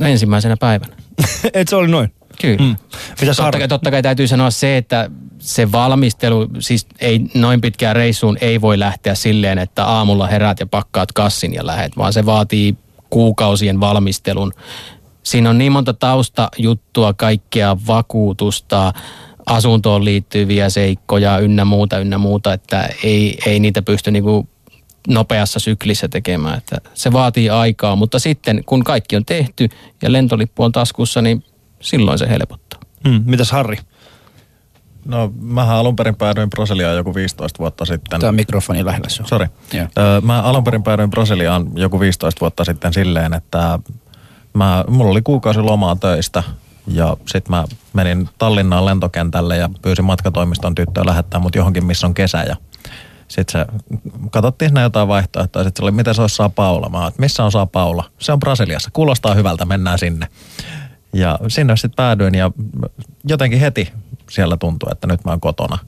No 0.00 0.06
ensimmäisenä 0.06 0.56
päivänä. 0.56 0.96
Et 1.54 1.68
se 1.68 1.76
oli 1.76 1.88
noin? 1.88 2.12
Kyllä. 2.40 2.56
Mm. 2.64 2.76
Mitä 3.20 3.34
Totta 3.34 3.58
kai, 3.58 3.68
totta 3.68 3.90
kai 3.90 4.02
täytyy 4.02 4.28
sanoa 4.28 4.50
se, 4.50 4.76
että 4.76 5.10
se 5.38 5.72
valmistelu, 5.72 6.48
siis 6.58 6.86
ei 7.00 7.20
noin 7.34 7.60
pitkään 7.60 7.96
reissuun 7.96 8.38
ei 8.40 8.60
voi 8.60 8.78
lähteä 8.78 9.14
silleen, 9.14 9.58
että 9.58 9.84
aamulla 9.84 10.26
herät 10.26 10.60
ja 10.60 10.66
pakkaat 10.66 11.12
kassin 11.12 11.54
ja 11.54 11.66
lähet, 11.66 11.96
vaan 11.96 12.12
se 12.12 12.26
vaatii 12.26 12.76
kuukausien 13.10 13.80
valmistelun. 13.80 14.52
Siinä 15.22 15.50
on 15.50 15.58
niin 15.58 15.72
monta 15.72 15.94
taustajuttua, 15.94 17.14
kaikkea 17.14 17.76
vakuutusta, 17.86 18.92
asuntoon 19.46 20.04
liittyviä 20.04 20.68
seikkoja 20.68 21.38
ynnä 21.38 21.64
muuta, 21.64 21.98
ynnä 21.98 22.18
muuta, 22.18 22.52
että 22.52 22.88
ei, 23.02 23.38
ei 23.46 23.60
niitä 23.60 23.82
pysty 23.82 24.10
niinku 24.10 24.48
nopeassa 25.08 25.60
syklissä 25.60 26.08
tekemään. 26.08 26.58
Että 26.58 26.76
se 26.94 27.12
vaatii 27.12 27.50
aikaa, 27.50 27.96
mutta 27.96 28.18
sitten 28.18 28.64
kun 28.66 28.84
kaikki 28.84 29.16
on 29.16 29.24
tehty 29.24 29.68
ja 30.02 30.12
lentolippu 30.12 30.62
on 30.62 30.72
taskussa, 30.72 31.22
niin 31.22 31.44
silloin 31.80 32.18
se 32.18 32.28
helpottaa. 32.28 32.80
Mm. 33.04 33.22
Mitäs 33.26 33.52
Harri? 33.52 33.76
No, 35.04 35.32
mähän 35.40 35.76
alun 35.76 35.96
perin 35.96 36.16
päädyin 36.16 36.50
Brasiliaan 36.50 36.96
joku 36.96 37.14
15 37.14 37.58
vuotta 37.58 37.84
sitten. 37.84 38.20
Tämä 38.20 38.32
mikrofoni 38.32 38.84
lähellä 38.84 39.08
sun. 39.08 39.26
Sori. 39.26 39.46
Joo. 39.72 39.86
Öö, 39.98 40.20
mä 40.20 40.42
alun 40.42 40.64
perin 40.64 40.82
päädyin 40.82 41.10
Brasiliaan 41.10 41.70
joku 41.74 42.00
15 42.00 42.40
vuotta 42.40 42.64
sitten 42.64 42.92
silleen, 42.92 43.34
että 43.34 43.78
mä, 44.54 44.84
mulla 44.88 45.10
oli 45.10 45.22
kuukausi 45.22 45.60
lomaa 45.60 45.96
töistä 45.96 46.42
ja 46.86 47.16
sitten 47.26 47.56
mä 47.56 47.64
menin 47.92 48.28
Tallinnaan 48.38 48.84
lentokentälle 48.86 49.56
ja 49.56 49.70
pyysin 49.82 50.04
matkatoimiston 50.04 50.74
tyttöä 50.74 51.06
lähettää 51.06 51.40
mut 51.40 51.54
johonkin, 51.54 51.84
missä 51.84 52.06
on 52.06 52.14
kesä 52.14 52.42
ja 52.42 52.56
sitten 53.28 53.52
se, 53.52 53.66
katsottiin 54.30 54.68
siinä 54.68 54.82
jotain 54.82 55.08
vaihtoehtoja. 55.08 55.64
Sitten 55.64 55.80
se 55.80 55.84
oli, 55.84 55.90
miten 55.90 56.14
se 56.14 56.20
olisi 56.20 56.36
Sao 56.36 56.50
Paula? 56.50 56.88
Mä 56.88 57.06
että 57.06 57.20
missä 57.20 57.44
on 57.44 57.52
Sao 57.52 57.66
Paula? 57.66 58.04
Se 58.18 58.32
on 58.32 58.38
Brasiliassa. 58.38 58.90
Kuulostaa 58.92 59.34
hyvältä, 59.34 59.64
mennään 59.64 59.98
sinne. 59.98 60.26
Ja 61.12 61.38
sinne 61.48 61.76
sitten 61.76 61.96
päädyin 61.96 62.34
ja 62.34 62.50
jotenkin 63.24 63.60
heti 63.60 63.92
siellä 64.30 64.56
tuntui, 64.56 64.92
että 64.92 65.06
nyt 65.06 65.24
mä 65.24 65.30
oon 65.30 65.40
kotona. 65.40 65.78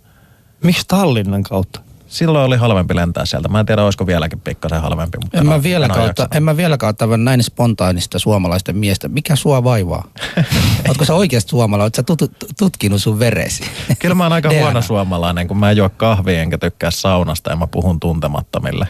Miksi 0.64 0.85
Tallinnan 0.88 1.42
kautta? 1.42 1.80
Silloin 2.07 2.45
oli 2.45 2.57
halvempi 2.57 2.97
lentää 2.97 3.25
sieltä. 3.25 3.49
Mä 3.49 3.61
en 3.61 3.66
tiedä, 3.66 3.85
olisiko 3.85 4.07
vieläkin 4.07 4.40
pikkasen 4.40 4.81
halvempi. 4.81 5.19
Mutta 5.23 5.38
En 5.38 5.47
mä, 5.47 5.62
vielä 5.62 5.88
kautta, 5.88 6.29
en 6.35 6.42
mä 6.42 6.57
vielä 6.57 6.77
kautta 6.77 7.16
näin 7.16 7.42
spontaanista 7.42 8.19
suomalaisten 8.19 8.77
miestä. 8.77 9.09
Mikä 9.09 9.37
sua 9.37 9.64
vaivaa? 9.64 10.09
Ootko 10.88 11.05
sä 11.05 11.14
oikeasti 11.14 11.51
suomalainen? 11.51 11.85
Ootko 11.85 11.97
sä 11.97 12.16
tut, 12.16 12.37
tutkinut 12.59 13.03
sun 13.03 13.19
veresi? 13.19 13.64
Kyllä 13.99 14.14
mä 14.14 14.25
oon 14.25 14.33
aika 14.33 14.51
huono 14.61 14.83
suomalainen, 14.83 15.49
kun 15.49 15.57
mä 15.57 15.71
en 15.71 15.77
juo 15.77 15.88
kahvia 15.88 16.42
enkä 16.42 16.59
tykkää 16.59 16.90
saunasta 16.90 17.51
ja 17.51 17.57
mä 17.57 17.66
puhun 17.66 18.01
tuntemattomille. 18.01 18.87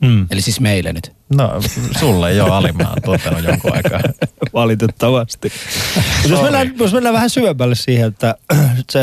Mm. 0.00 0.26
Eli 0.30 0.40
siis 0.40 0.60
meille 0.60 0.92
nyt. 0.92 1.12
No, 1.36 1.60
sulle 1.98 2.32
jo 2.32 2.46
Ali, 2.46 2.72
mä 2.72 2.88
oon 2.88 3.02
tuottanut 3.04 3.44
jonkun 3.44 3.76
aikaa. 3.76 4.00
Valitettavasti. 4.54 5.52
Jos, 6.28 6.42
mennään, 6.42 6.72
jos 6.78 6.92
mennään 6.92 7.14
vähän 7.14 7.30
syvemmälle 7.30 7.74
siihen, 7.74 8.08
että 8.08 8.34
se, 8.92 9.00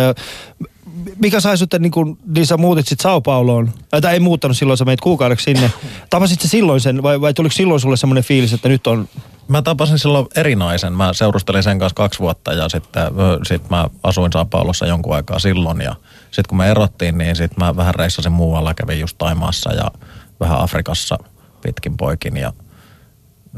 mikä 1.20 1.39
sai 1.39 1.58
sut, 1.58 1.74
niin, 1.80 1.91
kun, 1.91 2.17
niin 2.36 2.46
sä 2.46 2.58
muutit 2.58 2.88
sit 2.88 3.00
Sao 3.00 3.22
Pauloon, 3.22 3.70
äh, 3.93 4.02
tai 4.02 4.13
ei 4.13 4.20
muuttanut 4.20 4.58
silloin, 4.58 4.78
sä 4.78 4.86
meit 4.86 5.02
kuukaudeksi 5.02 5.43
sinne. 5.43 5.72
Tapasit 6.10 6.41
sä 6.41 6.48
silloin 6.48 6.82
sen, 6.82 7.04
vai, 7.04 7.22
vai 7.22 7.34
tuliko 7.34 7.54
silloin 7.54 7.80
sulle 7.80 7.98
semmoinen 7.98 8.24
fiilis, 8.24 8.54
että 8.54 8.70
nyt 8.70 8.88
on, 8.88 9.08
Mä 9.48 9.62
tapasin 9.62 10.00
silloin 10.00 10.28
erinaisen. 10.36 10.93
Mä 10.93 11.13
seurustelin 11.13 11.63
sen 11.63 11.80
kanssa 11.80 11.96
kaksi 11.96 12.20
vuotta 12.20 12.54
ja 12.54 12.70
sitten 12.70 13.04
ö, 13.04 13.39
sit 13.43 13.70
mä 13.70 13.89
asuin 14.04 14.32
Sao 14.32 14.46
Paulossa 14.46 14.88
jonkun 14.88 15.15
aikaa 15.15 15.39
silloin. 15.39 15.82
Ja 15.82 15.96
sitten 16.22 16.43
kun 16.50 16.58
me 16.58 16.72
erottiin, 16.72 17.17
niin 17.17 17.36
sitten 17.36 17.65
mä 17.65 17.76
vähän 17.76 17.96
reissasin 17.96 18.32
muualla. 18.32 18.74
Kävin 18.74 19.00
just 19.00 19.17
Taimaassa 19.17 19.74
ja 19.74 19.91
vähän 20.39 20.60
Afrikassa 20.60 21.17
pitkin 21.62 21.98
poikin. 21.98 22.38
Ja, 22.38 22.54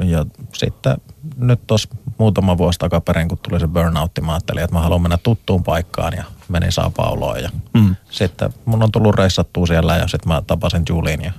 ja 0.04 0.26
sitten 0.54 0.98
nyt 1.38 1.60
tuossa 1.68 1.90
muutama 2.18 2.58
vuosi 2.58 2.80
takaperin, 2.80 3.28
kun 3.28 3.38
tuli 3.38 3.60
se 3.60 3.68
burnoutti, 3.68 4.22
mä 4.22 4.32
ajattelin, 4.34 4.64
että 4.64 4.76
mä 4.76 4.82
haluan 4.82 5.02
mennä 5.02 5.18
tuttuun 5.24 5.64
paikkaan 5.64 6.14
ja 6.18 6.24
menin 6.50 6.72
Sao 6.72 6.90
Pauloon. 6.92 7.44
Ja 7.44 7.50
Mm. 7.74 7.96
sitten 8.10 8.54
mun 8.66 8.84
on 8.84 8.92
tullut 8.92 9.16
reissattua 9.16 9.66
siellä 9.68 9.98
ja 9.98 10.08
sitten 10.08 10.28
mä 10.34 10.42
tapasin 10.48 10.84
Julin 10.90 11.24
ja 11.24 11.32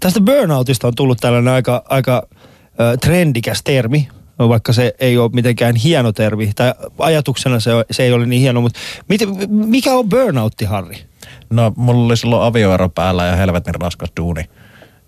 Tästä 0.00 0.20
burnoutista 0.20 0.86
on 0.88 0.94
tullut 0.94 1.18
tällainen 1.20 1.54
aika, 1.54 1.82
aika 1.88 2.22
ö, 2.80 2.96
trendikäs 2.96 3.62
termi, 3.62 4.08
vaikka 4.38 4.72
se 4.72 4.94
ei 4.98 5.18
ole 5.18 5.30
mitenkään 5.34 5.76
hieno 5.76 6.12
termi, 6.12 6.52
tai 6.56 6.74
ajatuksena 6.98 7.60
se, 7.60 7.70
se 7.90 8.02
ei 8.02 8.12
ole 8.12 8.26
niin 8.26 8.42
hieno, 8.42 8.60
mutta 8.60 8.78
miten, 9.08 9.28
mikä 9.50 9.94
on 9.94 10.08
burnoutti, 10.08 10.64
Harri? 10.64 11.04
No, 11.50 11.72
mulla 11.76 12.04
oli 12.06 12.16
silloin 12.16 12.42
avioero 12.42 12.88
päällä 12.88 13.24
ja 13.26 13.36
helvetin 13.36 13.74
raskas 13.74 14.08
duuni. 14.20 14.44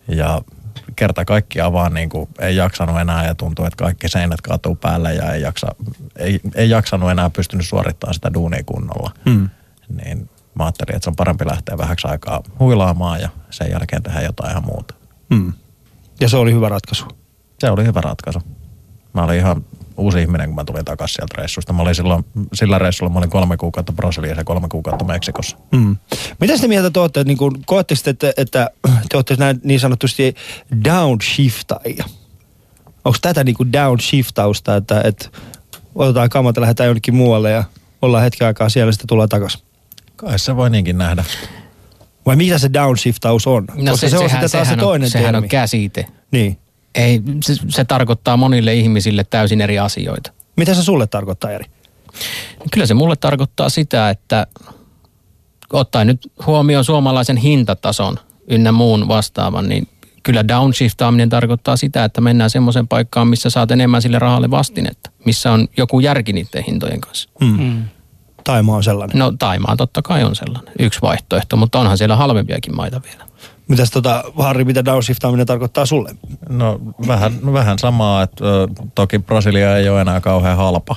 Ja 0.09 0.41
kerta 0.97 1.25
kaikkiaan 1.25 1.73
vaan 1.73 1.95
niin 1.95 2.09
kuin 2.09 2.29
ei 2.39 2.57
jaksanut 2.57 3.01
enää 3.01 3.27
ja 3.27 3.35
tuntuu, 3.35 3.65
että 3.65 3.77
kaikki 3.77 4.09
seinät 4.09 4.41
kaatuu 4.41 4.75
päälle 4.75 5.15
ja 5.15 5.33
ei, 5.33 5.43
jaksa, 5.43 5.67
ei, 6.17 6.41
ei 6.55 6.71
jaksanut 6.71 7.11
enää 7.11 7.31
pystynyt 7.31 7.67
suorittamaan 7.67 8.15
sitä 8.15 8.35
duunia 8.35 8.63
kunnolla. 8.67 9.11
Hmm. 9.31 9.49
Niin 10.05 10.31
mä 10.55 10.65
ajattelin, 10.65 10.97
että 10.97 11.05
se 11.05 11.11
on 11.11 11.17
parempi 11.17 11.47
lähteä 11.47 11.79
vähäksi 11.79 12.09
aikaa 12.09 12.43
huilaamaan 12.59 13.21
ja 13.21 13.29
sen 13.51 13.71
jälkeen 13.71 14.03
tehdä 14.03 14.21
jotain 14.21 14.51
ihan 14.51 14.65
muuta. 14.65 14.95
Hmm. 15.35 15.53
Ja 16.21 16.29
se 16.29 16.37
oli 16.37 16.53
hyvä 16.53 16.69
ratkaisu. 16.69 17.05
Se 17.59 17.71
oli 17.71 17.85
hyvä 17.85 18.01
ratkaisu. 18.01 18.43
Mä 19.13 19.25
olin 19.25 19.39
ihan 19.39 19.65
uusi 19.97 20.21
ihminen, 20.21 20.49
kun 20.49 20.55
mä 20.55 20.65
tulin 20.65 20.85
takaisin 20.85 21.15
sieltä 21.15 21.35
reissusta. 21.39 21.73
Mä 21.73 21.83
olin 21.83 21.95
silloin, 21.95 22.25
sillä 22.55 22.79
reissulla 22.79 23.13
mä 23.13 23.19
olin 23.19 23.31
kolme 23.31 23.57
kuukautta 23.57 23.93
Brasiliassa 23.93 24.41
ja 24.41 24.45
kolme 24.45 24.69
kuukautta 24.69 25.05
Meksikossa. 25.05 25.57
Mm. 25.73 25.97
Mitä 26.41 26.59
te 26.59 26.69
mieltä 26.69 26.91
te 26.91 27.01
olette, 27.01 27.25
niin 27.25 27.39
kuin, 27.39 27.55
koette 27.67 27.95
sitten, 27.95 28.11
että, 28.11 28.33
että 28.37 28.71
te 29.09 29.17
olette 29.17 29.37
näin 29.39 29.61
niin 29.65 29.81
sanotusti 29.81 30.35
downshiftaajia? 30.85 32.05
Onko 33.05 33.19
tätä 33.23 33.45
niinku 33.45 33.73
downshiftausta, 33.73 34.77
että, 34.77 35.01
että 35.05 35.29
otetaan 35.95 36.29
kamat 36.29 36.57
ja 36.57 36.63
lähdetään 36.63 36.87
jonnekin 36.87 37.15
muualle 37.15 37.51
ja 37.51 37.65
ollaan 38.03 38.25
hetken 38.25 38.47
aikaa 38.47 38.69
siellä, 38.69 38.93
sitten 38.93 39.09
tullaan 39.09 39.29
takaisin? 39.29 39.61
Kai 40.17 40.39
se 40.39 40.57
voi 40.57 40.71
niinkin 40.71 40.99
nähdä. 40.99 41.25
Vai 42.27 42.37
mitä 42.37 42.59
se 42.59 42.73
downshiftaus 42.73 43.47
on? 43.47 43.65
No 43.75 43.91
Koska 43.91 44.09
se, 44.09 44.19
on 44.19 44.31
sitten 44.31 44.51
taas 44.51 44.51
se 44.51 44.65
sehän 44.65 44.79
toinen 44.79 45.07
on, 45.07 45.11
sehän 45.11 45.33
termi. 45.33 45.45
on 45.45 45.49
käsite. 45.49 46.07
Niin. 46.31 46.59
Ei, 46.95 47.23
se, 47.45 47.55
se 47.69 47.85
tarkoittaa 47.85 48.37
monille 48.37 48.75
ihmisille 48.75 49.25
täysin 49.31 49.61
eri 49.61 49.79
asioita. 49.79 50.33
Mitä 50.57 50.75
se 50.75 50.83
sulle 50.83 51.07
tarkoittaa, 51.07 51.51
Jari? 51.51 51.65
Kyllä 52.71 52.87
se 52.87 52.95
mulle 52.95 53.17
tarkoittaa 53.17 53.69
sitä, 53.69 54.11
että 54.11 54.47
ottaen 55.73 56.07
nyt 56.07 56.33
huomioon 56.47 56.85
suomalaisen 56.85 57.37
hintatason 57.37 58.17
ynnä 58.51 58.73
muun 58.73 59.09
vastaavan, 59.09 59.69
niin 59.69 59.89
kyllä 60.23 60.49
downshiftaaminen 60.49 61.29
tarkoittaa 61.29 61.77
sitä, 61.77 62.05
että 62.05 62.21
mennään 62.21 62.51
semmoiseen 62.51 62.89
paikkaan, 62.89 63.29
missä 63.29 63.51
saat 63.51 63.71
enemmän 63.71 64.03
sille 64.03 64.19
rahalle 64.19 64.51
vastinetta, 64.51 65.11
missä 65.25 65.53
on 65.53 65.69
joku 65.77 66.01
järki 66.01 66.33
niiden 66.33 66.65
hintojen 66.67 67.01
kanssa. 67.01 67.29
Hmm. 67.45 67.85
Taima 68.45 68.77
on 68.77 68.85
sellainen. 68.85 69.19
No 69.19 69.33
Taimaa 69.39 69.77
totta 69.77 70.03
kai 70.03 70.25
on 70.25 70.37
sellainen, 70.37 70.73
yksi 70.79 71.03
vaihtoehto, 71.03 71.57
mutta 71.57 71.81
onhan 71.81 71.99
siellä 71.99 72.17
halvempiakin 72.17 72.77
maita 72.77 73.01
vielä. 73.03 73.25
Mitäs 73.69 73.91
tota, 73.91 74.25
Harri, 74.37 74.65
mitä 74.65 74.85
downshiftaaminen 74.85 75.47
tarkoittaa 75.47 75.87
sulle? 75.87 76.11
No 76.49 76.81
vähän, 77.07 77.53
vähän 77.53 77.79
samaa, 77.79 78.23
että 78.23 78.45
ö, 78.45 78.69
toki 78.95 79.19
Brasilia 79.19 79.77
ei 79.77 79.89
ole 79.89 80.01
enää 80.01 80.21
kauhean 80.21 80.57
halpa. 80.57 80.97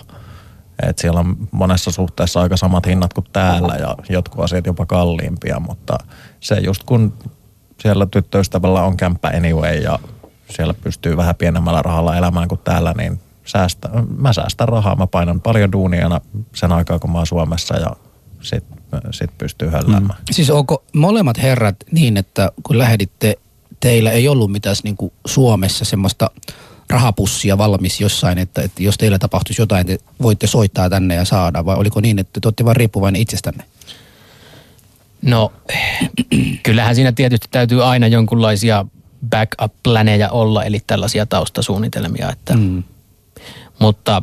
Et 0.87 0.97
siellä 0.97 1.19
on 1.19 1.35
monessa 1.51 1.91
suhteessa 1.91 2.41
aika 2.41 2.57
samat 2.57 2.87
hinnat 2.87 3.13
kuin 3.13 3.25
täällä 3.33 3.75
ja 3.75 3.95
jotkut 4.09 4.43
asiat 4.43 4.65
jopa 4.65 4.85
kalliimpia, 4.85 5.59
mutta 5.59 5.97
se 6.39 6.55
just 6.55 6.83
kun 6.83 7.13
siellä 7.81 8.05
tyttöystävällä 8.05 8.83
on 8.83 8.97
kämppä 8.97 9.27
anyway 9.27 9.75
ja 9.75 9.99
siellä 10.49 10.73
pystyy 10.73 11.17
vähän 11.17 11.35
pienemmällä 11.35 11.81
rahalla 11.81 12.17
elämään 12.17 12.47
kuin 12.47 12.61
täällä, 12.63 12.93
niin 12.97 13.19
säästä, 13.45 13.89
mä 14.17 14.33
säästän 14.33 14.67
rahaa. 14.67 14.95
Mä 14.95 15.07
painan 15.07 15.41
paljon 15.41 15.71
duuniana 15.71 16.21
sen 16.55 16.71
aikaa, 16.71 16.99
kun 16.99 17.11
mä 17.11 17.17
oon 17.17 17.27
Suomessa 17.27 17.77
ja 17.77 17.95
sit, 18.41 18.65
sit 19.11 19.37
pystyy 19.37 19.69
hölläämään. 19.69 20.19
Siis 20.31 20.49
onko 20.49 20.83
molemmat 20.93 21.37
herrat 21.37 21.75
niin, 21.91 22.17
että 22.17 22.51
kun 22.63 22.77
lähditte, 22.77 23.37
teillä 23.79 24.11
ei 24.11 24.27
ollut 24.27 24.51
mitään 24.51 24.75
niin 24.83 24.97
kuin 24.97 25.13
Suomessa 25.25 25.85
semmoista 25.85 26.29
rahapussia 26.89 27.57
valmis 27.57 28.01
jossain, 28.01 28.37
että, 28.37 28.61
että 28.61 28.83
jos 28.83 28.97
teillä 28.97 29.19
tapahtuisi 29.19 29.61
jotain, 29.61 29.87
te 29.87 29.97
voitte 30.21 30.47
soittaa 30.47 30.89
tänne 30.89 31.15
ja 31.15 31.25
saada, 31.25 31.65
vai 31.65 31.75
oliko 31.75 32.01
niin, 32.01 32.19
että 32.19 32.41
te 32.41 32.47
olette 32.47 32.65
vain 32.65 32.75
riippuvainen 32.75 33.21
itsestänne? 33.21 33.63
No, 35.21 35.51
kyllähän 36.63 36.95
siinä 36.95 37.11
tietysti 37.11 37.47
täytyy 37.51 37.83
aina 37.83 38.07
jonkunlaisia 38.07 38.85
backup-planeja 39.29 40.29
olla, 40.29 40.63
eli 40.63 40.81
tällaisia 40.87 41.25
taustasuunnitelmia. 41.25 42.31
Että, 42.31 42.53
Mm. 42.53 42.83
Mutta 43.79 44.21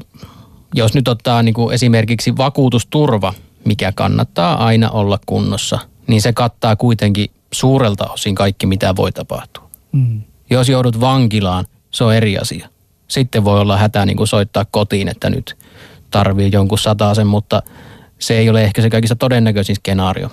jos 0.74 0.94
nyt 0.94 1.08
ottaa 1.08 1.42
niin 1.42 1.54
kuin 1.54 1.74
esimerkiksi 1.74 2.36
vakuutusturva, 2.36 3.34
mikä 3.64 3.92
kannattaa 3.92 4.64
aina 4.64 4.90
olla 4.90 5.18
kunnossa, 5.26 5.78
niin 6.06 6.22
se 6.22 6.32
kattaa 6.32 6.76
kuitenkin 6.76 7.30
suurelta 7.52 8.06
osin 8.10 8.34
kaikki, 8.34 8.66
mitä 8.66 8.96
voi 8.96 9.12
tapahtua. 9.12 9.70
Mm. 9.92 10.22
Jos 10.50 10.68
joudut 10.68 11.00
vankilaan, 11.00 11.64
se 11.90 12.04
on 12.04 12.14
eri 12.14 12.38
asia. 12.38 12.68
Sitten 13.08 13.44
voi 13.44 13.60
olla 13.60 13.76
hätä 13.76 14.06
niin 14.06 14.16
kuin 14.16 14.26
soittaa 14.26 14.64
kotiin, 14.70 15.08
että 15.08 15.30
nyt 15.30 15.56
tarvii 16.10 16.50
jonkun 16.52 16.78
sataisen, 16.78 17.26
mutta 17.26 17.62
se 18.18 18.38
ei 18.38 18.50
ole 18.50 18.64
ehkä 18.64 18.82
se 18.82 18.90
kaikista 18.90 19.16
todennäköisin 19.16 19.76
skenaario. 19.76 20.30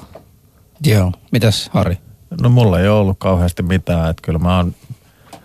Joo. 0.86 1.12
Mitäs 1.32 1.70
Harri? 1.74 1.98
No 2.42 2.50
mulla 2.50 2.80
ei 2.80 2.88
ole 2.88 3.00
ollut 3.00 3.20
kauheasti 3.20 3.64
mitään, 3.64 4.10
että 4.10 4.22
kyllä 4.22 4.40
mä 4.40 4.58
oon, 4.58 4.76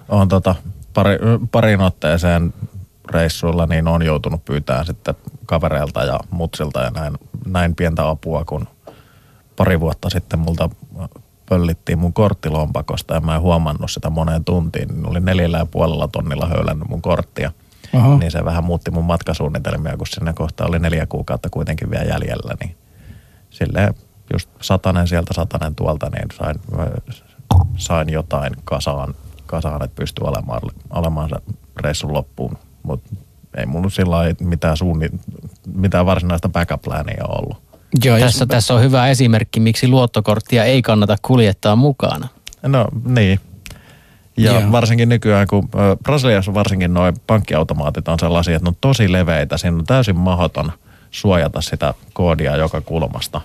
oon 0.08 0.28
tota 0.28 0.54
pari, 0.94 1.18
parin 1.50 1.80
otteeseen 1.80 2.54
reissuilla 3.10 3.66
niin 3.66 3.88
on 3.88 4.02
joutunut 4.02 4.44
pyytämään 4.44 4.86
sitten 4.86 5.14
kavereilta 5.46 6.04
ja 6.04 6.20
mutsilta 6.30 6.80
ja 6.80 6.90
näin, 6.90 7.18
näin 7.46 7.74
pientä 7.74 8.08
apua, 8.08 8.44
kun 8.44 8.68
pari 9.56 9.80
vuotta 9.80 10.10
sitten 10.10 10.38
multa 10.38 10.70
pöllittiin 11.48 11.98
mun 11.98 12.12
korttilompakosta 12.12 13.14
ja 13.14 13.20
mä 13.20 13.34
en 13.34 13.40
huomannut 13.40 13.90
sitä 13.90 14.10
moneen 14.10 14.44
tuntiin. 14.44 14.88
Niin 14.88 15.06
oli 15.06 15.20
neljällä 15.20 15.58
ja 15.58 15.66
puolella 15.66 16.08
tonnilla 16.08 16.46
höylännyt 16.46 16.88
mun 16.88 17.02
korttia. 17.02 17.52
Aha. 17.94 18.16
Niin 18.16 18.30
se 18.30 18.44
vähän 18.44 18.64
muutti 18.64 18.90
mun 18.90 19.04
matkasuunnitelmia, 19.04 19.96
kun 19.96 20.06
sinne 20.06 20.32
kohta 20.32 20.66
oli 20.66 20.78
neljä 20.78 21.06
kuukautta 21.06 21.50
kuitenkin 21.50 21.90
vielä 21.90 22.04
jäljellä. 22.04 22.54
Niin 22.60 22.76
silleen 23.50 23.94
just 24.32 24.48
satanen 24.60 25.08
sieltä, 25.08 25.34
satanen 25.34 25.74
tuolta, 25.74 26.10
niin 26.10 26.28
sain, 26.38 26.60
sain 27.76 28.08
jotain 28.08 28.52
kasaan, 28.64 29.14
kasaan 29.46 29.82
että 29.82 29.96
pystyi 29.96 30.26
olemaan, 30.26 30.60
olemaan 30.90 31.28
se 31.28 31.36
reissun 31.80 32.12
loppuun. 32.12 32.58
Mutta 32.84 33.10
ei 33.56 33.66
mulla 33.66 33.90
sillä 33.90 34.16
lailla 34.16 34.36
mitään, 34.40 34.76
suunni, 34.76 35.08
mitään 35.74 36.06
varsinaista 36.06 36.48
backup 36.48 36.86
ole 36.88 37.04
ollut. 37.28 37.56
Joo, 38.04 38.18
Tässä, 38.18 38.46
tässä 38.46 38.74
on 38.74 38.82
hyvä 38.82 39.08
esimerkki, 39.08 39.60
miksi 39.60 39.88
luottokorttia 39.88 40.64
ei 40.64 40.82
kannata 40.82 41.16
kuljettaa 41.22 41.76
mukana. 41.76 42.28
No 42.62 42.88
niin. 43.04 43.40
Ja 44.36 44.52
Joo. 44.52 44.72
Varsinkin 44.72 45.08
nykyään, 45.08 45.46
kun 45.46 45.68
Brasiliassa 46.02 46.54
varsinkin 46.54 46.94
nuo 46.94 47.12
pankkiautomaatit 47.26 48.08
on 48.08 48.18
sellaisia, 48.18 48.56
että 48.56 48.64
ne 48.64 48.68
on 48.68 48.76
tosi 48.80 49.12
leveitä. 49.12 49.56
Siinä 49.56 49.76
on 49.76 49.84
täysin 49.84 50.16
mahdoton 50.16 50.72
suojata 51.10 51.60
sitä 51.60 51.94
koodia 52.12 52.56
joka 52.56 52.80
kulmasta. 52.80 53.40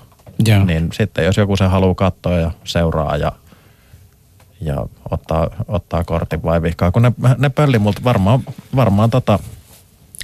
Joo. 0.46 0.64
Niin 0.66 0.90
sitten 0.94 1.26
jos 1.26 1.38
joku 1.38 1.56
sen 1.56 1.70
haluaa 1.70 1.96
katsoa 1.96 2.38
ja 2.38 2.52
seuraa 2.64 3.18
ja, 3.18 3.32
ja 4.62 4.86
ottaa, 5.12 5.50
ottaa 5.68 6.04
kortin 6.04 6.44
vai 6.44 6.62
vihkaa, 6.62 6.92
kun 6.92 7.02
ne, 7.02 7.12
ne 7.38 7.50
pölli 7.50 7.80
multa 7.80 8.02
varmaan, 8.04 8.44
varmaan 8.76 9.10
tota 9.10 9.40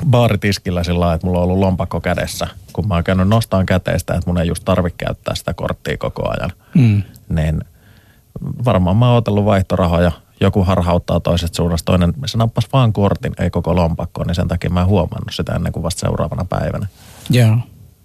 baaritiskillä 0.10 0.84
sillä 0.84 1.00
lailla, 1.00 1.16
että 1.16 1.28
mulla 1.28 1.40
on 1.40 1.44
ollut 1.44 1.60
lompakko 1.60 2.02
kädessä, 2.02 2.48
kun 2.74 2.88
mä 2.88 2.94
oon 2.94 3.04
käynyt 3.04 3.28
nostaan 3.28 3.66
käteistä, 3.66 4.14
että 4.14 4.30
mun 4.30 4.38
ei 4.38 4.48
just 4.48 4.66
tarvitse 4.66 5.06
käyttää 5.06 5.36
sitä 5.36 5.54
korttia 5.54 5.98
koko 5.98 6.30
ajan. 6.30 6.52
Mm. 6.74 7.04
Niin 7.30 7.62
varmaan 8.66 8.98
mä 8.98 9.08
oon 9.08 9.18
otellut 9.18 9.46
vaihtorahoja, 9.46 10.12
joku 10.42 10.64
harhauttaa 10.64 11.20
toisesta 11.20 11.56
suunnasta, 11.56 11.86
toinen 11.86 12.14
se 12.26 12.38
nappasi 12.38 12.68
vaan 12.74 12.94
kortin, 12.94 13.34
ei 13.40 13.50
koko 13.50 13.76
lompakkoon, 13.76 14.28
niin 14.28 14.36
sen 14.36 14.48
takia 14.48 14.70
mä 14.70 14.82
en 14.82 14.88
huomannut 14.88 15.32
sitä 15.32 15.54
ennen 15.54 15.74
kuin 15.74 15.84
vasta 15.84 16.00
seuraavana 16.00 16.46
päivänä. 16.46 16.88
Joo. 17.30 17.58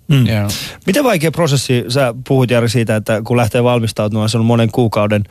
Mm. 0.08 0.26
Joo. 0.26 0.48
Miten 0.86 1.04
vaikea 1.04 1.30
prosessi, 1.30 1.84
sä 1.88 2.14
puhut 2.28 2.50
Jari 2.50 2.68
siitä, 2.68 2.96
että 2.96 3.22
kun 3.24 3.36
lähtee 3.36 3.64
valmistautumaan, 3.64 4.28
se 4.28 4.38
on 4.38 4.44
monen 4.44 4.70
kuukauden, 4.72 5.24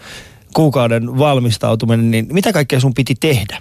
kuukauden 0.54 1.18
valmistautuminen, 1.18 2.12
niin 2.12 2.28
mitä 2.32 2.54
kaikkea 2.54 2.80
sun 2.80 2.94
piti 2.94 3.16
tehdä? 3.20 3.60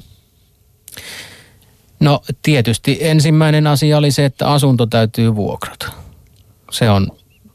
No 2.01 2.23
tietysti 2.43 2.99
ensimmäinen 3.01 3.67
asia 3.67 3.99
oli 3.99 4.11
se, 4.11 4.25
että 4.25 4.51
asunto 4.51 4.87
täytyy 4.87 5.37
vuokrata. 5.37 5.93
Se 6.71 6.91
on, 6.91 7.09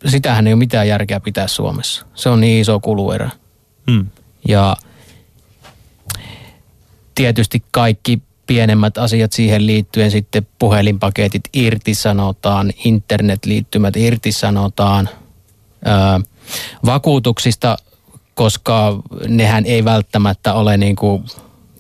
sitähän 0.06 0.48
ei 0.48 0.54
ole 0.54 0.60
mitään 0.60 0.88
järkeä 0.88 1.19
pitää 1.19 1.48
Suomessa. 1.48 2.06
Se 2.15 2.30
on 2.30 2.41
niin 2.41 2.62
iso 2.62 2.80
kuluerä. 2.80 3.30
Mm. 3.88 4.06
Ja 4.48 4.78
tietysti 7.15 7.63
kaikki 7.72 8.22
pienemmät 8.48 8.98
asiat 8.98 9.32
siihen 9.32 9.67
liittyen 9.67 10.12
sitten 10.12 10.48
puhelinpaketit 10.60 11.43
irtisanotaan, 11.54 12.72
internetliittymät 12.86 13.98
irtisanotaan, 13.98 15.10
ää, 15.86 16.22
vakuutuksista, 16.86 17.78
koska 18.34 19.00
nehän 19.28 19.65
ei 19.65 19.86
välttämättä 19.86 20.54
ole 20.54 20.78
niin 20.78 20.96
kuin, 20.96 21.24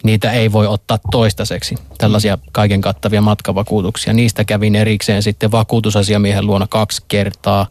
niitä 0.03 0.31
ei 0.31 0.51
voi 0.51 0.67
ottaa 0.67 0.99
toistaiseksi, 1.11 1.75
tällaisia 1.97 2.37
kaiken 2.51 2.81
kattavia 2.81 3.21
matkavakuutuksia. 3.21 4.13
Niistä 4.13 4.45
kävin 4.45 4.75
erikseen 4.75 5.23
sitten 5.23 5.51
vakuutusasiamiehen 5.51 6.47
luona 6.47 6.67
kaksi 6.67 7.01
kertaa 7.07 7.67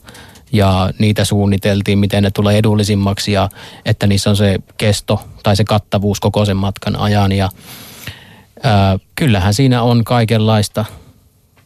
ja 0.52 0.90
niitä 0.98 1.24
suunniteltiin, 1.24 1.98
miten 1.98 2.22
ne 2.22 2.30
tulee 2.30 2.58
edullisimmaksi 2.58 3.32
ja 3.32 3.48
että 3.84 4.06
niissä 4.06 4.30
on 4.30 4.36
se 4.36 4.58
kesto 4.78 5.22
tai 5.42 5.56
se 5.56 5.64
kattavuus 5.64 6.20
koko 6.20 6.44
sen 6.44 6.56
matkan 6.56 6.96
ajan 6.96 7.32
ja 7.32 7.48
ää, 8.62 8.98
kyllähän 9.14 9.54
siinä 9.54 9.82
on 9.82 10.04
kaikenlaista 10.04 10.84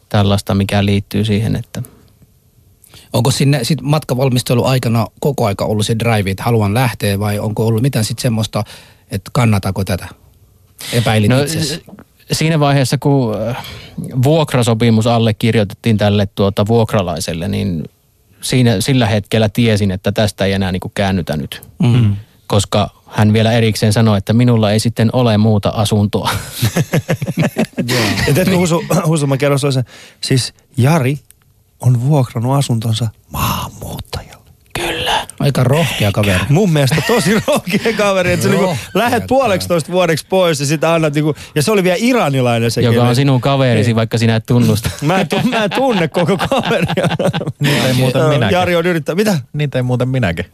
tällaista, 0.09 0.55
mikä 0.55 0.85
liittyy 0.85 1.25
siihen, 1.25 1.55
että 1.55 1.81
Onko 3.13 3.31
sinne 3.31 3.63
sit 3.63 3.81
matkavalmistelu 3.81 4.65
aikana 4.65 5.07
koko 5.19 5.45
aika 5.45 5.65
ollut 5.65 5.85
se 5.85 5.95
drive, 5.99 6.31
että 6.31 6.43
haluan 6.43 6.73
lähteä 6.73 7.19
vai 7.19 7.39
onko 7.39 7.67
ollut 7.67 7.81
mitään 7.81 8.05
sit 8.05 8.19
semmoista, 8.19 8.63
että 9.11 9.31
kannatako 9.33 9.83
tätä? 9.83 10.07
Epäilit 10.93 11.29
no, 11.29 11.41
itsesi. 11.41 11.83
siinä 12.31 12.59
vaiheessa, 12.59 12.97
kun 12.97 13.35
äh, 13.49 13.65
vuokrasopimus 14.23 15.07
allekirjoitettiin 15.07 15.97
tälle 15.97 16.27
tuota 16.35 16.67
vuokralaiselle, 16.67 17.47
niin 17.47 17.83
siinä, 18.41 18.81
sillä 18.81 19.05
hetkellä 19.05 19.49
tiesin, 19.49 19.91
että 19.91 20.11
tästä 20.11 20.45
ei 20.45 20.53
enää 20.53 20.71
niin 20.71 20.79
kuin 20.79 20.91
käännytä 20.95 21.37
nyt. 21.37 21.61
Mm. 21.79 22.15
Koska 22.47 22.89
hän 23.07 23.33
vielä 23.33 23.51
erikseen 23.51 23.93
sanoi, 23.93 24.17
että 24.17 24.33
minulla 24.33 24.71
ei 24.71 24.79
sitten 24.79 25.09
ole 25.13 25.37
muuta 25.37 25.69
asuntoa. 25.69 26.29
Ja 28.27 28.33
teetkö 28.33 28.57
Husu, 28.57 28.83
Husu, 29.05 29.27
mä 29.27 29.37
kerron 29.37 29.59
sen. 29.59 29.85
Siis 30.21 30.53
Jari 30.77 31.19
on 31.81 32.01
vuokrannut 32.07 32.57
asuntonsa 32.57 33.07
maahanmuuttajalle. 33.31 34.37
Kyllä. 34.73 35.27
Aika 35.39 35.63
rohkea 35.63 36.11
kaveri. 36.11 36.39
Mun 36.49 36.73
mielestä 36.73 36.95
tosi 37.07 37.39
rohkea 37.47 37.93
kaveri, 37.97 38.31
että 38.31 38.43
sä 38.43 38.49
niinku 38.49 38.77
lähet 38.93 39.23
puoleksitoista 39.27 39.91
vuodeksi 39.91 40.25
pois 40.29 40.59
ja 40.59 40.65
sitä 40.65 40.93
annat 40.93 41.13
niinku, 41.13 41.35
ja 41.55 41.61
se 41.61 41.71
oli 41.71 41.83
vielä 41.83 41.97
iranilainen 41.99 42.71
se 42.71 42.81
Joka 42.81 43.03
on 43.03 43.15
sinun 43.15 43.41
kaverisi, 43.41 43.95
vaikka 43.95 44.17
sinä 44.17 44.35
et 44.35 44.45
tunnusta. 44.45 44.89
Mä 45.01 45.17
en, 45.17 45.27
tu- 45.27 45.41
mä 45.49 45.63
en 45.63 45.69
tunne 45.69 46.07
koko 46.07 46.37
kaveria. 46.37 47.07
Niitä 47.59 47.87
ei 47.87 47.93
muuten 47.93 48.25
minäkin. 48.25 48.55
Jari 48.55 48.75
on 48.75 48.85
yrittänyt. 48.85 49.17
Mitä? 49.17 49.39
Niitä 49.53 49.79
ei 49.79 49.83
muuten 49.83 50.09
minäkin. 50.09 50.45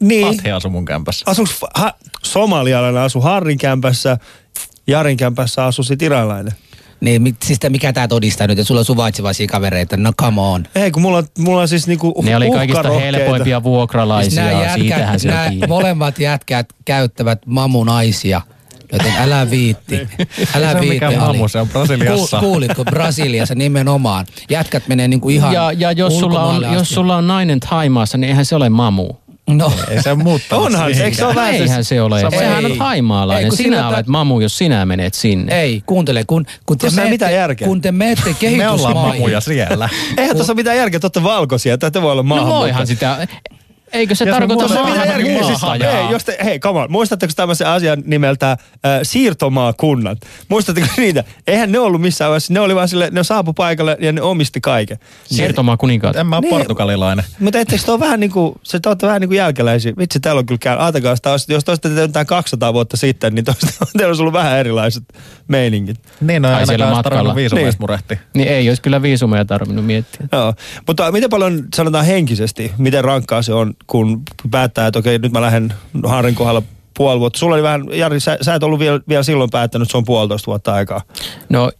Niin. 0.00 0.36
Fathi 0.36 0.50
asui 0.50 0.70
mun 0.70 0.84
kämpässä. 0.84 1.24
Asuks 1.30 1.60
ha, 1.74 1.94
somalialainen 2.22 3.02
asu 3.02 3.20
Harrin 3.20 3.58
kämpässä, 3.58 4.18
Jarin 4.86 5.16
kämpässä 5.16 5.64
asu 5.64 5.82
sit 5.82 6.02
iranilainen. 6.02 6.52
Niin, 7.06 7.22
mit- 7.22 7.36
siis 7.44 7.58
tää- 7.58 7.70
mikä 7.70 7.92
tää 7.92 8.08
todistaa 8.08 8.46
nyt, 8.46 8.58
että 8.58 8.68
sulla 8.68 8.78
on 8.80 8.84
suvaitsevaisia 8.84 9.46
kavereita? 9.46 9.96
No 9.96 10.12
come 10.20 10.40
on. 10.40 10.64
Ei, 10.74 10.90
kun 10.90 11.02
mulla, 11.02 11.24
mulla 11.38 11.60
on 11.60 11.68
siis 11.68 11.86
niinku 11.86 12.22
Ne 12.24 12.36
oli 12.36 12.50
kaikista 12.50 12.90
helpoimpia 12.90 13.62
vuokralaisia, 13.62 14.42
Siis 14.50 14.74
siitähän 14.74 15.20
se 15.20 15.28
kiinni. 15.48 15.66
molemmat 15.66 16.18
jätkät 16.18 16.66
käyttävät 16.84 17.38
mamunaisia. 17.46 18.40
Joten 18.92 19.12
älä 19.18 19.50
viitti. 19.50 20.08
Älä 20.54 20.70
Se 20.70 20.76
on 20.76 20.80
viitti. 20.80 21.04
Ali. 21.04 21.16
mamu, 21.16 21.48
se 21.48 21.60
on 21.60 21.68
Brasiliassa. 21.68 22.40
Ku- 22.40 22.46
Kuulitko, 22.46 22.84
Brasiliassa 22.84 23.54
nimenomaan. 23.54 24.26
Jätkät 24.50 24.88
menee 24.88 25.08
niinku 25.08 25.28
ihan 25.28 25.52
Ja, 25.54 25.72
ja 25.72 25.92
jos, 25.92 26.18
sulla 26.18 26.40
on, 26.40 26.46
ulkomaille 26.46 26.66
jos 26.76 26.82
asti. 26.82 26.94
sulla 26.94 27.16
on 27.16 27.26
nainen 27.26 27.60
Thaimaassa, 27.60 28.18
niin 28.18 28.28
eihän 28.28 28.44
se 28.44 28.56
ole 28.56 28.68
mamu. 28.68 29.08
No, 29.50 29.72
Ei 29.90 30.02
se 30.02 30.14
muuttanut 30.14 30.64
Onhan 30.66 30.94
se, 30.94 31.04
eikö 31.04 31.16
se 31.16 31.24
ole 31.24 31.34
No 31.34 31.40
vähän 31.40 31.54
eihän 31.54 31.84
se 31.84 32.02
ole. 32.02 32.20
Sama- 32.20 32.38
Sehän 32.38 32.64
ei. 32.64 32.70
on 32.72 32.78
thaimaalainen. 32.78 33.44
Ei, 33.44 33.48
kun 33.48 33.56
Sinä 33.56 33.86
olet 33.88 33.96
tää- 33.96 34.04
mamu, 34.06 34.40
jos 34.40 34.58
sinä 34.58 34.86
menet 34.86 35.14
sinne. 35.14 35.60
ei, 35.60 35.82
kuuntele, 35.86 36.24
kun, 36.26 36.46
kun 36.66 36.78
te 36.78 36.86
mitään 36.86 37.06
menette, 37.08 37.32
järkeä. 37.32 37.68
kun 37.68 37.80
te 37.80 37.92
menette 37.92 38.22
Me 38.24 38.28
ollaan 38.30 38.38
kehitysmaihin. 38.40 38.96
mamuja 39.22 39.40
siellä. 39.40 39.88
Eihän 40.18 40.36
tuossa 40.36 40.54
mitään 40.54 40.76
järkeä, 40.76 40.96
että 40.96 41.06
olette 41.06 41.22
valkoisia, 41.22 41.74
että 41.74 41.90
te 41.90 42.02
voi 42.02 42.12
olla 42.12 42.22
No 42.22 42.26
maahanmuuttajia. 42.28 42.62
voihan 42.74 42.86
sitä. 42.86 43.26
Eikö 43.92 44.14
se 44.14 44.26
tarkoita. 44.26 44.68
Siis, 44.68 44.80
maahanmuuttajaa? 44.80 45.92
hei, 45.92 46.10
jos 46.12 46.24
te, 46.24 46.38
hei, 46.44 46.58
come 46.58 46.80
on. 46.80 46.92
Muistatteko 46.92 47.32
tämmöisen 47.36 47.66
asian 47.66 48.02
nimeltä 48.06 48.50
äh, 48.52 48.58
siirtomaakunnat? 49.02 50.18
Muistatteko 50.48 50.86
niitä? 50.96 51.24
Eihän 51.46 51.72
ne 51.72 51.78
ollut 51.78 52.00
missään 52.00 52.28
vaiheessa. 52.28 52.52
Ne 52.52 52.60
oli 52.60 52.74
vaan 52.74 52.88
sille, 52.88 53.08
ne 53.12 53.24
saapu 53.24 53.52
paikalle 53.52 53.96
ja 54.00 54.12
ne 54.12 54.22
omisti 54.22 54.60
kaiken. 54.60 54.98
Siirtomaa 55.24 55.76
kuninkaat. 55.76 56.16
En 56.16 56.26
mä 56.26 56.36
ole 56.36 56.40
Niin. 56.40 56.50
portugalilainen. 56.50 57.24
Mutta 57.40 57.58
etteikö 57.58 57.84
te 57.84 57.92
ole 57.92 58.00
vähän 58.00 58.20
niin 58.20 58.30
kuin, 58.30 58.54
se 58.62 58.80
te 58.80 59.06
vähän 59.06 59.20
niin 59.20 59.28
kuin 59.28 59.36
jälkeläisiä. 59.38 59.92
Vitsi, 59.98 60.20
täällä 60.20 60.38
on 60.38 60.46
kyllä 60.46 60.58
käy. 60.58 60.76
Ajatelkaa, 60.78 61.12
jos, 61.12 61.20
taas- 61.22 61.48
jos 61.48 61.64
te 61.64 61.70
olisitte 61.70 61.88
tehneet 61.88 62.08
jotain 62.08 62.26
200 62.26 62.72
vuotta 62.72 62.96
sitten, 62.96 63.34
niin 63.34 63.44
toista, 63.44 63.66
teillä 63.96 64.10
olisi 64.10 64.22
ollut 64.22 64.32
vähän 64.32 64.58
erilaiset 64.58 65.04
meiningit. 65.48 65.96
Niin, 66.20 66.42
no 66.42 66.58
ei 66.58 66.66
siellä 66.66 66.90
matkalla. 66.90 67.34
Niin. 67.34 67.72
murehtia. 67.78 68.18
Niin 68.34 68.48
ei 68.48 68.68
olisi 68.68 68.82
kyllä 68.82 69.02
viisumeja 69.02 69.44
tarvinnut 69.44 69.86
miettiä. 69.86 70.26
Joo. 70.32 70.54
Mutta 70.86 71.12
miten 71.12 71.30
paljon 71.30 71.64
sanotaan 71.76 72.04
henkisesti, 72.04 72.72
miten 72.78 73.04
rankkaa 73.04 73.42
se 73.42 73.52
on, 73.54 73.74
kun 73.86 74.22
päättää, 74.50 74.86
että 74.86 74.98
okei, 74.98 75.18
nyt 75.18 75.32
mä 75.32 75.40
lähden 75.40 75.74
Harrin 76.06 76.34
kohdalla 76.34 76.62
puoli 76.96 77.20
vuotta. 77.20 77.38
Sulla 77.38 77.54
oli 77.54 77.62
vähän, 77.62 77.84
Jari, 77.92 78.20
sä, 78.20 78.38
sä 78.42 78.54
et 78.54 78.62
ollut 78.62 78.78
vielä, 78.78 79.00
vielä 79.08 79.22
silloin 79.22 79.50
päättänyt, 79.50 79.86
että 79.86 79.90
se 79.92 79.96
on 79.96 80.04
puolitoista 80.04 80.46
vuotta 80.46 80.74
aikaa. 80.74 81.02
No 81.48 81.70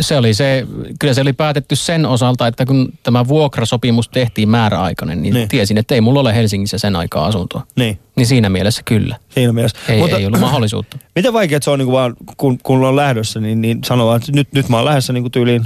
se 0.00 0.16
oli 0.16 0.34
se, 0.34 0.66
kyllä 0.98 1.14
se 1.14 1.20
oli 1.20 1.32
päätetty 1.32 1.76
sen 1.76 2.06
osalta, 2.06 2.46
että 2.46 2.66
kun 2.66 2.92
tämä 3.02 3.28
vuokrasopimus 3.28 4.08
tehtiin 4.08 4.48
määräaikainen, 4.48 5.22
niin, 5.22 5.34
Niin. 5.34 5.48
tiesin, 5.48 5.78
että 5.78 5.94
ei 5.94 6.00
mulla 6.00 6.20
ole 6.20 6.34
Helsingissä 6.34 6.78
sen 6.78 6.96
aikaa 6.96 7.26
asuntoa. 7.26 7.66
Niin, 7.76 7.98
Niin 8.16 8.26
siinä 8.26 8.48
mielessä 8.48 8.82
kyllä. 8.84 9.16
siinä 9.28 9.52
mielessä. 9.52 9.78
Ei, 9.88 9.98
Mutta, 9.98 10.16
ei 10.18 10.26
ollut 10.26 10.40
mahdollisuutta. 10.40 10.98
Miten 11.16 11.32
vaikea 11.32 11.58
se 11.62 11.70
on 11.70 11.78
niin 11.78 11.86
kuin 11.86 11.94
vaan, 11.94 12.14
kun, 12.36 12.58
kun 12.62 12.84
on 12.84 12.96
lähdössä, 12.96 13.40
niin, 13.40 13.60
niin 13.60 13.78
sanoo 13.84 14.06
vaan, 14.06 14.16
että 14.20 14.32
nyt, 14.32 14.48
nyt 14.52 14.68
mä 14.68 14.76
oon 14.76 14.84
lähdössä 14.84 15.12
niin 15.12 15.22
kuin 15.22 15.32
tyyliin 15.32 15.64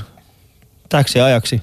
täksi 0.89 1.21
ajaksi 1.21 1.63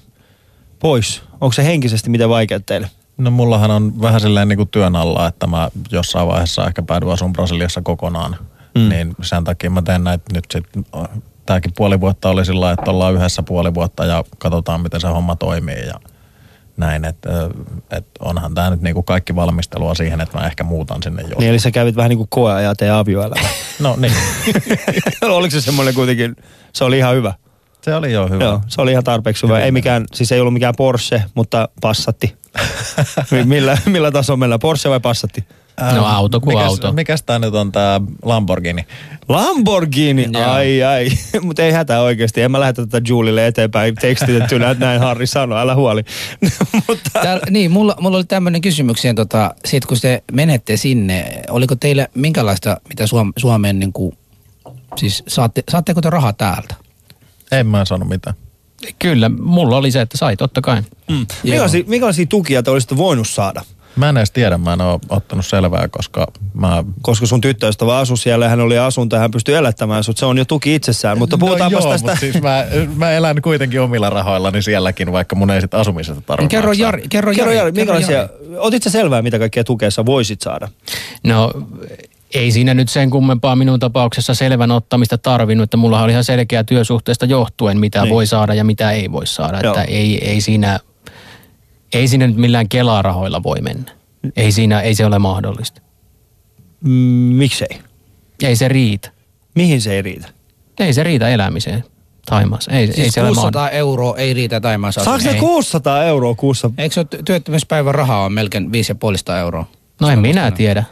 pois. 0.80 1.22
Onko 1.42 1.54
se 1.54 1.64
henkisesti 1.66 2.10
miten 2.10 2.30
vaikea 2.30 2.60
teille? 2.60 2.90
No 3.18 3.32
mullahan 3.32 3.72
on 3.72 4.02
vähän 4.02 4.22
silleen 4.22 4.48
niin 4.48 4.58
kuin 4.58 4.70
työn 4.70 4.96
alla, 4.96 5.28
että 5.28 5.48
mä 5.48 5.70
jossain 5.92 6.28
vaiheessa 6.28 6.68
ehkä 6.68 6.82
päädyin 6.82 7.12
asumaan 7.12 7.34
Brasiliassa 7.34 7.82
kokonaan. 7.82 8.36
Mm. 8.76 8.90
Niin 8.90 9.16
sen 9.22 9.44
takia 9.44 9.70
mä 9.70 9.82
teen 9.82 10.04
näitä 10.04 10.24
nyt 10.34 10.46
sitten. 10.54 10.86
Tääkin 11.46 11.72
puoli 11.78 12.00
vuotta 12.02 12.30
oli 12.30 12.46
sillä 12.46 12.72
että 12.72 12.92
ollaan 12.92 13.14
yhdessä 13.14 13.44
puoli 13.44 13.74
vuotta 13.74 14.06
ja 14.06 14.24
katsotaan 14.38 14.82
miten 14.82 15.02
se 15.02 15.08
homma 15.08 15.36
toimii 15.36 15.86
ja 15.88 15.94
näin. 16.78 17.06
Että 17.06 17.30
et 17.92 18.06
onhan 18.20 18.54
tämä 18.54 18.70
nyt 18.70 18.82
niinku 18.82 19.04
kaikki 19.04 19.36
valmistelua 19.36 19.96
siihen, 19.96 20.22
että 20.22 20.38
mä 20.38 20.46
ehkä 20.46 20.64
muutan 20.64 21.04
sinne 21.04 21.22
jo. 21.22 21.36
Niin, 21.40 21.50
eli 21.50 21.60
sä 21.60 21.72
kävit 21.72 21.96
vähän 21.96 22.10
niin 22.10 22.18
kuin 22.18 22.30
koeajaa 22.30 22.76
teidän 22.76 22.96
avioelämä. 22.98 23.48
No 23.80 23.96
niin, 24.00 24.14
Oliko 25.22 25.52
se 25.52 25.62
semmoinen 25.62 25.94
kuitenkin, 25.94 26.36
se 26.74 26.84
oli 26.84 26.98
ihan 26.98 27.16
hyvä. 27.16 27.34
se 27.82 27.96
oli 27.96 28.12
jo 28.12 28.28
hyvä. 28.28 28.44
Joo, 28.44 28.62
se 28.68 28.82
oli 28.82 28.92
ihan 28.92 29.04
tarpeeksi 29.04 29.44
hyvä. 29.44 29.60
Ei 29.60 29.72
mikään, 29.72 30.06
siis 30.14 30.32
ei 30.32 30.40
ollut 30.40 30.54
mikään 30.54 30.74
Porsche, 30.78 31.24
mutta 31.36 31.70
passatti. 31.82 32.36
Mi- 33.32 33.44
millä, 33.44 33.78
millä 33.86 34.12
tasolla 34.12 34.38
mennään? 34.38 34.60
Porsche 34.60 34.90
vai 34.90 35.00
passatti? 35.00 35.44
No 35.96 36.06
auto 36.06 36.40
kuin 36.40 36.58
mikäs, 36.58 36.70
auto. 36.70 36.92
Mikäs 36.92 37.24
tää 37.24 37.40
nyt 37.40 37.56
on 37.56 37.72
tää 37.72 38.02
Lamborghini? 38.24 38.86
Lamborghini, 39.30 40.30
Joo. 40.34 40.52
ai 40.52 40.84
ai. 40.84 41.08
Mutta 41.46 41.64
ei 41.64 41.72
hätää 41.72 42.02
oikeasti. 42.02 42.42
En 42.42 42.52
mä 42.52 42.60
lähetä 42.60 42.86
tätä 42.86 43.02
Julille 43.10 43.48
eteenpäin 43.48 43.96
tekstitettynä, 43.96 44.70
että 44.70 44.86
näin 44.86 45.00
Harri 45.02 45.28
sanoi, 45.28 45.60
älä 45.62 45.76
huoli. 45.76 46.04
mutta 46.88 47.10
Täällä, 47.14 47.44
niin, 47.50 47.72
mulla, 47.72 47.96
mulla 48.00 48.18
oli 48.18 48.24
tämmöinen 48.24 48.62
kysymyksiä, 48.62 49.14
tota, 49.14 49.56
sit 49.66 49.86
kun 49.86 49.98
te 50.02 50.24
menette 50.32 50.78
sinne, 50.78 51.42
oliko 51.50 51.76
teillä 51.76 52.08
minkälaista, 52.16 52.78
mitä 52.90 53.08
Suom, 53.08 53.34
Suomeen 53.38 53.80
niin 53.80 53.94
kuin, 53.94 54.18
siis 54.96 55.24
saatte, 55.28 55.64
saatteko 55.70 56.02
te 56.02 56.10
rahaa 56.10 56.34
täältä? 56.34 56.76
En 57.52 57.68
mä 57.68 57.86
sano 57.86 58.06
mitään. 58.06 58.36
Kyllä, 59.00 59.30
mulla 59.30 59.78
oli 59.78 59.92
se, 59.92 60.02
että 60.02 60.18
sai 60.18 60.38
totta 60.38 60.62
kai. 60.62 60.82
mm. 61.10 61.26
minkälaisia, 61.44 61.84
minkälaisia 61.88 62.26
tukia 62.26 62.64
te 62.64 62.72
olisitte 62.72 62.98
voinut 62.98 63.28
saada? 63.28 63.62
Mä 63.96 64.10
en 64.10 64.18
edes 64.18 64.32
tiedä, 64.32 64.58
mä 64.58 64.74
en 64.74 64.82
ole 64.82 65.00
ottanut 65.10 65.46
selvää, 65.46 65.88
koska 65.88 66.28
mä... 66.54 66.84
Koska 67.02 67.26
sun 67.26 67.42
tyttöystävä 67.42 67.98
asui 67.98 68.18
siellä 68.18 68.50
hän 68.50 68.60
oli 68.60 68.78
asunto 68.78 69.16
ja 69.16 69.20
hän 69.20 69.32
pystyi 69.32 69.56
elättämään 69.56 70.04
sut. 70.04 70.18
Se 70.18 70.26
on 70.26 70.38
jo 70.38 70.46
tuki 70.46 70.76
itsessään, 70.76 71.18
mutta 71.18 71.38
puhutaanpa 71.38 71.80
no 71.80 71.84
joo, 71.86 71.92
tästä. 71.92 72.08
Mutta 72.08 72.20
siis 72.20 72.42
mä, 72.42 72.66
mä 72.96 73.12
elän 73.12 73.42
kuitenkin 73.42 73.82
omilla 73.82 74.10
rahoillani 74.10 74.62
sielläkin, 74.62 75.12
vaikka 75.12 75.36
mun 75.36 75.50
ei 75.52 75.62
sit 75.62 75.74
asumisesta 75.74 76.22
tarvitse 76.22 76.56
Kerro. 76.56 76.72
Jari, 76.74 77.04
kerro 77.10 77.34
Kerro 77.34 77.52
Jari, 77.52 77.58
Jari, 77.58 77.72
kerro 77.72 78.00
Jari. 78.00 78.30
otit 78.58 78.84
sä 78.84 78.90
selvää, 78.90 79.22
mitä 79.22 79.40
kaikkea 79.40 79.64
tukea 79.64 79.92
sä 79.92 80.06
voisit 80.06 80.42
saada? 80.42 80.68
No 81.24 81.52
ei 82.34 82.52
siinä 82.52 82.74
nyt 82.74 82.90
sen 82.90 83.10
kummempaa 83.10 83.56
minun 83.56 83.80
tapauksessa 83.80 84.34
selvän 84.34 84.72
ottamista 84.72 85.18
tarvinnut, 85.18 85.64
että 85.64 85.78
mulla 85.78 86.04
oli 86.04 86.12
ihan 86.12 86.24
selkeä 86.24 86.64
työsuhteesta 86.64 87.26
johtuen, 87.26 87.80
mitä 87.80 88.00
Niin. 88.00 88.04
niin. 88.04 88.14
voi 88.16 88.28
saada 88.28 88.54
ja 88.54 88.64
mitä 88.64 88.92
ei 88.92 89.12
voi 89.12 89.28
saada. 89.28 89.60
Joo. 89.64 89.74
Että 89.74 89.84
ei, 89.84 90.30
ei, 90.30 90.42
siinä, 90.42 90.80
ei 91.94 92.08
siinä 92.08 92.28
nyt 92.28 92.36
millään 92.38 92.70
kelarahoilla 92.70 93.44
voi 93.44 93.62
mennä. 93.62 93.92
Ei 94.36 94.52
siinä, 94.52 94.82
ei 94.82 94.96
se 94.96 95.06
ole 95.06 95.20
mahdollista. 95.20 95.82
Mm, 96.82 96.92
miksei? 97.36 97.80
Ei 98.44 98.56
se 98.56 98.68
riitä. 98.68 99.10
Mihin 99.56 99.82
se 99.82 99.94
ei 99.94 100.02
riitä? 100.02 100.28
Ei 100.80 100.94
se 100.94 101.04
riitä 101.04 101.30
elämiseen 101.30 101.84
Taimaassa. 102.26 102.72
Ei, 102.72 102.78
ei 102.88 102.94
Siis 102.94 103.14
se 103.14 103.22
ole 103.22 103.28
600 103.28 103.52
mahdollista. 103.62 103.78
euroa 103.78 104.18
ei 104.18 104.34
riitä 104.34 104.62
Taimaassa 104.62 105.04
Saako 105.04 105.16
asumiseen. 105.18 105.40
600 105.42 106.04
euroa 106.04 106.36
kuussa? 106.36 106.70
Eikö 106.78 106.94
se 106.94 107.00
ole 107.00 107.08
ty- 107.16 107.24
työttömyyspäivän 107.26 107.96
rahaa 107.96 108.26
on 108.26 108.34
melkein 108.34 108.72
550 108.72 109.40
euroa? 109.40 109.66
No 110.02 110.10
en 110.10 110.20
minä 110.20 110.52
tiedä. 110.52 110.84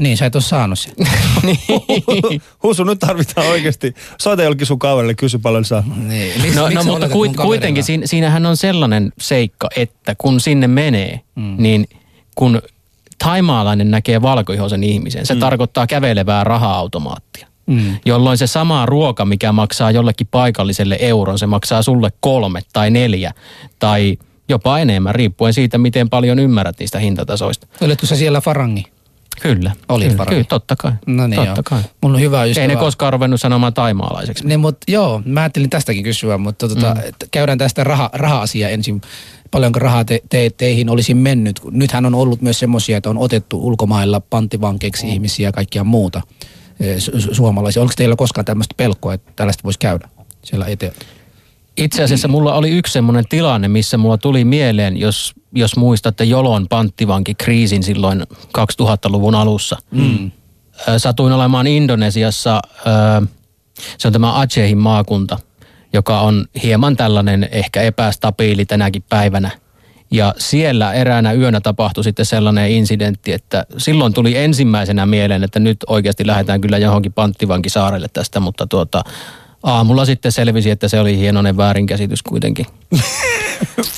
Niin, 0.00 0.16
sä 0.16 0.26
et 0.26 0.34
ole 0.34 0.42
saanut 0.42 0.78
sitä. 0.78 1.04
niin. 1.46 2.42
Husu, 2.62 2.84
nyt 2.84 2.98
tarvitaan 2.98 3.46
oikeasti. 3.46 3.94
Soita 4.20 4.42
jollekin 4.42 4.66
sun 4.66 4.78
kaverille, 4.78 5.14
kysy 5.14 5.38
paljon 5.38 5.64
saa. 5.64 5.84
Niin. 6.08 6.42
Miks, 6.42 6.56
No, 6.56 6.62
miksi 6.62 6.74
no 6.74 6.82
sä 6.82 6.90
mutta 6.90 7.08
kuit, 7.08 7.36
kuitenkin 7.36 7.84
siinä, 7.84 8.06
siinähän 8.06 8.46
on 8.46 8.56
sellainen 8.56 9.12
seikka, 9.18 9.68
että 9.76 10.14
kun 10.18 10.40
sinne 10.40 10.68
menee, 10.68 11.20
mm. 11.34 11.54
niin 11.58 11.88
kun 12.34 12.62
taimaalainen 13.18 13.90
näkee 13.90 14.22
valkoihoisen 14.22 14.84
ihmisen, 14.84 15.26
se 15.26 15.34
mm. 15.34 15.40
tarkoittaa 15.40 15.86
kävelevää 15.86 16.44
raha-automaattia. 16.44 17.46
Mm. 17.66 17.96
Jolloin 18.04 18.38
se 18.38 18.46
sama 18.46 18.86
ruoka, 18.86 19.24
mikä 19.24 19.52
maksaa 19.52 19.90
jollekin 19.90 20.28
paikalliselle 20.30 20.96
euron, 21.00 21.38
se 21.38 21.46
maksaa 21.46 21.82
sulle 21.82 22.12
kolme 22.20 22.60
tai 22.72 22.90
neljä 22.90 23.32
tai 23.78 24.18
jopa 24.48 24.78
enemmän, 24.78 25.14
riippuen 25.14 25.52
siitä, 25.52 25.78
miten 25.78 26.10
paljon 26.10 26.38
ymmärrät 26.38 26.78
niistä 26.78 26.98
hintatasoista. 26.98 27.66
Olitko 27.80 28.06
sä 28.06 28.16
siellä 28.16 28.40
farangi? 28.40 28.84
Kyllä. 29.40 29.72
Olit 29.88 30.06
kyllä, 30.06 30.18
varmaan. 30.18 30.34
kyllä, 30.34 30.44
totta 30.44 30.76
kai. 30.76 30.92
No 31.06 31.26
niin 31.26 31.36
totta 31.36 31.50
joo. 31.50 31.62
kai. 31.64 31.82
Mulla 32.02 32.16
on 32.16 32.20
hyvä 32.20 32.44
ystävä. 32.44 32.62
Ei 32.62 32.68
ne 32.68 32.76
koskaan 32.76 33.12
ruvennut 33.12 33.40
sanomaan 33.40 33.74
taimaalaiseksi. 33.74 34.46
Niin, 34.46 34.60
mutta 34.60 34.92
joo, 34.92 35.22
mä 35.24 35.40
ajattelin 35.40 35.70
tästäkin 35.70 36.04
kysyä, 36.04 36.38
mutta 36.38 36.68
tota, 36.68 36.94
mm. 36.94 37.00
käydään 37.30 37.58
tästä 37.58 37.84
raha, 37.84 38.10
raha-asiaa 38.12 38.70
ensin. 38.70 39.00
Paljonko 39.50 39.78
rahaa 39.78 40.04
te, 40.04 40.20
te, 40.28 40.50
teihin 40.56 40.90
olisi 40.90 41.14
mennyt? 41.14 41.60
Nythän 41.70 42.06
on 42.06 42.14
ollut 42.14 42.42
myös 42.42 42.58
semmoisia, 42.58 42.96
että 42.96 43.10
on 43.10 43.18
otettu 43.18 43.66
ulkomailla 43.66 44.20
panttivankeiksi 44.20 45.06
mm. 45.06 45.12
ihmisiä 45.12 45.48
ja 45.48 45.52
kaikkia 45.52 45.84
muuta 45.84 46.20
eh, 46.80 46.96
su- 46.96 47.16
su- 47.16 47.34
suomalaisia. 47.34 47.82
Onko 47.82 47.94
teillä 47.96 48.16
koskaan 48.16 48.44
tämmöistä 48.44 48.74
pelkoa, 48.76 49.14
että 49.14 49.32
tällaista 49.36 49.64
voisi 49.64 49.78
käydä 49.78 50.08
siellä 50.44 50.66
eteen? 50.66 50.92
Itse 51.80 52.02
asiassa 52.02 52.28
mulla 52.28 52.54
oli 52.54 52.70
yksi 52.70 52.92
semmoinen 52.92 53.24
tilanne, 53.28 53.68
missä 53.68 53.98
mulla 53.98 54.18
tuli 54.18 54.44
mieleen, 54.44 54.96
jos, 54.96 55.32
jos 55.52 55.76
muistatte 55.76 56.24
Jolon 56.24 56.68
panttivankikriisin 56.68 57.82
silloin 57.82 58.22
2000-luvun 58.58 59.34
alussa. 59.34 59.76
Mm. 59.90 60.30
Satuin 60.98 61.32
olemaan 61.32 61.66
Indonesiassa, 61.66 62.60
se 63.98 64.08
on 64.08 64.12
tämä 64.12 64.40
Acehin 64.40 64.78
maakunta, 64.78 65.38
joka 65.92 66.20
on 66.20 66.46
hieman 66.62 66.96
tällainen 66.96 67.48
ehkä 67.52 67.82
epästabiili 67.82 68.64
tänäkin 68.64 69.04
päivänä. 69.08 69.50
Ja 70.10 70.34
siellä 70.38 70.92
eräänä 70.92 71.32
yönä 71.32 71.60
tapahtui 71.60 72.04
sitten 72.04 72.26
sellainen 72.26 72.70
incidentti, 72.70 73.32
että 73.32 73.66
silloin 73.76 74.12
tuli 74.12 74.36
ensimmäisenä 74.36 75.06
mieleen, 75.06 75.44
että 75.44 75.60
nyt 75.60 75.78
oikeasti 75.86 76.26
lähdetään 76.26 76.60
kyllä 76.60 76.78
johonkin 76.78 77.12
panttivankisaarelle 77.12 78.08
tästä, 78.12 78.40
mutta 78.40 78.66
tuota, 78.66 79.04
aamulla 79.62 80.04
sitten 80.04 80.32
selvisi, 80.32 80.70
että 80.70 80.88
se 80.88 81.00
oli 81.00 81.18
hienoinen 81.18 81.56
väärinkäsitys 81.56 82.22
kuitenkin. 82.22 82.66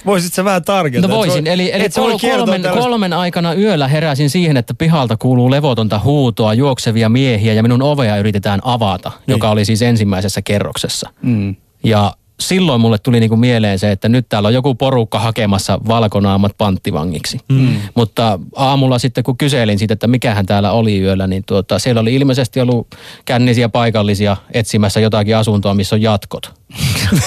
Voisit 0.06 0.32
sä 0.34 0.44
vähän 0.44 0.64
tarkentaa? 0.64 1.10
No 1.10 1.16
voisin, 1.16 1.44
voi- 1.44 1.52
eli, 1.52 1.70
eli 1.74 1.88
kol- 1.88 2.18
kolmen, 2.18 2.62
tällaista- 2.62 2.80
kolmen 2.80 3.12
aikana 3.12 3.54
yöllä 3.54 3.88
heräsin 3.88 4.30
siihen, 4.30 4.56
että 4.56 4.74
pihalta 4.74 5.16
kuuluu 5.16 5.50
levotonta 5.50 5.98
huutoa, 6.04 6.54
juoksevia 6.54 7.08
miehiä 7.08 7.52
ja 7.54 7.62
minun 7.62 7.82
ovea 7.82 8.16
yritetään 8.16 8.60
avata, 8.64 9.08
Niin. 9.08 9.34
joka 9.34 9.50
oli 9.50 9.64
siis 9.64 9.82
ensimmäisessä 9.82 10.42
kerroksessa. 10.42 11.10
Mm. 11.22 11.56
Ja 11.84 12.12
silloin 12.48 12.80
mulle 12.80 12.98
tuli 12.98 13.20
niinku 13.20 13.36
mieleen 13.36 13.78
se, 13.78 13.90
että 13.90 14.08
nyt 14.08 14.26
täällä 14.28 14.46
on 14.46 14.54
joku 14.54 14.74
porukka 14.74 15.18
hakemassa 15.18 15.78
valkonaamat 15.88 16.52
panttivangiksi. 16.58 17.38
Mm. 17.48 17.76
Mutta 17.94 18.38
aamulla 18.56 18.98
sitten 18.98 19.24
kun 19.24 19.38
kyselin 19.38 19.78
siitä, 19.78 19.94
että 19.94 20.06
mikähän 20.06 20.46
täällä 20.46 20.72
oli 20.72 21.00
yöllä, 21.00 21.26
niin 21.26 21.42
tuota, 21.46 21.78
siellä 21.78 22.00
oli 22.00 22.14
ilmeisesti 22.14 22.60
ollut 22.60 22.86
kännisiä 23.24 23.68
paikallisia 23.68 24.36
etsimässä 24.54 25.00
jotakin 25.00 25.36
asuntoa, 25.36 25.74
missä 25.74 25.96
on 25.96 26.02
jatkot. 26.02 26.52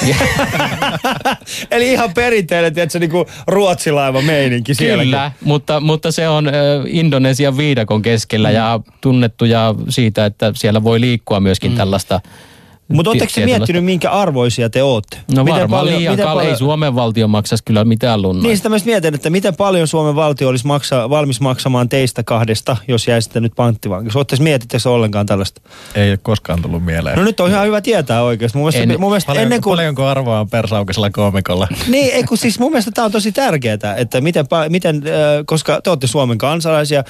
Ja- 0.08 0.16
Eli 1.72 1.92
ihan 1.92 2.14
perinteinen, 2.14 2.74
tiedätkö, 2.74 3.00
niinku 3.00 3.26
ruotsilaiva 3.48 4.22
meininki 4.22 4.74
sielläkin. 4.74 5.12
Kyllä, 5.12 5.32
mutta, 5.44 5.80
mutta 5.80 6.12
se 6.12 6.28
on 6.30 6.52
Indonesian 6.88 7.58
viidakon 7.58 8.02
keskellä 8.02 8.50
Mm. 8.50 8.56
ja 8.56 8.80
tunnettuja 9.02 9.76
siitä, 9.90 10.26
että 10.26 10.52
siellä 10.56 10.84
voi 10.84 11.02
liikkua 11.02 11.40
myöskin 11.40 11.72
mm. 11.72 11.78
tällaista 11.78 12.22
Mutta 12.88 13.10
oletteko 13.10 13.32
te 13.36 13.46
miettinyt, 13.46 13.86
minkä 13.86 14.12
arvoisia 14.12 14.70
te 14.70 14.84
ootte? 14.84 15.18
No 15.36 15.46
varmaan 15.46 15.86
liian 15.86 16.18
kal- 16.18 16.40
ei 16.40 16.56
Suomen 16.58 16.96
valtio 16.96 17.28
maksaisi 17.28 17.64
kyllä 17.64 17.86
mitään 17.86 18.22
lunnaa. 18.22 18.44
Niin 18.44 18.58
sitä 18.58 18.70
myös 18.70 18.86
mietin, 18.86 19.16
että 19.16 19.30
miten 19.30 19.56
paljon 19.56 19.88
Suomen 19.88 20.16
valtio 20.16 20.50
olisi 20.50 20.68
maksa, 20.68 21.10
valmis 21.10 21.42
maksamaan 21.42 21.90
teistä 21.90 22.24
kahdesta, 22.24 22.78
jos 22.88 23.08
jäisitte 23.08 23.40
nyt 23.40 23.54
panttivankiksi. 23.56 24.18
Oletteko 24.18 24.44
mietitte 24.44 24.78
ollenkaan 24.90 25.26
tällaista? 25.26 25.62
Ei 25.96 26.10
ole 26.10 26.18
koskaan 26.18 26.62
tullut 26.62 26.86
mieleen. 26.86 27.18
No 27.18 27.24
nyt 27.24 27.40
on 27.40 27.50
ihan 27.50 27.66
hyvä 27.66 27.82
tietää 27.82 28.24
oikeasti. 28.24 28.58
Mun 28.58 28.66
mielestä, 28.66 28.94
En- 28.94 29.00
mun 29.00 29.10
mielestä 29.10 29.28
Paljon, 29.28 29.44
ennen 29.44 29.62
kuin... 29.62 29.72
Paljonko 29.72 30.06
arvoa 30.06 30.40
on 30.40 30.50
persaukisella 30.50 31.10
koomikolla? 31.10 31.68
Niin, 31.88 32.14
ei 32.14 32.24
kun 32.24 32.38
siis 32.38 32.60
mun 32.60 32.72
mielestä 32.72 32.92
tämä 32.92 33.06
on 33.06 33.12
tosi 33.12 33.32
tärkeää, 33.32 33.96
että 33.98 34.22
miten, 34.22 34.46
miten 34.70 34.96
äh, 34.96 35.44
koska 35.46 35.82
te 35.82 35.90
olette 35.90 36.08
Suomen 36.08 36.38
kansalaisia, 36.38 37.00
äh, 37.00 37.06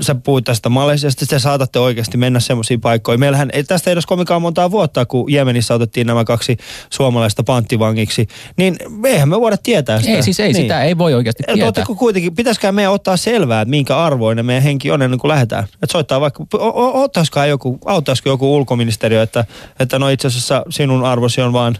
sä 0.00 0.14
puhuit 0.14 0.44
tästä 0.44 0.68
Malesiasta, 0.68 1.26
te 1.26 1.38
saatatte 1.38 1.78
oikeasti 1.78 2.16
mennä 2.16 2.40
semmoisiin 2.40 2.80
paikkoihin. 2.80 3.20
Meillähän 3.20 3.50
ei 3.52 3.64
tästä 3.64 3.90
ei 3.90 3.92
edes 3.92 4.06
komikaan 4.06 4.42
montaa 4.42 4.70
vuotta, 4.70 4.99
kun 5.04 5.32
Jemenissä 5.32 5.74
otettiin 5.74 6.06
nämä 6.06 6.24
kaksi 6.24 6.56
suomalaista 6.90 7.42
panttivangiksi, 7.42 8.26
niin 8.56 8.76
eihän 9.04 9.28
me 9.28 9.40
voida 9.40 9.56
tietää 9.56 10.00
sitä. 10.00 10.12
Ei 10.12 10.22
siis 10.22 10.40
ei, 10.40 10.52
niin. 10.52 10.62
sitä 10.62 10.82
ei 10.82 10.98
voi 10.98 11.14
oikeasti 11.14 11.42
Et 11.42 11.54
tietää. 11.54 11.66
Oletteko 11.66 11.94
kuitenkin, 11.94 12.34
pitäisikään 12.34 12.74
meidän 12.74 12.92
ottaa 12.92 13.16
selvää, 13.16 13.60
että 13.60 13.70
minkä 13.70 13.98
arvoinen 13.98 14.46
meidän 14.46 14.62
henki 14.62 14.90
on 14.90 15.02
ennen 15.02 15.20
kuin 15.20 15.28
lähdetään. 15.28 15.64
Että 15.64 15.92
soittaa 15.92 16.20
vaikka, 16.20 16.46
o- 16.54 17.02
ottaisiko 17.02 17.44
joku, 17.44 17.78
auttaisiko 17.84 18.28
joku 18.28 18.56
ulkoministeriö, 18.56 19.22
että, 19.22 19.44
että 19.80 19.98
no 19.98 20.08
itse 20.08 20.28
asiassa 20.28 20.62
sinun 20.70 21.04
arvosi 21.04 21.40
on 21.40 21.52
vain 21.52 21.78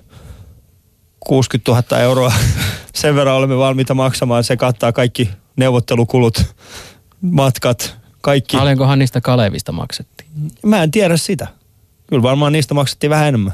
60 1.20 1.72
000 1.72 2.02
euroa. 2.02 2.32
Sen 2.94 3.14
verran 3.14 3.34
olemme 3.34 3.58
valmiita 3.58 3.94
maksamaan. 3.94 4.44
Se 4.44 4.56
kattaa 4.56 4.92
kaikki 4.92 5.30
neuvottelukulut, 5.56 6.54
matkat, 7.20 7.96
kaikki. 8.20 8.56
Paljonkohan 8.56 8.98
niistä 8.98 9.20
Kalevista 9.20 9.72
maksettiin? 9.72 10.30
Mä 10.66 10.82
en 10.82 10.90
tiedä 10.90 11.16
sitä. 11.16 11.46
Kyllä 12.10 12.22
varmaan 12.22 12.52
niistä 12.52 12.74
maksettiin 12.74 13.10
vähän 13.10 13.28
enemmän. 13.28 13.52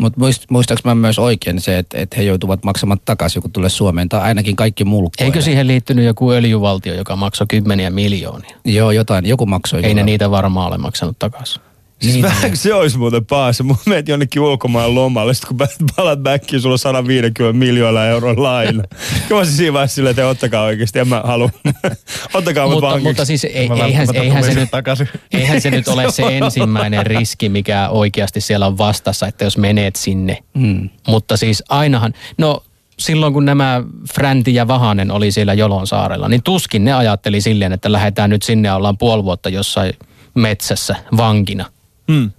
Mutta 0.00 0.20
muist, 0.20 0.44
muistaaks 0.50 0.84
mä 0.84 0.94
myös 0.94 1.18
oikein 1.18 1.60
se, 1.60 1.78
että, 1.78 1.98
että 1.98 2.16
he 2.16 2.22
joutuvat 2.22 2.64
maksamaan 2.64 3.00
takaisin, 3.04 3.42
kun 3.42 3.52
tulee 3.52 3.70
Suomeen, 3.70 4.08
tai 4.08 4.20
ainakin 4.20 4.56
kaikki 4.56 4.84
mulkkoja. 4.84 5.26
Eikö 5.26 5.42
siihen 5.42 5.66
liittynyt 5.66 6.04
joku 6.04 6.30
öljyvaltio, 6.30 6.94
joka 6.94 7.16
maksoi 7.16 7.46
kymmeniä 7.46 7.90
miljoonia? 7.90 8.56
Joo, 8.64 8.90
jotain, 8.90 9.26
joku 9.26 9.46
maksoi. 9.46 9.78
Ei 9.78 9.82
ne 9.82 9.88
kyllä. 9.88 10.04
niitä 10.04 10.30
varmaan 10.30 10.68
ole 10.68 10.78
maksanut 10.78 11.18
takaisin. 11.18 11.62
Siis 12.00 12.14
Niin, 12.14 12.26
niin, 12.42 12.56
se 12.56 12.74
olisi 12.74 12.98
muuten 12.98 13.26
paas. 13.26 13.62
Mun 13.62 13.76
meet 13.86 14.08
jonnekin 14.08 14.42
ulkomaan 14.42 14.94
lomalle, 14.94 15.34
sit 15.34 15.44
kun 15.44 15.58
palat 15.96 16.18
backiin, 16.18 16.62
sulla 16.62 16.74
on 16.74 16.78
150 16.78 17.58
miljoonaa 17.58 18.06
euron 18.06 18.42
laina. 18.42 18.82
Kyllä 19.28 19.40
mä 19.40 19.44
siis 19.44 19.56
siinä 19.56 19.72
vaiheessa 19.72 19.94
silleen, 19.94 20.10
että 20.10 20.28
ottakaa 20.28 20.62
oikeasti, 20.62 20.98
en 20.98 21.08
mä 21.08 21.22
halua. 21.24 21.50
ottakaa 22.34 22.66
mut 22.66 22.74
Mutta, 22.74 22.98
mutta 22.98 23.24
siis 23.24 23.44
ei, 23.44 23.68
Mä 23.68 23.74
eihän, 23.74 24.06
välttämättä 24.06 24.22
eihän, 24.22 24.44
se 24.44 24.54
nyt, 24.54 24.70
takaisin. 24.70 25.08
eihän 25.32 25.60
se 25.60 25.70
nyt 25.70 25.88
ole 25.88 26.10
se 26.12 26.38
ensimmäinen 26.38 27.06
riski, 27.06 27.48
mikä 27.48 27.88
oikeasti 27.88 28.40
siellä 28.40 28.66
on 28.66 28.78
vastassa, 28.78 29.26
että 29.26 29.44
jos 29.44 29.58
menet 29.58 29.96
sinne. 29.96 30.38
Mm. 30.54 30.90
Mutta 31.08 31.36
siis 31.36 31.62
ainahan, 31.68 32.12
no 32.38 32.62
silloin 32.98 33.32
kun 33.32 33.44
nämä 33.44 33.82
Fränti 34.14 34.54
ja 34.54 34.68
Vahanen 34.68 35.10
oli 35.10 35.32
siellä 35.32 35.54
Jolon 35.54 35.86
saarella, 35.86 36.28
niin 36.28 36.42
tuskin 36.42 36.84
ne 36.84 36.92
ajatteli 36.92 37.40
silleen, 37.40 37.72
että 37.72 37.92
lähdetään 37.92 38.30
nyt 38.30 38.42
sinne 38.42 38.68
ja 38.68 38.76
ollaan 38.76 38.98
puoli 38.98 39.24
vuotta 39.24 39.48
jossain 39.48 39.92
metsässä 40.34 40.96
vankina. 41.16 41.73
Hmm. 42.12 42.30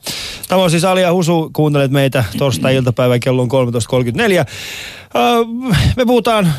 Tämä 0.48 0.64
on 0.64 0.72
siis 0.72 0.86
Alia 0.86 1.14
Husu, 1.14 1.50
kuuntelet 1.54 1.92
meitä 1.92 2.24
torstai-iltapäivän 2.38 3.20
kello 3.20 3.42
on 3.42 3.50
13.34. 3.52 4.46
Öö, 5.16 5.46
me 5.96 6.06
puhutaan 6.06 6.54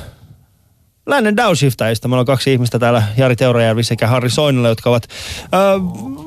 lännen 1.07 1.37
downshiftajista. 1.37 2.09
Meillä 2.09 2.21
on 2.21 2.27
kaksi 2.27 2.53
ihmistä 2.53 2.79
täällä, 2.79 3.03
Jari 3.17 3.37
Teurajärvi 3.37 3.83
sekä 3.83 4.07
Harri 4.07 4.31
Soinilla, 4.31 4.69
jotka 4.69 4.91
ovat, 4.91 5.09
öö, 5.55 5.61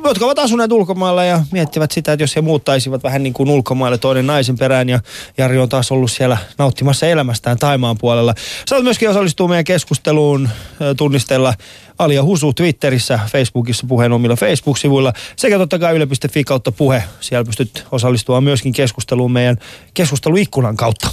jotka 0.03 0.25
ovat 0.25 0.39
asuneet 0.39 0.71
ulkomailla 0.71 1.23
ja 1.23 1.43
miettivät 1.51 1.91
sitä, 1.91 2.13
että 2.13 2.23
jos 2.23 2.35
he 2.35 2.41
muuttaisivat 2.41 3.03
vähän 3.03 3.23
niin 3.23 3.33
kuin 3.33 3.49
ulkomaille 3.49 3.97
toinen 3.97 4.27
naisen 4.27 4.57
perään 4.57 4.89
ja 4.89 4.99
Jari 5.37 5.57
on 5.57 5.69
taas 5.69 5.91
ollut 5.91 6.11
siellä 6.11 6.37
nauttimassa 6.57 7.07
elämästään 7.07 7.57
Taimaan 7.57 7.97
puolella. 7.97 8.33
Saat 8.65 8.83
myöskin 8.83 9.09
osallistua 9.09 9.47
meidän 9.47 9.65
keskusteluun 9.65 10.49
öö, 10.81 10.93
tunnistella 10.93 11.53
Alia 11.99 12.23
Husu 12.23 12.53
Twitterissä, 12.53 13.19
Facebookissa 13.27 13.87
puheen 13.87 14.11
omilla 14.11 14.35
Facebook-sivuilla 14.35 15.13
sekä 15.35 15.57
totta 15.57 15.79
kai 15.79 15.95
yle.fi 15.95 16.43
kautta 16.43 16.71
puhe. 16.71 17.03
Siellä 17.19 17.45
pystyt 17.45 17.85
osallistumaan 17.91 18.43
myöskin 18.43 18.73
keskusteluun 18.73 19.31
meidän 19.31 19.57
keskusteluikkunan 19.93 20.77
kautta. 20.77 21.09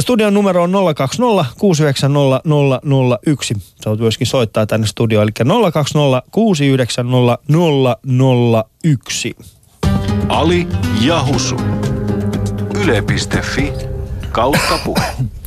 Studion 0.00 0.34
numero 0.34 0.62
on 0.62 0.72
020 0.94 1.44
690 1.58 2.40
001. 3.26 3.54
Sä 3.84 3.90
voit 3.90 4.00
myöskin 4.00 4.26
soittaa 4.26 4.66
tänne 4.66 4.86
studioon, 4.86 5.22
eli 5.22 5.72
020 5.72 6.22
690 6.30 7.38
001. 8.84 9.36
Ali 10.28 10.68
ja 11.00 11.24
Husu. 11.24 11.56
Yle.fi 12.74 13.72
kautta 14.32 14.78
puhe. 14.84 15.04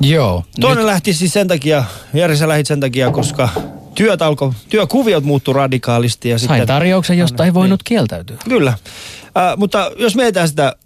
Joo. 0.00 0.44
Toinen 0.60 0.86
lähti 0.86 1.14
siis 1.14 1.32
sen 1.32 1.48
takia, 1.48 1.84
Jari 2.14 2.36
sä 2.36 2.48
lähit 2.48 2.66
sen 2.66 2.80
takia, 2.80 3.10
koska 3.10 3.48
työt 3.94 4.22
alkoi, 4.22 4.52
työkuviot 4.68 5.24
muuttu 5.24 5.52
radikaalisti. 5.52 6.28
Ja 6.28 6.38
Sain 6.38 6.48
sitten, 6.48 6.66
tarjouksen, 6.66 7.18
josta 7.18 7.44
ei 7.44 7.54
voinut 7.54 7.82
kieltäytyä. 7.82 8.36
Kyllä. 8.48 8.70
Äh, 8.70 9.56
mutta 9.56 9.90
jos 9.98 10.16
mietitään 10.16 10.48
sitä, 10.48 10.76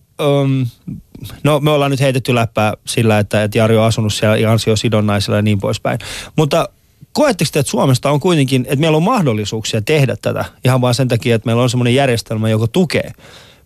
um, 0.42 0.66
no 1.44 1.60
me 1.60 1.70
ollaan 1.70 1.90
nyt 1.90 2.00
heitetty 2.00 2.34
läppää 2.34 2.74
sillä, 2.86 3.18
että, 3.18 3.44
että 3.44 3.58
Jari 3.58 3.76
on 3.76 3.84
asunut 3.84 4.12
siellä 4.12 4.50
ansiosidonnaisella 4.50 5.36
ja 5.38 5.42
niin 5.42 5.60
poispäin. 5.60 5.98
Mutta 6.36 6.68
koetteko 7.12 7.50
te, 7.52 7.58
että 7.58 7.70
Suomesta 7.70 8.10
on 8.10 8.20
kuitenkin, 8.20 8.62
että 8.68 8.80
meillä 8.80 8.96
on 8.96 9.02
mahdollisuuksia 9.02 9.82
tehdä 9.82 10.16
tätä 10.22 10.44
ihan 10.64 10.80
vaan 10.80 10.94
sen 10.94 11.08
takia, 11.08 11.34
että 11.34 11.46
meillä 11.46 11.62
on 11.62 11.70
semmoinen 11.70 11.94
järjestelmä, 11.94 12.48
joka 12.48 12.66
tukee 12.66 13.12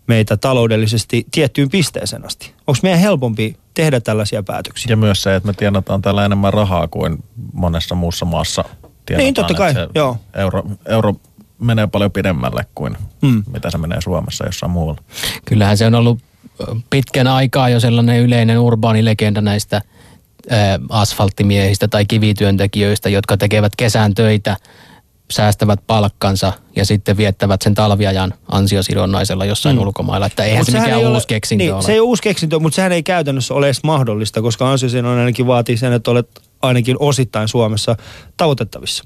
meitä 0.07 0.37
taloudellisesti 0.37 1.25
tiettyyn 1.31 1.69
pisteeseen 1.69 2.25
asti? 2.25 2.53
Onko 2.67 2.79
meidän 2.83 2.99
helpompi 2.99 3.57
tehdä 3.75 3.99
tällaisia 3.99 4.43
päätöksiä? 4.43 4.89
Ja 4.89 4.97
myös 4.97 5.23
se, 5.23 5.35
että 5.35 5.47
me 5.47 5.53
tienataan 5.53 6.01
täällä 6.01 6.25
enemmän 6.25 6.53
rahaa 6.53 6.87
kuin 6.87 7.23
monessa 7.53 7.95
muussa 7.95 8.25
maassa 8.25 8.63
tienataan. 9.05 9.17
Niin, 9.25 9.33
totta 9.33 9.53
kai, 9.53 9.73
joo. 9.95 10.17
Euro, 10.33 10.63
euro 10.85 11.13
menee 11.59 11.87
paljon 11.87 12.11
pidemmälle 12.11 12.65
kuin 12.75 12.97
Mm. 13.21 13.43
mitä 13.53 13.71
se 13.71 13.77
menee 13.77 14.01
Suomessa 14.01 14.45
jossain 14.45 14.71
muualla. 14.71 15.01
Kyllähän 15.45 15.77
se 15.77 15.85
on 15.85 15.95
ollut 15.95 16.19
pitkän 16.89 17.27
aikaa 17.27 17.69
jo 17.69 17.79
sellainen 17.79 18.21
yleinen 18.21 18.59
urbaani 18.59 19.05
legenda 19.05 19.41
näistä 19.41 19.81
asfalttimiehistä 20.89 21.87
tai 21.87 22.05
kivityöntekijöistä, 22.05 23.09
jotka 23.09 23.37
tekevät 23.37 23.73
kesän 23.77 24.13
töitä, 24.13 24.57
säästävät 25.31 25.79
palkkansa 25.87 26.53
ja 26.75 26.85
sitten 26.85 27.17
viettävät 27.17 27.61
sen 27.61 27.75
talviajan 27.75 28.33
ansiosidonnaisella 28.51 29.45
jossain 29.45 29.75
mm. 29.75 29.81
ulkomailla. 29.81 30.25
Että 30.25 30.43
eihän 30.43 30.59
Mut 30.59 30.65
se 30.65 30.79
mikään 30.79 30.99
ei 30.99 31.05
uusi 31.05 31.15
ole- 31.15 31.23
keksintö 31.27 31.63
niin, 31.63 31.73
ole. 31.73 31.81
Se 31.81 31.91
ei 31.91 31.99
ole 31.99 32.07
uusi 32.07 32.23
keksintö, 32.23 32.59
mutta 32.59 32.75
sehän 32.75 32.91
ei 32.91 33.03
käytännössä 33.03 33.53
ole 33.53 33.67
edes 33.67 33.83
mahdollista, 33.83 34.41
koska 34.41 34.71
ansiosidonnainen 34.71 35.21
ainakin 35.21 35.47
vaatii 35.47 35.77
sen, 35.77 35.93
että 35.93 36.11
olet 36.11 36.41
ainakin 36.61 36.95
osittain 36.99 37.47
Suomessa 37.47 37.95
tavoitettavissa. 38.37 39.03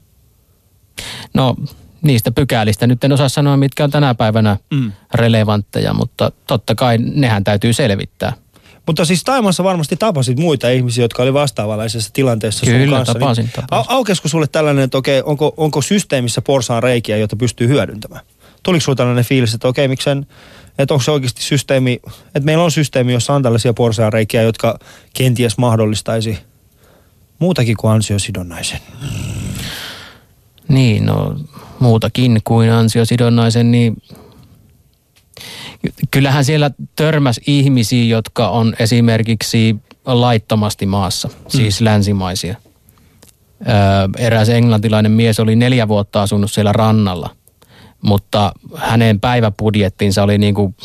No 1.34 1.56
niistä 2.02 2.32
pykälistä 2.32 2.88
nyt 2.88 3.04
en 3.04 3.12
osaa 3.12 3.30
sanoa, 3.30 3.58
mitkä 3.58 3.84
on 3.84 3.92
tänä 3.92 4.16
päivänä 4.16 4.58
mm. 4.72 4.92
relevantteja, 5.14 5.94
mutta 5.94 6.32
totta 6.48 6.76
kai 6.76 6.98
nehän 6.98 7.44
täytyy 7.44 7.74
selvittää. 7.74 8.34
Mutta 8.90 9.06
siis 9.06 9.24
Taimassa 9.24 9.64
varmasti 9.64 9.98
tapasit 9.98 10.40
muita 10.40 10.70
ihmisiä, 10.70 11.04
jotka 11.04 11.24
oli 11.24 11.34
vastaavanlaisessa 11.34 12.10
tilanteessa 12.14 12.66
sun 12.66 12.74
Kyllä, 12.74 12.96
kanssa. 12.98 13.14
tapasin, 13.14 13.44
niin, 13.44 13.52
tapasin. 13.56 13.90
au- 13.92 13.94
Aukesko 13.96 14.28
sulle 14.28 14.48
tällainen, 14.48 14.84
että 14.84 14.98
okei, 14.98 15.22
onko, 15.26 15.54
onko 15.58 15.82
systeemissä 15.82 16.42
porsaan 16.42 16.84
reikiä, 16.84 17.18
joita 17.18 17.36
pystyy 17.36 17.68
hyödyntämään? 17.68 18.22
Tuliko 18.64 18.82
sulle 18.84 18.96
tällainen 18.96 19.24
fiilis, 19.26 19.54
että 19.54 19.68
okei, 19.68 19.88
miksen, 19.88 20.28
että 20.78 20.94
onko 20.94 21.04
se 21.04 21.12
oikeasti 21.12 21.42
systeemi, 21.44 22.00
että 22.26 22.40
meillä 22.46 22.64
on 22.64 22.72
systeemi, 22.72 23.14
jossa 23.14 23.34
on 23.34 23.44
tällaisia 23.44 23.74
porsaan 23.74 24.14
reikiä, 24.14 24.42
jotka 24.42 24.80
kenties 25.14 25.58
mahdollistaisi 25.58 26.38
muutakin 27.40 27.78
kuin 27.78 27.92
ansiosidonnaisen? 27.94 28.80
Niin, 30.68 31.06
no 31.06 31.36
muutakin 31.80 32.42
kuin 32.44 32.72
ansiosidonnaisen, 32.72 33.72
niin 33.72 34.02
kyllähän 36.12 36.46
siellä 36.46 36.72
törmäs 36.96 37.40
ihmisiä, 37.48 38.04
jotka 38.06 38.50
on 38.50 38.76
esimerkiksi 38.80 39.76
laittomasti 40.06 40.86
maassa, 40.86 41.28
mm. 41.28 41.34
siis 41.48 41.82
länsimaisia. 41.82 42.56
Öö, 43.68 43.76
eräs 44.18 44.50
englantilainen 44.50 45.12
mies 45.12 45.40
oli 45.40 45.56
neljä 45.56 45.88
vuotta 45.88 46.22
asunut 46.22 46.52
siellä 46.52 46.74
rannalla, 46.74 47.30
mutta 48.02 48.52
hänen 48.76 49.20
päiväbudjettinsa 49.20 50.24
oli 50.24 50.38
niin 50.38 50.56
kuin 50.56 50.76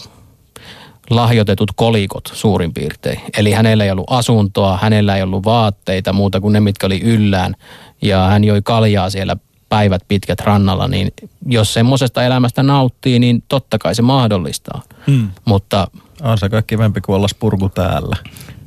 lahjoitetut 1.10 1.70
kolikot 1.76 2.30
suurin 2.32 2.74
piirtein. 2.74 3.20
Eli 3.38 3.52
hänellä 3.52 3.84
ei 3.84 3.90
ollut 3.90 4.10
asuntoa, 4.12 4.78
hänellä 4.82 5.16
ei 5.16 5.22
ollut 5.22 5.44
vaatteita 5.44 6.12
muuta 6.12 6.40
kuin 6.40 6.52
ne, 6.52 6.60
mitkä 6.60 6.86
oli 6.86 7.00
yllään. 7.00 7.54
Ja 8.02 8.26
hän 8.26 8.44
joi 8.44 8.62
kaljaa 8.62 9.10
siellä 9.10 9.36
päivät 9.74 10.02
pitkät 10.08 10.40
rannalla, 10.40 10.88
niin 10.88 11.12
jos 11.46 11.74
semmoisesta 11.74 12.24
elämästä 12.24 12.62
nauttii, 12.62 13.18
niin 13.18 13.42
totta 13.48 13.78
kai 13.78 13.94
se 13.94 14.02
mahdollistaa. 14.02 14.82
Hmm. 15.06 15.28
Mutta 15.44 15.88
on 16.24 16.38
se 16.38 16.48
kaikki 16.48 16.74
kivempi 16.74 17.00
kuin 17.00 17.16
olla 17.16 17.28
spurgu 17.28 17.68
täällä. 17.68 18.16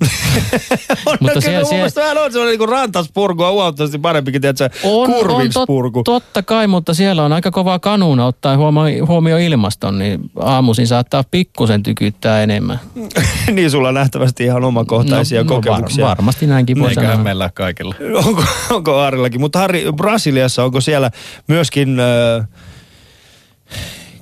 on 1.06 1.18
mutta 1.20 1.42
se, 1.42 1.62
se, 1.64 1.90
se, 1.90 2.02
vähän 2.02 2.18
on 2.18 2.32
semmoinen 2.32 2.60
niin 2.60 2.70
rantaspurgu 2.70 3.44
on 3.44 3.54
huomattavasti 3.54 4.00
parempikin, 4.00 4.42
tiedätkö, 4.42 4.70
on, 4.84 5.10
on 5.10 5.50
tot, 5.54 6.04
totta 6.06 6.44
kai, 6.44 6.68
mutta 6.68 6.94
siellä 6.94 7.24
on 7.24 7.34
aika 7.34 7.52
kova 7.52 7.80
kanuuna 7.80 8.26
ottaa 8.26 8.58
huomioon 8.58 9.08
huomio 9.08 9.38
ilmaston, 9.38 10.00
niin 10.00 10.20
aamuisin 10.40 10.88
saattaa 10.88 11.24
pikkusen 11.32 11.84
tykyttää 11.84 12.44
enemmän. 12.44 12.80
niin 13.54 13.72
sulla 13.72 13.88
on 13.88 13.94
nähtävästi 13.94 14.44
ihan 14.44 14.64
omakohtaisia 14.64 15.44
no, 15.44 15.50
kokemuksia. 15.50 16.04
No 16.04 16.10
var, 16.10 16.18
varmasti 16.18 16.48
näinkin 16.48 16.80
voi 16.80 16.94
sanoa. 16.94 17.18
meillä 17.18 17.50
kaikilla. 17.54 17.96
onko, 18.26 18.44
onko 18.70 18.98
Harrillakin, 18.98 19.42
mutta 19.42 19.60
Harri, 19.60 19.86
Brasiliassa 19.96 20.64
onko 20.64 20.82
siellä 20.82 21.12
myöskin... 21.48 21.98
Äh, 22.00 22.48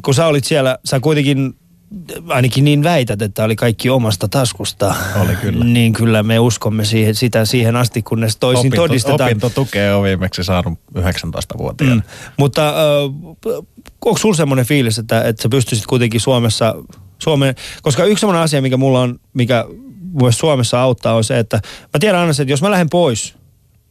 kun 0.05 0.13
sä 0.13 0.25
olit 0.27 0.43
siellä, 0.43 0.77
sä 0.85 0.99
kuitenkin 0.99 1.55
ainakin 2.27 2.65
niin 2.65 2.83
väität, 2.83 3.21
että 3.21 3.43
oli 3.43 3.55
kaikki 3.55 3.89
omasta 3.89 4.27
taskusta. 4.27 4.95
Oli 5.21 5.35
kyllä. 5.35 5.65
Niin 5.65 5.93
kyllä 5.93 6.23
me 6.23 6.39
uskomme 6.39 6.85
siihen, 6.85 7.15
sitä 7.15 7.45
siihen 7.45 7.75
asti, 7.75 8.01
kunnes 8.01 8.37
toisin 8.37 8.59
Opinto, 8.59 8.75
todistetaan. 8.75 9.39
tukea 9.55 9.97
on 9.97 10.03
viimeksi 10.03 10.43
saanut 10.43 10.79
19-vuotiaana. 10.97 11.95
Mm. 11.95 12.01
Mutta 12.37 12.69
äh, 12.69 12.75
onko 14.05 14.17
sulla 14.17 14.35
semmoinen 14.35 14.65
fiilis, 14.65 14.99
että, 14.99 15.21
että 15.21 15.43
sä 15.43 15.49
pystyisit 15.49 15.85
kuitenkin 15.85 16.21
Suomessa, 16.21 16.75
Suomen, 17.19 17.55
koska 17.81 18.05
yksi 18.05 18.19
semmoinen 18.19 18.43
asia, 18.43 18.61
mikä 18.61 18.77
mulla 18.77 19.01
on, 19.01 19.19
mikä 19.33 19.65
myös 20.21 20.37
Suomessa 20.37 20.81
auttaa, 20.81 21.15
on 21.15 21.23
se, 21.23 21.39
että 21.39 21.59
mä 21.93 21.99
tiedän 21.99 22.21
aina 22.21 22.33
se, 22.33 22.41
että 22.41 22.53
jos 22.53 22.61
mä 22.61 22.71
lähden 22.71 22.89
pois 22.89 23.35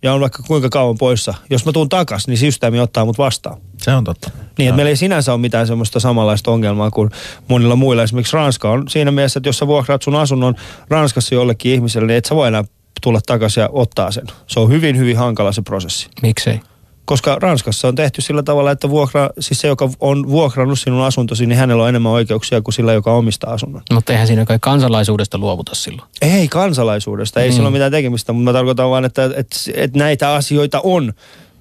ja 0.04 0.14
on 0.14 0.20
vaikka 0.20 0.42
kuinka 0.42 0.68
kauan 0.68 0.98
poissa, 0.98 1.34
jos 1.50 1.66
mä 1.66 1.72
tuun 1.72 1.88
takas, 1.88 2.28
niin 2.28 2.38
systeemi 2.38 2.80
ottaa 2.80 3.04
mut 3.04 3.18
vastaan. 3.18 3.60
Se 3.78 3.94
on 3.94 4.04
totta. 4.04 4.30
Niin, 4.58 4.68
että 4.68 4.76
meillä 4.76 4.88
ei 4.88 4.96
sinänsä 4.96 5.32
ole 5.32 5.40
mitään 5.40 5.66
semmoista 5.66 6.00
samanlaista 6.00 6.50
ongelmaa 6.50 6.90
kuin 6.90 7.10
monilla 7.48 7.76
muilla. 7.76 8.02
Esimerkiksi 8.02 8.36
Ranska 8.36 8.70
on 8.70 8.88
siinä 8.88 9.10
mielessä, 9.10 9.38
että 9.38 9.48
jos 9.48 9.58
sä 9.58 9.66
vuokraat 9.66 10.02
sun 10.02 10.16
asunnon 10.16 10.54
Ranskassa 10.88 11.34
jollekin 11.34 11.72
ihmiselle, 11.72 12.06
niin 12.06 12.16
et 12.16 12.24
sä 12.24 12.34
voi 12.34 12.48
enää 12.48 12.64
tulla 13.02 13.20
takaisin 13.26 13.60
ja 13.60 13.68
ottaa 13.72 14.10
sen. 14.10 14.26
Se 14.46 14.60
on 14.60 14.70
hyvin, 14.70 14.98
hyvin 14.98 15.16
hankala 15.16 15.52
se 15.52 15.62
prosessi. 15.62 16.08
Miksei? 16.22 16.60
Koska 17.04 17.36
Ranskassa 17.40 17.88
on 17.88 17.94
tehty 17.94 18.22
sillä 18.22 18.42
tavalla, 18.42 18.70
että 18.70 18.90
vuokra, 18.90 19.30
siis 19.40 19.60
se, 19.60 19.68
joka 19.68 19.90
on 20.00 20.28
vuokrannut 20.28 20.78
sinun 20.78 21.02
asuntosi, 21.02 21.46
niin 21.46 21.58
hänellä 21.58 21.82
on 21.82 21.88
enemmän 21.88 22.12
oikeuksia 22.12 22.62
kuin 22.62 22.74
sillä, 22.74 22.92
joka 22.92 23.12
omistaa 23.12 23.52
asunnon. 23.52 23.82
Mutta 23.92 24.12
eihän 24.12 24.26
siinä 24.26 24.44
kai 24.44 24.58
kansalaisuudesta 24.60 25.38
luovuta 25.38 25.74
silloin. 25.74 26.08
Ei 26.22 26.48
kansalaisuudesta, 26.48 27.40
ei 27.40 27.48
mm. 27.48 27.54
sillä 27.54 27.66
ole 27.66 27.72
mitään 27.72 27.92
tekemistä, 27.92 28.32
mutta 28.32 28.44
mä 28.44 28.52
tarkoitan 28.52 28.90
vaan, 28.90 29.04
että, 29.04 29.24
että, 29.24 29.56
että 29.74 29.98
näitä 29.98 30.34
asioita 30.34 30.80
on. 30.84 31.12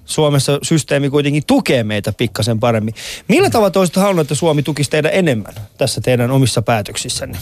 Suomessa 0.04 0.58
systeemi 0.62 1.10
kuitenkin 1.10 1.42
tukee 1.46 1.84
meitä 1.84 2.12
pikkasen 2.12 2.60
paremmin. 2.60 2.94
Millä 3.28 3.50
tavalla 3.50 3.70
te 3.70 3.78
olisitte 3.78 4.00
halunnut, 4.00 4.24
että 4.24 4.34
Suomi 4.34 4.62
tukisi 4.62 4.90
teidän 4.90 5.10
enemmän 5.14 5.54
tässä 5.78 6.00
teidän 6.00 6.30
omissa 6.30 6.62
päätöksissänne? 6.62 7.38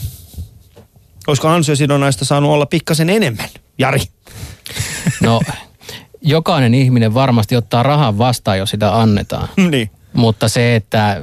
Olisiko 1.27 1.49
ansiosidonnaista 1.49 2.25
saanut 2.25 2.51
olla 2.51 2.67
pikkasen 2.67 3.11
enemmän, 3.11 3.49
Jari? 3.79 4.01
No, 5.21 5.41
jokainen 6.23 6.75
ihminen 6.75 7.15
varmasti 7.15 7.57
ottaa 7.57 7.83
rahan 7.83 8.19
vastaan, 8.19 8.59
jos 8.59 8.71
sitä 8.71 9.01
annetaan. 9.01 9.49
niin. 9.71 9.91
Mutta 10.13 10.49
se, 10.49 10.77
että 10.77 11.23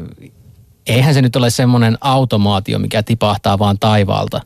eihän 0.87 1.13
se 1.13 1.21
nyt 1.21 1.35
ole 1.35 1.49
semmoinen 1.49 1.97
automaatio, 2.01 2.79
mikä 2.79 3.03
tipahtaa 3.03 3.59
vaan 3.59 3.79
taivaalta. 3.79 4.41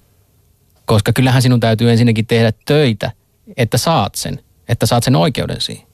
Koska 0.86 1.14
kyllähän 1.14 1.42
sinun 1.42 1.60
täytyy 1.60 1.92
ensinnäkin 1.92 2.28
tehdä 2.28 2.54
töitä, 2.66 3.12
että 3.58 3.78
saat 3.78 4.16
sen, 4.16 4.40
että 4.70 4.86
saat 4.86 5.04
sen 5.04 5.16
oikeuden 5.16 5.62
siihen. 5.62 5.88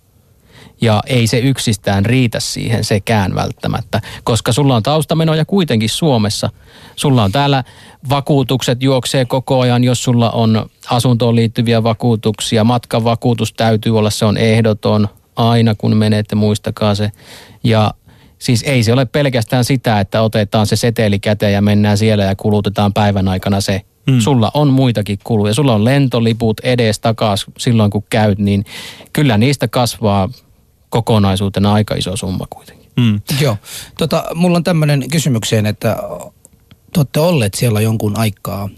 Ja 0.81 1.03
ei 1.07 1.27
se 1.27 1.39
yksistään 1.39 2.05
riitä 2.05 2.39
siihen 2.39 2.83
sekään 2.83 3.35
välttämättä, 3.35 4.01
koska 4.23 4.51
sulla 4.51 4.75
on 4.75 4.83
taustamenoja 4.83 5.45
kuitenkin 5.45 5.89
Suomessa. 5.89 6.49
Sulla 6.95 7.23
on 7.23 7.31
täällä 7.31 7.63
vakuutukset 8.09 8.83
juoksee 8.83 9.25
koko 9.25 9.59
ajan, 9.59 9.83
jos 9.83 10.03
sulla 10.03 10.31
on 10.31 10.69
asuntoon 10.89 11.35
liittyviä 11.35 11.83
vakuutuksia. 11.83 12.63
Matkavakuutus 12.63 13.53
täytyy 13.53 13.97
olla, 13.97 14.09
se 14.09 14.25
on 14.25 14.37
ehdoton 14.37 15.07
aina 15.35 15.75
kun 15.75 15.97
menette, 15.97 16.35
muistakaa 16.35 16.95
se. 16.95 17.11
Ja 17.63 17.93
siis 18.39 18.63
ei 18.63 18.83
se 18.83 18.93
ole 18.93 19.05
pelkästään 19.05 19.63
sitä, 19.63 19.99
että 19.99 20.21
otetaan 20.21 20.67
se 20.67 20.75
seteli 20.75 21.19
käteen 21.19 21.53
ja 21.53 21.61
mennään 21.61 21.97
siellä 21.97 22.23
ja 22.23 22.35
kulutetaan 22.35 22.93
päivän 22.93 23.27
aikana 23.27 23.61
se. 23.61 23.81
Hmm. 24.11 24.19
Sulla 24.19 24.51
on 24.53 24.67
muitakin 24.67 25.19
kuluja. 25.23 25.53
Sulla 25.53 25.73
on 25.73 25.85
lentoliput 25.85 26.59
edes 26.59 26.99
takas 26.99 27.45
silloin 27.57 27.91
kun 27.91 28.03
käyt, 28.09 28.39
niin 28.39 28.65
kyllä 29.13 29.37
niistä 29.37 29.67
kasvaa 29.67 30.29
kokonaisuutena 30.89 31.73
aika 31.73 31.95
iso 31.95 32.17
summa 32.17 32.45
kuitenkin. 32.49 32.91
Mm. 32.99 33.21
Joo. 33.41 33.57
Tota, 33.97 34.23
mulla 34.35 34.57
on 34.57 34.63
tämmöinen 34.63 35.09
kysymykseen, 35.11 35.65
että 35.65 35.97
te 36.93 36.99
olette 36.99 37.19
olleet 37.19 37.53
siellä 37.53 37.81
jonkun 37.81 38.17
aikaa. 38.17 38.69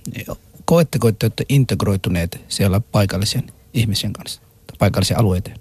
Koetteko, 0.65 1.07
että 1.07 1.25
olette 1.25 1.45
integroituneet 1.49 2.41
siellä 2.47 2.79
paikallisen 2.79 3.43
ihmisen 3.73 4.13
kanssa, 4.13 4.41
paikallisen 4.79 5.19
alueiden? 5.19 5.59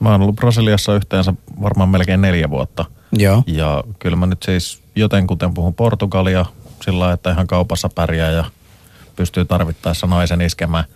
Mä 0.00 0.10
oon 0.10 0.22
ollut 0.22 0.36
Brasiliassa 0.36 0.94
yhteensä 0.94 1.34
varmaan 1.62 1.88
melkein 1.88 2.20
neljä 2.20 2.50
vuotta. 2.50 2.84
Joo. 3.12 3.42
Ja 3.46 3.84
kyllä 3.98 4.16
mä 4.16 4.26
nyt 4.26 4.42
siis 4.42 4.82
jotenkuten 4.96 5.54
puhun 5.54 5.74
Portugalia 5.74 6.46
sillä 6.84 7.12
että 7.12 7.30
ihan 7.30 7.46
kaupassa 7.46 7.88
pärjää 7.94 8.30
ja 8.30 8.44
pystyy 9.16 9.44
tarvittaessa 9.44 10.06
naisen 10.06 10.40
iskemään– 10.40 10.84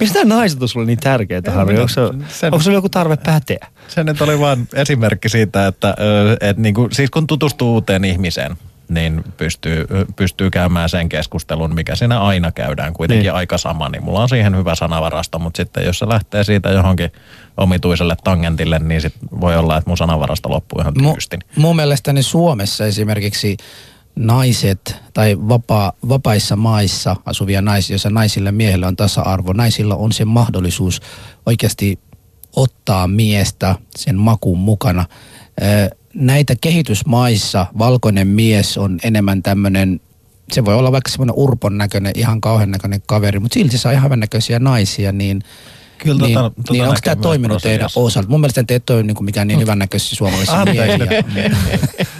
Mistä 0.00 0.24
naiset 0.24 0.62
on 0.62 0.68
sulle 0.68 0.86
niin 0.86 0.98
tärkeitä, 0.98 1.50
Harri? 1.50 1.76
Onko, 1.76 1.88
se, 1.88 2.00
sen, 2.28 2.54
onko 2.54 2.62
sulla 2.62 2.76
joku 2.76 2.88
tarve 2.88 3.16
päteä? 3.16 3.66
Se 3.88 4.04
nyt 4.04 4.20
oli 4.20 4.40
vain 4.40 4.68
esimerkki 4.74 5.28
siitä, 5.28 5.66
että 5.66 5.94
et 6.40 6.56
niinku, 6.56 6.88
siis 6.92 7.10
kun 7.10 7.26
tutustuu 7.26 7.72
uuteen 7.72 8.04
ihmiseen, 8.04 8.56
niin 8.88 9.24
pystyy, 9.36 9.86
pystyy 10.16 10.50
käymään 10.50 10.88
sen 10.88 11.08
keskustelun, 11.08 11.74
mikä 11.74 11.96
siinä 11.96 12.20
aina 12.20 12.52
käydään 12.52 12.92
kuitenkin 12.92 13.24
niin. 13.24 13.34
aika 13.34 13.58
sama, 13.58 13.88
niin 13.88 14.04
mulla 14.04 14.22
on 14.22 14.28
siihen 14.28 14.56
hyvä 14.56 14.74
sanavarasto, 14.74 15.38
mutta 15.38 15.56
sitten 15.56 15.84
jos 15.84 15.98
se 15.98 16.08
lähtee 16.08 16.44
siitä 16.44 16.70
johonkin 16.70 17.12
omituiselle 17.56 18.16
tangentille, 18.24 18.78
niin 18.78 19.00
sit 19.00 19.14
voi 19.40 19.56
olla, 19.56 19.76
että 19.76 19.90
mun 19.90 19.96
sanavarasto 19.96 20.50
loppuu 20.50 20.80
ihan 20.80 20.94
tyystin. 20.94 21.40
Mu, 21.56 21.62
mun 21.62 21.76
mielestäni 21.76 22.22
Suomessa 22.22 22.86
esimerkiksi 22.86 23.56
naiset 24.16 24.96
tai 25.14 25.36
vapaa, 25.48 25.92
vapaissa 26.08 26.56
maissa 26.56 27.16
asuvia 27.24 27.62
naisia, 27.62 27.94
joissa 27.94 28.10
naisilla 28.10 28.48
ja 28.48 28.52
miehillä 28.52 28.88
on 28.88 28.96
tasa-arvo, 28.96 29.52
naisilla 29.52 29.96
on 29.96 30.12
se 30.12 30.24
mahdollisuus 30.24 31.02
oikeasti 31.46 31.98
ottaa 32.56 33.06
miestä 33.06 33.74
sen 33.96 34.16
makuun 34.16 34.58
mukana. 34.58 35.04
Näitä 36.14 36.54
kehitysmaissa 36.60 37.66
valkoinen 37.78 38.28
mies 38.28 38.78
on 38.78 38.98
enemmän 39.02 39.42
tämmöinen, 39.42 40.00
se 40.52 40.64
voi 40.64 40.74
olla 40.74 40.92
vaikka 40.92 41.10
semmoinen 41.10 41.34
urpon 41.36 41.78
näköinen, 41.78 42.12
ihan 42.16 42.40
kauhean 42.40 42.70
näköinen 42.70 43.02
kaveri, 43.06 43.38
mutta 43.38 43.54
silti 43.54 43.78
saa 43.78 43.92
ihan 43.92 44.20
näköisiä 44.20 44.58
naisia, 44.58 45.12
niin– 45.12 45.42
Kyllä 46.02 46.26
niin, 46.26 46.34
tota, 46.34 46.50
tota 46.50 46.72
niin 46.72 46.84
onko 46.84 46.98
tämä 47.04 47.16
toiminut 47.16 47.62
teidän 47.62 47.88
osalta? 47.96 48.28
Mun 48.28 48.40
mielestä 48.40 48.64
te 48.64 48.74
ette 48.74 48.92
ole 48.92 49.02
niin 49.02 49.24
mikään 49.24 49.48
niin 49.48 49.60
hyvän 49.60 49.78
näköisiä 49.78 50.16
suomalaisia 50.16 50.64
miehiä. 50.64 51.24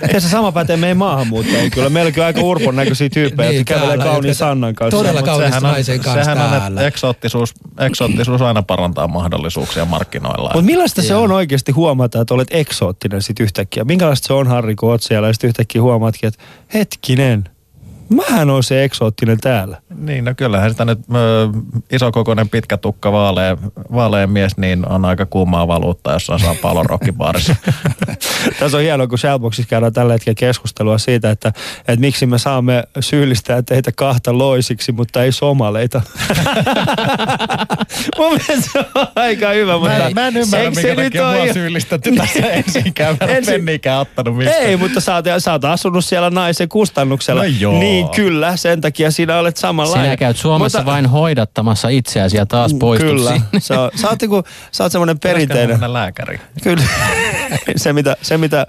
Ja 0.13 0.21
se 0.21 0.29
sama 0.29 0.53
pätee 0.53 0.77
meidän 0.77 0.97
maahanmuuttajia. 0.97 1.71
Kyllä 1.71 1.89
meilläkin 1.89 2.23
on 2.23 2.27
aika 2.27 2.41
urpon 2.41 2.77
näköisiä 2.77 3.09
tyyppejä, 3.09 3.51
niin, 3.51 3.59
jotka 3.59 3.75
kävelee 3.75 3.99
kauniin 3.99 4.35
Sannan 4.35 4.75
kanssa. 4.75 4.99
Todella 4.99 5.23
kaunis 5.23 5.61
naisen 5.61 6.01
kanssa 6.01 6.25
Sehän 6.25 6.53
on, 6.53 6.69
että 6.69 6.87
eksoottisuus, 6.87 7.55
eksoottisuus 7.79 8.43
aina 8.43 8.63
parantaa 8.63 9.09
mahdollisuuksia 9.09 9.85
markkinoilla. 9.85 10.51
Mutta 10.55 10.63
millaista 10.63 11.03
se 11.03 11.15
on 11.15 11.33
oikeasti 11.33 11.73
huomata, 11.73 12.21
että 12.21 12.35
olet 12.35 12.49
eksoottinen 12.51 13.23
sit 13.23 13.41
yhtäkkiä? 13.41 13.85
Minkälaista 13.85 14.27
se 14.27 14.33
on, 14.33 14.47
Harri, 14.47 14.75
kun 14.75 14.91
oot 14.91 15.03
siellä 15.03 15.27
ja 15.27 15.33
sitten 15.33 15.49
yhtäkkiä 15.49 15.83
huomaatkin, 15.83 16.29
että 16.29 16.43
hetkinen, 16.75 17.45
mähän 18.15 18.51
on 18.51 18.63
se 18.63 18.85
eksoottinen 18.85 19.41
täällä. 19.41 19.77
Niin, 19.97 20.25
no 20.25 20.35
kyllähän 20.37 20.71
sitä 20.71 20.85
nyt 20.85 20.99
ö, 20.99 21.49
isokokoinen 21.93 22.49
pitkä 22.49 22.77
tukka 22.77 23.13
vaalea, 23.13 23.57
vaalea 23.95 24.27
mies, 24.27 24.57
niin 24.57 24.89
on 24.89 25.05
aika 25.05 25.27
kuumaa 25.27 25.69
valuuttaa, 25.69 26.13
jos 26.13 26.27
saa 26.27 26.55
palon 26.63 26.87
rockibaarissa. 26.87 27.57
Tässä 28.61 28.77
on 28.77 28.83
hienoa, 28.83 29.07
kun 29.07 29.19
Shellboxissa 29.19 29.69
käydään 29.71 29.93
tällä 29.93 30.13
hetkellä 30.13 30.35
keskustelua 30.35 30.99
siitä, 30.99 31.31
että, 31.31 31.49
että 31.79 32.01
miksi 32.01 32.27
me 32.27 32.39
saamme 32.39 32.85
syyllistää 33.01 33.63
teitä 33.63 33.93
kahta 33.93 34.39
loisiksi, 34.39 34.93
mutta 34.93 35.23
ei 35.23 35.33
somaleita. 35.33 36.01
Mun 38.19 38.29
mielestä 38.29 38.71
se 38.73 38.79
on 38.95 39.07
aika 39.17 39.49
hyvä, 39.49 39.73
mutta 39.79 39.89
Mä, 39.89 40.07
en- 40.07 40.15
mä 40.15 40.27
en 40.27 40.37
ymmärrä, 40.37 40.65
eikö 40.65 40.75
minkä 40.81 40.95
nyt 41.03 41.13
takia 41.13 41.23
mua 41.23 41.35
ihan- 41.35 41.55
syyllistetty 41.55 42.13
tässä 42.17 42.39
ensinkään. 42.53 43.17
Mä 43.21 43.27
en 43.27 43.37
Ensin- 43.37 43.91
ottanut 44.01 44.37
mistään. 44.37 44.63
Ei, 44.63 44.77
mutta 44.77 45.01
sä 45.01 45.15
oot, 45.15 45.25
sä 45.39 45.53
oot 45.53 45.65
asunut 45.65 46.05
siellä 46.05 46.31
naisen 46.31 46.69
kustannuksella. 46.69 47.43
No 47.43 47.49
joo. 47.61 47.79
Niin 47.79 48.00
kyllä, 48.09 48.57
sen 48.57 48.81
takia 48.81 49.11
sinä 49.11 49.39
olet 49.39 49.57
samanlainen. 49.57 50.07
Sinä 50.07 50.17
käyt 50.17 50.37
Suomessa 50.37 50.79
Mutta- 50.79 50.93
vain 50.93 51.07
hoidattamassa 51.07 51.89
itseäsi 51.89 52.37
ja 52.37 52.47
taas 52.47 52.75
poistut 52.75 53.11
Kyllä, 53.11 53.31
sinne. 53.31 53.61
sä, 53.61 53.75
oot- 53.75 53.99
sä 53.99 54.09
oot, 54.09 54.21
niinku, 54.21 54.43
sä 54.73 54.85
oot 54.85 54.93
semmoinen 54.93 55.19
perinteinen. 55.19 55.71
mennä 55.71 55.93
lääkäriin. 55.93 56.41
Kyllä, 56.63 56.85
se 57.77 57.93
mitä, 57.93 58.17
se 58.23 58.39
mitä 58.39 58.67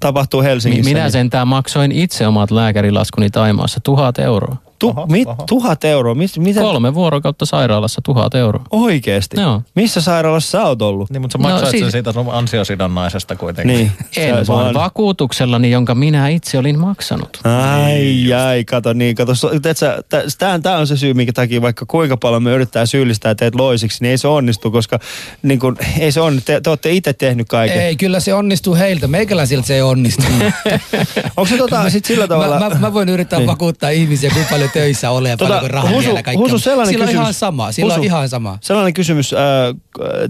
tapahtuu 0.00 0.42
Helsingissä. 0.42 0.90
Minä 0.90 1.02
niin- 1.02 1.12
sentään 1.12 1.48
maksoin 1.48 1.92
itse 1.92 2.26
omat 2.26 2.50
lääkärilaskuni 2.50 3.30
Taimaassa, 3.30 3.80
tuhat 3.82 4.18
euroa. 4.18 4.56
Tu, 4.82 4.88
Oho, 4.88 5.06
mit, 5.06 5.28
oho. 5.28 5.44
tuhat 5.48 5.84
euroa? 5.84 6.14
Mis, 6.14 6.38
mitä? 6.38 6.60
Kolme 6.60 6.94
vuorokautta 6.94 7.46
sairaalassa, 7.46 8.00
tuhat 8.04 8.34
euroa. 8.34 8.64
Oikeesti? 8.70 9.40
Joo. 9.40 9.62
Missä 9.74 10.00
sairaalassa 10.00 10.50
sä 10.50 10.64
oot 10.66 10.82
ollut? 10.82 11.10
Niin, 11.10 11.20
mutta 11.20 11.32
sä 11.32 11.38
No 11.38 11.48
maksoit 11.48 11.70
siis- 11.70 11.82
sen 11.82 11.92
siitä 11.92 12.12
sun 12.12 12.26
ansiosidonnaisesta 12.32 13.36
kuitenkin. 13.36 13.76
Niin. 13.76 13.92
En 14.16 14.46
vaan 14.48 14.74
vakuutuksellani, 14.74 15.70
jonka 15.70 15.94
minä 15.94 16.28
itse 16.28 16.58
olin 16.58 16.78
maksanut. 16.78 17.40
Ai, 17.44 18.32
ai, 18.32 18.64
kato 18.64 18.92
niin, 18.92 19.16
kato. 19.16 19.34
so- 19.34 19.60
teet 19.60 19.76
sä- 19.76 20.02
tä- 20.08 20.22
Tää, 20.38 20.58
tää 20.58 20.78
on 20.78 20.86
se 20.86 20.96
syy, 20.96 21.14
minkä 21.14 21.32
takia 21.32 21.62
vaikka 21.62 21.84
kuinka 21.88 22.16
paljon 22.16 22.42
me 22.42 22.50
yrittää 22.52 22.86
syyllistää 22.86 23.34
teet 23.34 23.54
loisiksi, 23.54 23.98
niin 24.04 24.10
ei 24.10 24.18
se 24.18 24.28
onnistu, 24.28 24.70
koska 24.70 24.98
niin 25.42 25.58
kun, 25.58 25.76
ei 25.98 26.12
se 26.12 26.20
on, 26.20 26.40
te, 26.44 26.60
te 26.60 26.70
olette 26.70 26.90
itse 26.92 27.12
tehnyt 27.12 27.48
kaiken. 27.48 27.80
Ei, 27.82 27.96
kyllä 27.96 28.20
se 28.20 28.34
onnistuu 28.34 28.74
heiltä. 28.74 29.08
Meikäläisiltä 29.08 29.66
se 29.66 29.74
ei 29.74 29.82
onnistu. 29.82 30.22
Onko 31.36 31.48
se 31.48 31.56
tota, 31.56 31.90
sit 31.90 32.04
sillä 32.04 32.28
tavalla... 32.28 32.58
Mä, 32.58 32.68
mä, 32.68 32.74
mä 32.74 32.92
voin 32.94 33.08
yrittää 33.08 33.38
Niin. 33.38 33.42
niin. 33.46 33.52
vakuuttaa 33.52 33.90
ihmisiä, 33.90 34.30
kuinka 34.30 34.50
paljon 34.50 34.70
töissä 34.72 35.10
olee 35.10 35.30
ja 35.30 35.36
Tota, 35.36 35.54
paljon 35.54 35.70
rahaa 35.70 35.90
Husu- 35.90 36.06
vielä 36.06 36.22
kaikkea. 36.22 36.44
Husu, 36.44 36.58
sellainen 36.58 36.92
Sillä 36.92 37.02
on 37.02 37.06
kysymys. 37.08 37.22
ihan 37.22 37.34
sama. 37.34 37.72
Sillä 37.72 37.92
Husu. 37.92 38.00
on 38.00 38.04
ihan 38.04 38.28
sama. 38.28 38.58
Sellainen 38.60 38.94
kysymys, 38.94 39.32
äh, 39.32 39.38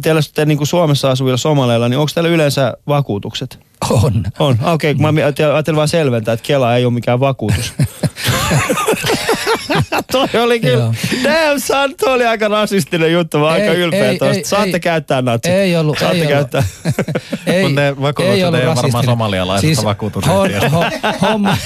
teillä 0.03 0.21
te 0.35 0.45
niin 0.45 0.59
kuin 0.59 0.69
Suomessa 0.69 1.11
asuvilla 1.11 1.37
somaleilla, 1.37 1.89
niin 1.89 1.99
onko 1.99 2.11
teillä 2.15 2.31
yleensä 2.31 2.75
vakuutukset? 2.89 3.59
On. 3.91 4.23
On, 4.39 4.53
okei, 4.63 4.91
okay, 4.91 4.95
kun 4.95 5.15
mä 5.15 5.21
ajattelin 5.25 5.77
vaan 5.77 5.89
selventää, 5.89 6.35
että 6.35 6.47
Kela 6.47 6.77
ei 6.77 6.85
ole 6.85 6.93
mikään 6.95 7.21
vakuutus. 7.21 7.73
toi 10.13 10.29
oli 10.43 10.61
kyllä, 10.61 10.73
Joo. 10.83 10.95
damn 11.25 11.61
son, 11.61 11.95
toi 12.01 12.15
oli 12.15 12.27
aika 12.27 12.49
rasistinen 12.49 13.13
juttu, 13.13 13.39
mä 13.39 13.47
aika 13.49 13.67
Ei, 13.67 13.77
ylpeä 13.81 14.11
ei, 14.11 14.19
tosta. 14.19 14.35
ei, 14.35 14.45
Saatte 14.45 14.71
ei. 14.77 14.81
käyttää 14.81 15.23
natsit. 15.23 15.53
Ei 15.55 15.77
ollut, 15.77 15.99
Saatte 15.99 16.21
ei 16.23 16.27
käyttää. 16.27 16.65
ei, 17.47 17.63
Mut 17.63 17.75
ne 17.75 17.97
vakuutukset 18.01 18.19
ollut 18.29 18.39
ei 18.39 18.45
ole 18.45 18.57
varmaan 18.59 18.77
rasistinen. 18.77 19.05
somalialaisesta 19.05 19.85
vakuutusyhtiöstä. 19.85 20.69
ho, 20.69 20.81
ho, 20.81 20.89
homma, 21.23 21.57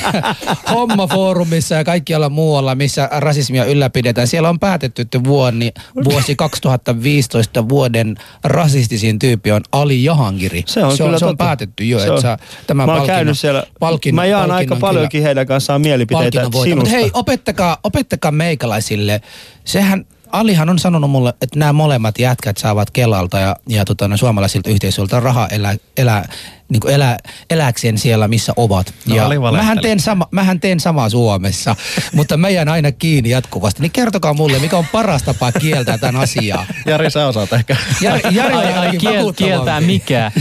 hommafoorumissa 0.70 1.74
ja 1.74 1.84
kaikkialla 1.84 2.28
muualla, 2.28 2.74
missä 2.74 3.08
rasismia 3.12 3.64
ylläpidetään, 3.64 4.26
siellä 4.26 4.48
on 4.48 4.58
päätetty, 4.60 5.02
että 5.02 5.24
vuoni, 5.24 5.72
vuosi 6.04 6.36
2015 6.36 7.68
vuoden 7.68 8.16
rasistisin 8.44 9.18
tyyppi 9.18 9.52
on 9.52 9.60
Ali 9.72 10.04
Jahangiri. 10.04 10.62
Se 10.66 10.84
on 10.84 10.92
se 10.96 11.02
kyllä 11.02 11.12
on, 11.14 11.18
se 11.18 11.24
on 11.24 11.30
totta. 11.30 11.44
päätetty 11.44 11.84
jo, 11.84 11.98
Se 11.98 12.06
että 12.06 12.38
tämän 12.66 12.86
Mä 12.86 12.92
oon 12.92 12.98
palkinnon, 12.98 13.16
käynyt 13.18 13.38
siellä, 13.38 13.64
palkinnon, 13.80 14.16
mä 14.22 14.26
jaan 14.26 14.50
aika 14.50 14.76
paljonkin 14.76 15.18
kyllä- 15.18 15.26
heidän 15.28 15.46
kanssaan 15.46 15.80
mielipiteitä 15.80 16.40
sinusta. 16.42 16.76
Mutta 16.76 16.90
hei, 16.90 17.10
opettakaa, 17.14 17.76
opettakaa 17.84 17.95
meikäläisille. 18.30 19.20
Sehän, 19.64 20.04
Alihan 20.32 20.70
on 20.70 20.78
sanonut 20.78 21.10
mulle, 21.10 21.34
että 21.40 21.58
nämä 21.58 21.72
molemmat 21.72 22.18
jätkät 22.18 22.56
saavat 22.56 22.90
Kelalta 22.90 23.38
ja, 23.38 23.56
ja 23.68 23.84
tota, 23.84 24.08
no, 24.08 24.16
suomalaisilta 24.16 24.70
yhteisöiltä 24.70 25.20
rahaa 25.20 25.48
elää, 25.48 25.76
elää, 25.96 26.28
niin 26.68 26.80
kuin 26.80 26.94
elää, 26.94 27.16
elääkseen 27.50 27.98
siellä, 27.98 28.28
missä 28.28 28.52
ovat. 28.56 28.94
No, 29.06 29.16
ja 29.16 29.28
mähän 29.52 29.80
teen, 29.80 30.00
sama, 30.00 30.28
mähän 30.30 30.60
teen 30.60 30.80
samaa 30.80 31.08
Suomessa, 31.08 31.76
mutta 32.16 32.36
mä 32.36 32.48
jään 32.48 32.68
aina 32.68 32.92
kiinni 32.92 33.30
jatkuvasti. 33.30 33.82
Niin 33.82 33.92
kertokaa 33.92 34.34
mulle, 34.34 34.58
mikä 34.58 34.76
on 34.76 34.86
paras 34.92 35.22
tapa 35.22 35.52
kieltää 35.52 35.98
tämän 35.98 36.22
asiaa. 36.22 36.66
Jari, 36.86 37.10
sä 37.10 37.26
osaat 37.26 37.52
ehkä. 37.52 37.76
Jari, 38.00 38.20
Jari 38.30 38.54
Ai, 38.54 38.72
ai 38.72 38.96
kiel, 38.96 39.32
kieltää 39.32 39.80
mikä? 39.80 40.32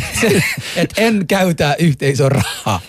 Että 0.75 1.01
en 1.01 1.27
käytä 1.27 1.75
yhteisön 1.79 2.31
rahaa, 2.31 2.79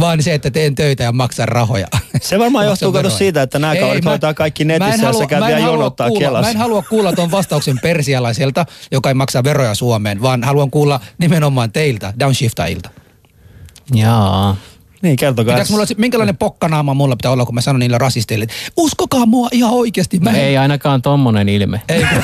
vaan 0.00 0.22
se, 0.22 0.34
että 0.34 0.50
teen 0.50 0.74
töitä 0.74 1.02
ja 1.04 1.12
maksan 1.12 1.48
rahoja. 1.48 1.86
Se 2.20 2.38
varmaan 2.38 2.66
Maksan 2.66 2.86
johtuu 2.86 2.92
kato 2.92 3.02
veroja. 3.02 3.18
siitä, 3.18 3.42
että 3.42 3.58
nämä 3.58 3.76
kaverit 3.76 4.04
mä- 4.04 4.10
hoitaa 4.10 4.34
kaikki 4.34 4.64
netissä 4.64 5.02
ja 5.02 5.12
halua- 5.12 5.22
en 5.22 5.46
vielä 5.46 5.58
jonottaa 5.70 6.08
kuulla- 6.08 6.20
Kelassa. 6.24 6.46
Mä 6.46 6.50
en 6.50 6.56
halua 6.56 6.82
kuulla 6.82 7.12
tuon 7.12 7.30
vastauksen 7.30 7.78
persialaiselta, 7.82 8.66
joka 8.92 9.08
ei 9.10 9.14
maksa 9.14 9.44
veroja 9.44 9.74
Suomeen, 9.74 10.22
vaan 10.22 10.44
haluan 10.44 10.70
kuulla 10.70 11.00
nimenomaan 11.18 11.72
teiltä, 11.72 12.12
downshiftajilta. 12.20 12.90
Jaa. 13.94 14.56
Niin, 15.02 15.16
kertokaa. 15.16 15.58
Mulla, 15.70 15.84
minkälainen 15.96 16.36
pokkanaama 16.36 16.94
mulla 16.94 17.16
pitää 17.16 17.30
olla, 17.30 17.44
kun 17.46 17.54
mä 17.54 17.60
sanon 17.60 17.80
niille 17.80 17.98
rasisteille, 17.98 18.42
että 18.42 18.54
uskokaa 18.76 19.26
mua 19.26 19.48
ihan 19.52 19.70
oikeasti. 19.70 20.18
Mä 20.20 20.30
en- 20.30 20.36
Ei 20.36 20.56
ainakaan 20.58 21.02
tommonen 21.02 21.48
ilme. 21.48 21.80
Ei. 21.88 22.06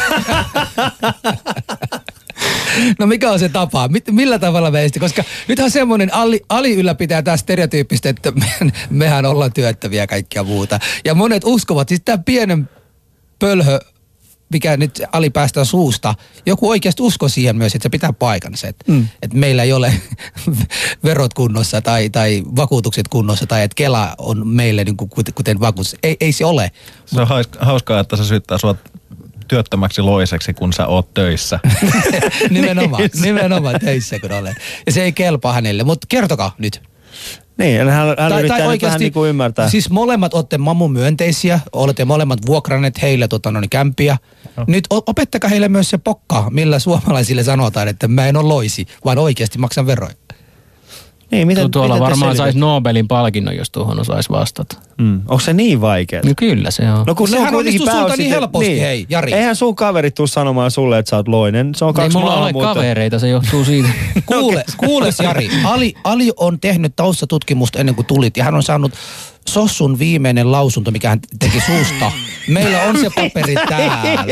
No 2.98 3.06
mikä 3.06 3.30
on 3.30 3.38
se 3.38 3.48
tapa? 3.48 3.88
Mit, 3.88 4.04
millä 4.10 4.38
tavalla 4.38 4.70
me 4.70 4.84
esti? 4.84 5.00
Koska 5.00 5.24
nythän 5.48 5.70
semmoinen 5.70 6.14
Ali, 6.14 6.40
Ali 6.48 6.74
ylläpitää 6.74 7.22
tämä 7.22 7.36
stereotyyppistä, 7.36 8.08
että 8.08 8.30
mehän, 8.30 8.72
mehän 8.90 9.26
ollaan 9.26 9.52
työttäviä 9.52 10.02
ja 10.02 10.06
kaikkia 10.06 10.44
muuta. 10.44 10.78
Ja 11.04 11.14
monet 11.14 11.42
uskovat, 11.44 11.88
siis 11.88 12.00
tämä 12.04 12.18
pienen 12.18 12.68
pölhö, 13.38 13.78
mikä 14.52 14.76
nyt 14.76 15.02
Ali 15.12 15.30
päästää 15.30 15.64
suusta, 15.64 16.14
joku 16.46 16.68
oikeasti 16.68 17.02
usko 17.02 17.28
siihen 17.28 17.56
myös, 17.56 17.74
että 17.74 17.82
se 17.82 17.88
pitää 17.88 18.12
paikansa. 18.12 18.68
Että 18.68 18.92
mm. 18.92 19.08
et 19.22 19.34
meillä 19.34 19.62
ei 19.62 19.72
ole 19.72 19.94
verot 21.04 21.34
kunnossa 21.34 21.82
tai, 21.82 22.10
tai 22.10 22.42
vakuutukset 22.56 23.08
kunnossa 23.08 23.46
tai 23.46 23.62
että 23.62 23.74
Kela 23.74 24.14
on 24.18 24.48
meille 24.48 24.84
niin 24.84 24.96
kuin, 24.96 25.10
kuten- 25.34 25.60
vakuutus. 25.60 25.96
Ei, 26.02 26.16
ei 26.20 26.32
se 26.32 26.44
ole. 26.44 26.70
Se 27.06 27.20
on 27.20 27.26
hauskaa, 27.58 28.00
että 28.00 28.16
se 28.16 28.24
syyttää 28.24 28.58
sua 28.58 28.74
työttömäksi 29.52 30.02
loiseksi, 30.02 30.54
kun 30.54 30.72
sä 30.72 30.86
oot 30.86 31.14
töissä. 31.14 31.60
nimenomaan, 32.50 33.02
nimenomaan 33.22 33.80
töissä 33.80 34.18
kun 34.18 34.32
olen. 34.32 34.54
Ja 34.86 34.92
se 34.92 35.02
ei 35.02 35.12
kelpaa 35.12 35.52
hänelle, 35.52 35.84
mutta 35.84 36.06
kertokaa 36.10 36.54
nyt. 36.58 36.82
Niin, 37.58 37.88
hän, 37.88 38.16
hän 38.18 38.38
yrittää 38.38 38.72
nyt 38.72 38.82
vähän 38.82 39.00
niin 39.00 39.12
kuin 39.12 39.30
ymmärtää. 39.30 39.68
Siis 39.68 39.90
molemmat 39.90 40.34
olette 40.34 40.58
mamun 40.58 40.92
myönteisiä, 40.92 41.60
olette 41.72 42.04
molemmat 42.04 42.46
vuokranneet 42.46 43.02
heille 43.02 43.28
tota, 43.28 43.50
no, 43.50 43.60
niin, 43.60 43.70
kämpiä. 43.70 44.16
Nyt 44.66 44.84
o- 44.90 45.10
opettakaa 45.10 45.50
heille 45.50 45.68
myös 45.68 45.90
se 45.90 45.98
pokka, 45.98 46.50
millä 46.50 46.78
suomalaisille 46.78 47.44
sanotaan, 47.44 47.88
että 47.88 48.08
mä 48.08 48.26
en 48.26 48.36
ole 48.36 48.48
loisi, 48.48 48.86
vaan 49.04 49.18
oikeasti 49.18 49.58
maksan 49.58 49.86
veroja. 49.86 50.14
Niin, 51.32 51.46
miten, 51.46 51.64
Tu- 51.64 51.68
Tuolla 51.68 51.94
miten 51.94 52.06
te 52.06 52.10
varmaan 52.10 52.36
saisi 52.36 52.58
Nobelin 52.58 53.08
palkinnon, 53.08 53.56
jos 53.56 53.70
tuohon 53.70 54.00
osaisi 54.00 54.30
vastata. 54.30 54.76
Mm. 54.98 55.16
Onko 55.20 55.40
se 55.40 55.52
niin 55.52 55.80
vaikeaa? 55.80 56.22
No 56.26 56.32
kyllä 56.36 56.70
se 56.70 56.90
on. 56.92 57.04
No 57.06 57.14
kun 57.14 57.28
Sehän 57.28 57.42
ne 57.42 57.48
on 57.48 57.54
kuitenkin 57.54 57.80
onnistuu 57.82 58.00
sulta 58.00 58.14
pääosin- 58.14 58.18
niin 58.18 58.30
helposti, 58.30 58.80
hei, 58.80 59.06
Jari. 59.08 59.32
Eihän 59.32 59.56
sun 59.56 59.74
kaverit 59.74 60.14
tuu 60.14 60.26
sanomaan 60.26 60.70
sulle, 60.70 60.98
että 60.98 61.10
sä 61.10 61.16
oot 61.16 61.28
loinen. 61.28 61.74
Se 61.74 61.84
on 61.84 61.88
Ei 61.88 61.94
kaksi 61.94 62.16
mulla 62.18 62.30
ole 62.30 62.36
maahanmuuttajaa. 62.36 62.74
kavereita, 62.74 63.18
se 63.18 63.28
johtuu 63.28 63.64
siitä. 63.64 63.88
Kuule, 64.26 64.64
kuules 64.86 65.18
Jari, 65.20 65.50
Ali, 65.64 65.94
Ali 66.04 66.30
on 66.36 66.60
tehnyt 66.60 66.92
taustatutkimusta 66.96 67.78
ennen 67.78 67.94
kuin 67.94 68.06
tulit 68.06 68.36
ja 68.36 68.44
hän 68.44 68.54
on 68.54 68.62
saanut 68.62 68.92
Sossun 69.48 69.98
viimeinen 69.98 70.52
lausunto, 70.52 70.90
mikä 70.90 71.08
hän 71.08 71.20
teki 71.38 71.60
suusta. 71.60 72.12
Meillä 72.48 72.82
on 72.82 72.98
se 72.98 73.10
paperi 73.14 73.54
täällä. 73.68 74.24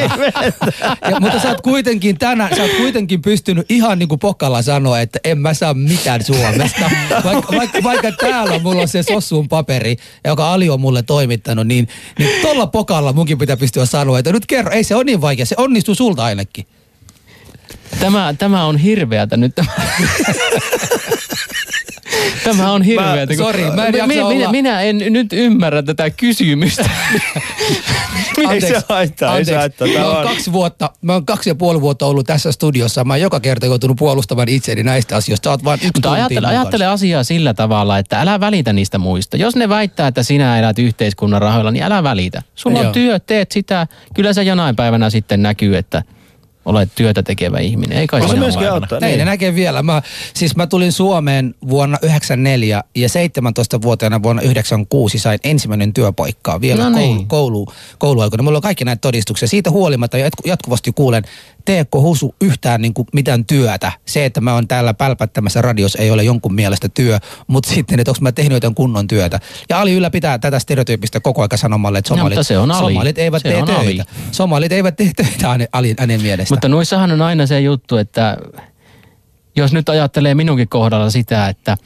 Ja, 1.11 1.21
mutta 1.21 1.41
sä 1.41 1.49
oot 1.49 1.61
kuitenkin 1.61 2.19
tänään, 2.19 2.57
sä 2.57 2.63
oot 2.63 2.73
kuitenkin 2.77 3.23
pystynyt 3.23 3.71
ihan 3.71 3.99
niin 3.99 4.09
kuin 4.09 4.19
pokalla 4.19 4.63
sanoa, 4.63 5.01
että 5.01 5.19
en 5.25 5.39
mä 5.39 5.55
saa 5.55 5.75
mitään 5.75 6.25
Suomesta. 6.25 6.91
Vaikka, 7.25 7.57
vaikka, 7.57 7.83
vaikka 7.83 8.13
täällä 8.13 8.59
mulla 8.59 8.83
on 8.83 8.89
se 8.89 9.03
Sossun 9.03 9.49
paperi, 9.49 9.97
joka 10.25 10.53
Ali 10.53 10.71
on 10.71 10.81
mulle 10.81 11.03
toimittanut, 11.03 11.67
niin, 11.67 11.89
niin 12.19 12.43
tolla 12.43 12.67
pokalla 12.67 13.13
munkin 13.13 13.39
pitää 13.39 13.57
pystyä 13.57 13.87
sanoa, 13.87 14.19
että 14.19 14.33
nyt 14.33 14.47
kerro, 14.47 14.73
ei 14.73 14.85
se 14.85 14.95
ole 14.95 15.05
niin 15.05 15.21
vaikea, 15.21 15.47
se 15.47 15.55
onnistuu 15.59 15.95
sulta 15.95 16.25
ainakin. 16.25 16.67
Tämä, 18.01 18.35
tämä 18.39 18.65
on 18.65 18.77
hirveätä 18.77 19.37
nyt. 19.37 19.55
Tämä, 19.55 19.69
tämä 22.45 22.73
on 22.73 22.83
hirveätä. 22.83 23.37
sori, 23.37 23.65
mä 23.71 23.87
en 23.87 23.95
jaksa 23.95 24.07
minä, 24.07 24.27
olla- 24.27 24.51
minä 24.51 24.81
en 24.81 24.99
nyt 25.11 25.33
ymmärrä 25.33 25.83
tätä 25.83 26.11
kysymystä. 26.11 26.91
Ei 28.51 28.61
se 28.61 28.83
haittaa, 28.89 29.39
ei 29.39 29.45
se 29.45 29.57
haittaa. 29.57 29.89
Mä 29.89 30.07
oon 30.07 30.17
on- 30.17 30.27
kaksi 30.27 30.53
vuotta, 30.53 30.91
mä 31.03 31.13
oon 31.13 31.27
kaksi 31.27 31.51
ja 31.51 31.55
puoli 31.55 31.81
vuotta 31.81 32.07
ollut 32.07 32.27
tässä 32.27 32.53
studiossa. 32.53 33.05
Mä 33.05 33.13
oon 33.13 33.21
joka 33.21 33.41
kerta 33.41 33.67
joutunut 33.67 33.97
puolustamaan 33.99 34.49
itseäni 34.49 34.83
näistä 34.83 35.17
asioista. 35.17 35.45
Sä 35.47 35.51
oot 35.51 35.65
vaan 35.65 35.77
yksi 35.79 35.91
Mutta 35.95 36.13
ajattele, 36.13 36.47
ajattele 36.47 36.87
asiaa 36.87 37.25
sillä 37.25 37.55
tavalla, 37.55 37.99
että 37.99 38.21
älä 38.21 38.41
välitä 38.41 38.73
niistä 38.73 38.99
muista. 38.99 39.37
Jos 39.37 39.57
ne 39.57 39.69
väittää, 39.69 40.09
että 40.09 40.23
sinä 40.23 40.59
elät 40.59 40.79
yhteiskunnan 40.79 41.43
rahoilla, 41.43 41.71
niin 41.71 41.85
älä 41.85 42.03
välitä. 42.03 42.43
Sulla 42.55 42.79
Joo. 42.79 42.87
on 42.87 42.93
työ, 42.93 43.19
teet 43.19 43.53
sitä. 43.53 43.87
Kyllä 44.15 44.33
se 44.33 44.43
jonain 44.43 44.77
päivänä 44.77 45.11
sitten 45.11 45.43
näkyy, 45.43 45.77
että 45.77 46.03
olet 46.65 46.89
työtä 46.95 47.23
tekevä 47.23 47.59
ihminen. 47.59 47.99
Ei 47.99 48.07
kai 48.07 48.29
Se 48.29 48.37
myöskin 48.37 48.63
ole. 48.63 48.69
auttaa. 48.69 48.99
Ei 49.03 49.11
ne 49.11 49.17
Niin. 49.17 49.27
näkee 49.27 49.55
vielä. 49.55 49.83
Mä, 49.83 50.03
siis 50.35 50.57
mä 50.57 50.67
tulin 50.67 50.93
Suomeen 50.93 51.55
vuonna 51.69 51.99
94 52.03 52.85
ja 52.97 53.09
17-vuotiaana 53.09 54.23
vuonna 54.23 54.43
96 54.43 55.19
sain 55.19 55.39
ensimmäinen 55.45 55.93
työpaikkaa 55.93 56.61
vielä 56.61 56.85
No 56.85 56.91
koulu, 56.99 57.15
niin. 57.15 57.29
koulu, 57.29 57.67
kouluaikoina. 57.99 58.43
Mulla 58.43 58.59
on 58.59 58.63
kaikki 58.63 58.85
näitä 58.85 59.01
todistuksia. 59.01 59.49
Siitä 59.49 59.71
huolimatta 59.71 60.19
jatku, 60.19 60.43
jatkuvasti 60.47 60.93
kuulen, 60.95 61.25
teekö 61.65 61.99
Husu 61.99 62.35
yhtään 62.41 62.83
niin 62.83 62.95
kuin 62.95 63.09
mitään 63.13 63.45
työtä? 63.45 63.93
Se, 64.07 64.25
että 64.25 64.41
mä 64.41 64.55
oon 64.55 64.69
täällä 64.69 64.95
pälpättämässä 64.95 65.63
radios 65.63 65.95
ei 65.97 66.11
ole 66.11 66.23
jonkun 66.25 66.55
mielestä 66.55 66.89
työ, 66.95 67.19
mutta 67.47 67.71
sitten, 67.71 68.01
että 68.01 68.11
onko 68.11 68.19
mä 68.21 68.33
tehnyt 68.33 68.53
jotain 68.57 68.75
kunnon 68.75 69.09
työtä. 69.09 69.41
Ja 69.69 69.81
Ali 69.81 69.93
ylläpitää 69.93 70.39
tätä 70.39 70.59
stereotyyppistä 70.59 71.21
koko 71.21 71.43
aika 71.43 71.57
sanomalla, 71.57 71.99
että 71.99 72.15
No, 72.15 72.17
somalit, 72.17 72.37
mutta 72.37 72.43
se 72.49 72.59
on 72.59 72.71
Ali. 72.71 72.93
somalit 72.93 73.19
eivät 73.19 73.43
Se 73.43 73.49
tee 73.49 73.59
on 73.59 73.67
töitä. 73.67 73.81
Ali. 73.81 74.01
Somalit 74.33 74.73
eivät 74.73 74.97
tee 74.97 75.11
töitä 75.17 75.49
hänen, 75.49 75.69
Ali- 75.73 75.95
hänen 75.99 76.23
mielestä. 76.23 76.55
Mutta 76.55 76.69
noissahan 76.69 77.13
on 77.13 77.23
aina 77.23 77.47
se 77.47 77.61
juttu, 77.61 77.97
että 77.97 78.37
jos 79.57 79.73
nyt 79.73 79.89
ajattelee 79.89 80.35
minunkin 80.35 80.69
kohdalla 80.69 81.11
sitä, 81.11 81.49
että 81.49 81.77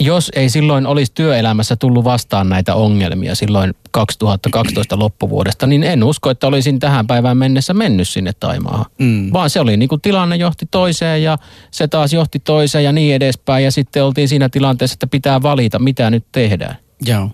jos 0.00 0.30
ei 0.34 0.48
silloin 0.48 0.86
olisi 0.86 1.12
työelämässä 1.14 1.76
tullut 1.76 2.04
vastaan 2.04 2.48
näitä 2.48 2.74
ongelmia 2.74 3.34
silloin 3.34 3.74
2012 3.90 4.98
loppuvuodesta, 4.98 5.66
niin 5.66 5.84
en 5.84 6.04
usko, 6.04 6.30
että 6.30 6.46
olisin 6.46 6.78
tähän 6.78 7.06
päivään 7.06 7.36
mennessä 7.36 7.74
mennyt 7.74 8.08
sinne 8.08 8.32
Taimaahan. 8.40 8.86
Mm. 8.98 9.32
Vaan 9.32 9.50
se 9.50 9.60
oli 9.60 9.76
niin 9.76 9.88
kuin 9.88 10.00
tilanne 10.00 10.36
johti 10.36 10.66
toiseen 10.70 11.22
ja 11.22 11.38
se 11.70 11.88
taas 11.88 12.12
johti 12.12 12.38
toiseen 12.38 12.84
ja 12.84 12.92
niin 12.92 13.14
edespäin. 13.14 13.64
Ja 13.64 13.72
sitten 13.72 14.04
oltiin 14.04 14.28
siinä 14.28 14.48
tilanteessa, 14.48 14.94
että 14.94 15.06
pitää 15.06 15.42
valita, 15.42 15.78
mitä 15.78 16.10
nyt 16.10 16.24
tehdään. 16.32 16.76
Joo. 17.06 17.30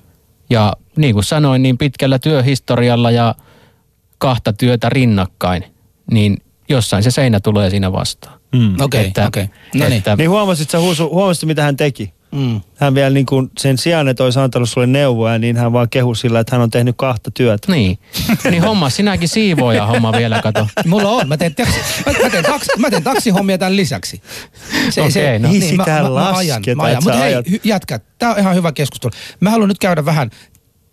Ja 0.51 0.73
niin 0.97 1.15
kuin 1.15 1.25
sanoin, 1.25 1.63
niin 1.63 1.79
pitkällä 1.79 2.19
työhistorialla 2.19 3.11
ja 3.11 3.35
kahta 4.19 4.53
työtä 4.53 4.89
rinnakkain, 4.89 5.65
niin 6.11 6.37
jossain 6.69 7.03
se 7.03 7.11
seinä 7.11 7.41
tulee 7.41 7.71
siinä 7.71 7.93
vastaan. 7.93 8.41
Mm. 8.53 8.81
Okei, 8.81 9.07
Että- 9.07 9.27
okei. 9.27 9.45
No 9.75 9.85
niin. 9.89 9.93
että- 9.93 10.17
Niin 10.17 10.31
huomasit 10.31 10.71
sä 10.71 10.81
Husu, 10.81 11.09
huomasit 11.11 11.45
mitä 11.49 11.63
hän 11.63 11.77
teki? 11.77 12.13
Mm. 12.37 12.61
Hän 12.77 12.95
vielä 12.95 13.11
niin 13.11 13.27
kuin 13.27 13.51
sen 13.59 13.79
sijaan, 13.79 14.09
että 14.09 14.25
olisi 14.25 14.39
antanut 14.39 14.69
sulle 14.69 14.87
neuvoja, 14.87 15.39
niin 15.39 15.57
hän 15.57 15.73
vaan 15.73 15.89
kehui 15.91 16.17
sillä, 16.17 16.41
että 16.41 16.57
hän 16.57 16.63
on 16.63 16.71
tehnyt 16.71 16.95
kahta 16.99 17.31
työtä. 17.31 17.73
Niin. 17.73 17.99
niin 18.51 18.63
homma 18.63 18.91
sinäkin 18.91 19.29
siivooja 19.29 19.87
homma 19.87 20.13
vielä, 20.13 20.43
kato. 20.43 20.69
Mulla 20.87 21.11
on. 21.11 21.29
Mä 21.29 21.37
teen, 21.37 21.55
taksi, 21.55 21.81
mä, 22.07 22.13
mä 22.23 22.31
teen, 22.31 22.45
taksi, 22.45 22.71
mä 22.79 22.91
teen 22.91 23.03
taksihommia 23.03 23.59
tämän 23.59 23.77
lisäksi. 23.77 24.23
Okei, 25.07 25.39
no. 25.39 25.49
Ei 25.53 25.61
sitä 25.61 26.15
lasketa, 26.15 26.39
ajan, 26.39 26.59
että 26.59 26.75
mä 26.75 26.83
ajan. 26.83 27.03
Mutta 27.05 27.19
hei, 27.19 27.35
ajat. 27.35 27.47
jatka. 27.65 27.99
Tää 28.19 28.31
on 28.31 28.39
ihan 28.39 28.55
hyvä 28.55 28.73
keskustelu. 28.73 29.13
Mä 29.41 29.51
haluan 29.51 29.69
nyt 29.69 29.79
käydä 29.79 30.05
vähän 30.05 30.31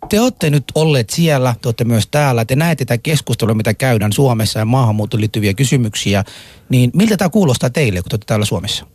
te 0.09 0.21
olette 0.21 0.49
nyt 0.49 0.63
olleet 0.75 1.09
siellä, 1.09 1.55
te 1.61 1.67
olette 1.67 1.83
myös 1.83 2.07
täällä, 2.07 2.45
te 2.45 2.55
näette 2.55 2.85
tätä 2.85 2.97
keskustelua, 2.97 3.55
mitä 3.55 3.73
käydään 3.73 4.13
Suomessa 4.13 4.59
ja 4.59 4.65
maahanmuuttoon 4.65 5.21
liittyviä 5.21 5.53
kysymyksiä, 5.53 6.23
niin 6.69 6.91
miltä 6.93 7.17
tämä 7.17 7.29
kuulostaa 7.29 7.69
teille, 7.69 8.01
kun 8.01 8.09
te 8.09 8.13
olette 8.13 8.25
täällä 8.25 8.45
Suomessa? 8.45 8.85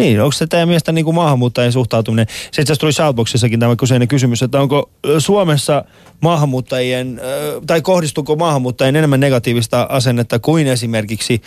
Niin, 0.00 0.20
onko 0.20 0.32
se 0.32 0.46
teidän 0.46 0.68
mielestä 0.68 0.92
niin 0.92 1.04
kuin 1.04 1.14
maahanmuuttajien 1.14 1.72
suhtautuminen? 1.72 2.26
Se 2.28 2.46
itse 2.48 2.60
asiassa 2.62 2.80
tuli 2.80 2.92
Shoutboxissakin 2.92 3.60
tämä 3.60 3.76
kyseinen 3.76 4.08
kysymys, 4.08 4.42
että 4.42 4.60
onko 4.60 4.90
Suomessa 5.18 5.84
maahanmuuttajien, 6.20 7.20
tai 7.66 7.82
kohdistuuko 7.82 8.36
maahanmuuttajien 8.36 8.96
enemmän 8.96 9.20
negatiivista 9.20 9.86
asennetta 9.90 10.38
kuin 10.38 10.66
esimerkiksi 10.66 11.42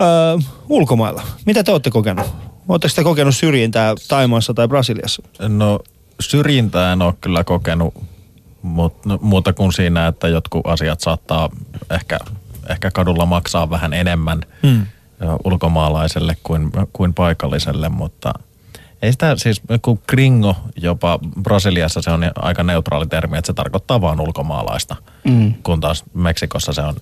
ö, 0.00 0.42
ulkomailla? 0.68 1.22
Mitä 1.46 1.64
te 1.64 1.72
olette 1.72 1.90
kokenut? 1.90 2.26
Oletteko 2.68 2.92
te 2.96 3.02
kokenut 3.02 3.36
syrjintää 3.36 3.94
Taimaassa 4.08 4.54
tai 4.54 4.68
Brasiliassa? 4.68 5.22
No 5.48 5.80
syrjintää 6.20 6.92
en 6.92 7.02
ole 7.02 7.14
kyllä 7.20 7.44
kokenut, 7.44 7.94
mutta 8.62 9.08
no, 9.08 9.18
muuta 9.22 9.52
kuin 9.52 9.72
siinä, 9.72 10.06
että 10.06 10.28
jotkut 10.28 10.66
asiat 10.66 11.00
saattaa 11.00 11.50
ehkä, 11.90 12.18
ehkä 12.70 12.90
kadulla 12.90 13.26
maksaa 13.26 13.70
vähän 13.70 13.92
enemmän 13.92 14.40
Hmm. 14.62 14.86
Ulkomaalaiselle 15.44 16.36
kuin, 16.42 16.70
kuin 16.92 17.14
paikalliselle, 17.14 17.88
mutta 17.88 18.32
ei 19.02 19.12
sitä 19.12 19.36
siis, 19.36 19.62
kun 19.82 19.98
gringo 20.08 20.56
jopa 20.76 21.18
Brasiliassa 21.42 22.02
se 22.02 22.10
on 22.10 22.20
aika 22.36 22.62
neutraali 22.62 23.06
termi, 23.06 23.38
että 23.38 23.46
se 23.46 23.52
tarkoittaa 23.52 24.00
vain 24.00 24.20
ulkomaalaista, 24.20 24.96
Mm. 25.24 25.54
kun 25.62 25.80
taas 25.80 26.04
Meksikossa 26.14 26.72
se 26.72 26.82
on, 26.82 26.94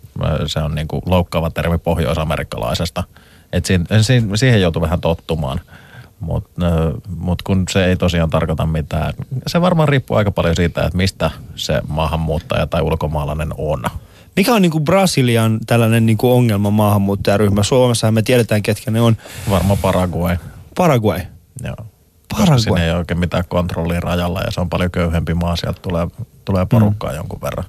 se 0.46 0.58
on 0.58 0.74
niin 0.74 0.88
kuin 0.88 1.02
loukkaava 1.06 1.50
termi 1.50 1.78
pohjoisamerikkalaisesta. 1.78 3.04
Et 3.52 3.64
siihen- 3.66 3.86
siihen 4.34 4.62
joutuu 4.62 4.82
vähän 4.82 5.00
tottumaan. 5.00 5.60
Mutta 6.20 6.50
mut 7.16 7.42
kun 7.42 7.64
se 7.70 7.84
ei 7.84 7.96
tosiaan 7.96 8.30
tarkoita 8.30 8.66
mitään, 8.66 9.14
se 9.46 9.60
varmaan 9.60 9.88
riippuu 9.88 10.16
aika 10.16 10.30
paljon 10.30 10.56
siitä, 10.56 10.82
että 10.84 10.96
mistä 10.96 11.30
se 11.56 11.82
maahanmuuttaja 11.88 12.66
tai 12.66 12.82
ulkomaalainen 12.82 13.48
on. 13.58 13.82
Mikä 14.38 14.54
on 14.54 14.62
niin 14.62 14.72
kuin 14.72 14.84
Brasilian 14.84 15.58
tällainen 15.66 16.06
niin 16.06 16.18
kuin 16.18 16.32
ongelma 16.32 16.70
maahanmuuttajaryhmä? 16.70 17.62
Suomessahan 17.62 18.14
me 18.14 18.22
tiedetään, 18.22 18.62
ketkä 18.62 18.90
ne 18.90 19.00
on. 19.00 19.16
Varmaan 19.50 19.78
Paraguay. 19.78 20.36
Paraguay. 20.76 21.20
Joo. 21.64 21.74
Paraguay. 21.74 22.56
Koska 22.56 22.58
siinä 22.58 22.84
ei 22.84 22.90
ole 22.90 22.98
oikein 22.98 23.20
mitään 23.20 23.44
kontrollia 23.48 24.00
rajalla 24.00 24.40
ja 24.40 24.50
se 24.50 24.60
on 24.60 24.70
paljon 24.70 24.90
köyhempi 24.90 25.34
maa, 25.34 25.56
sieltä 25.56 25.80
tulee, 25.82 26.06
tulee 26.44 26.66
porukkaa 26.66 27.10
mm. 27.10 27.16
jonkun 27.16 27.40
verran. 27.40 27.64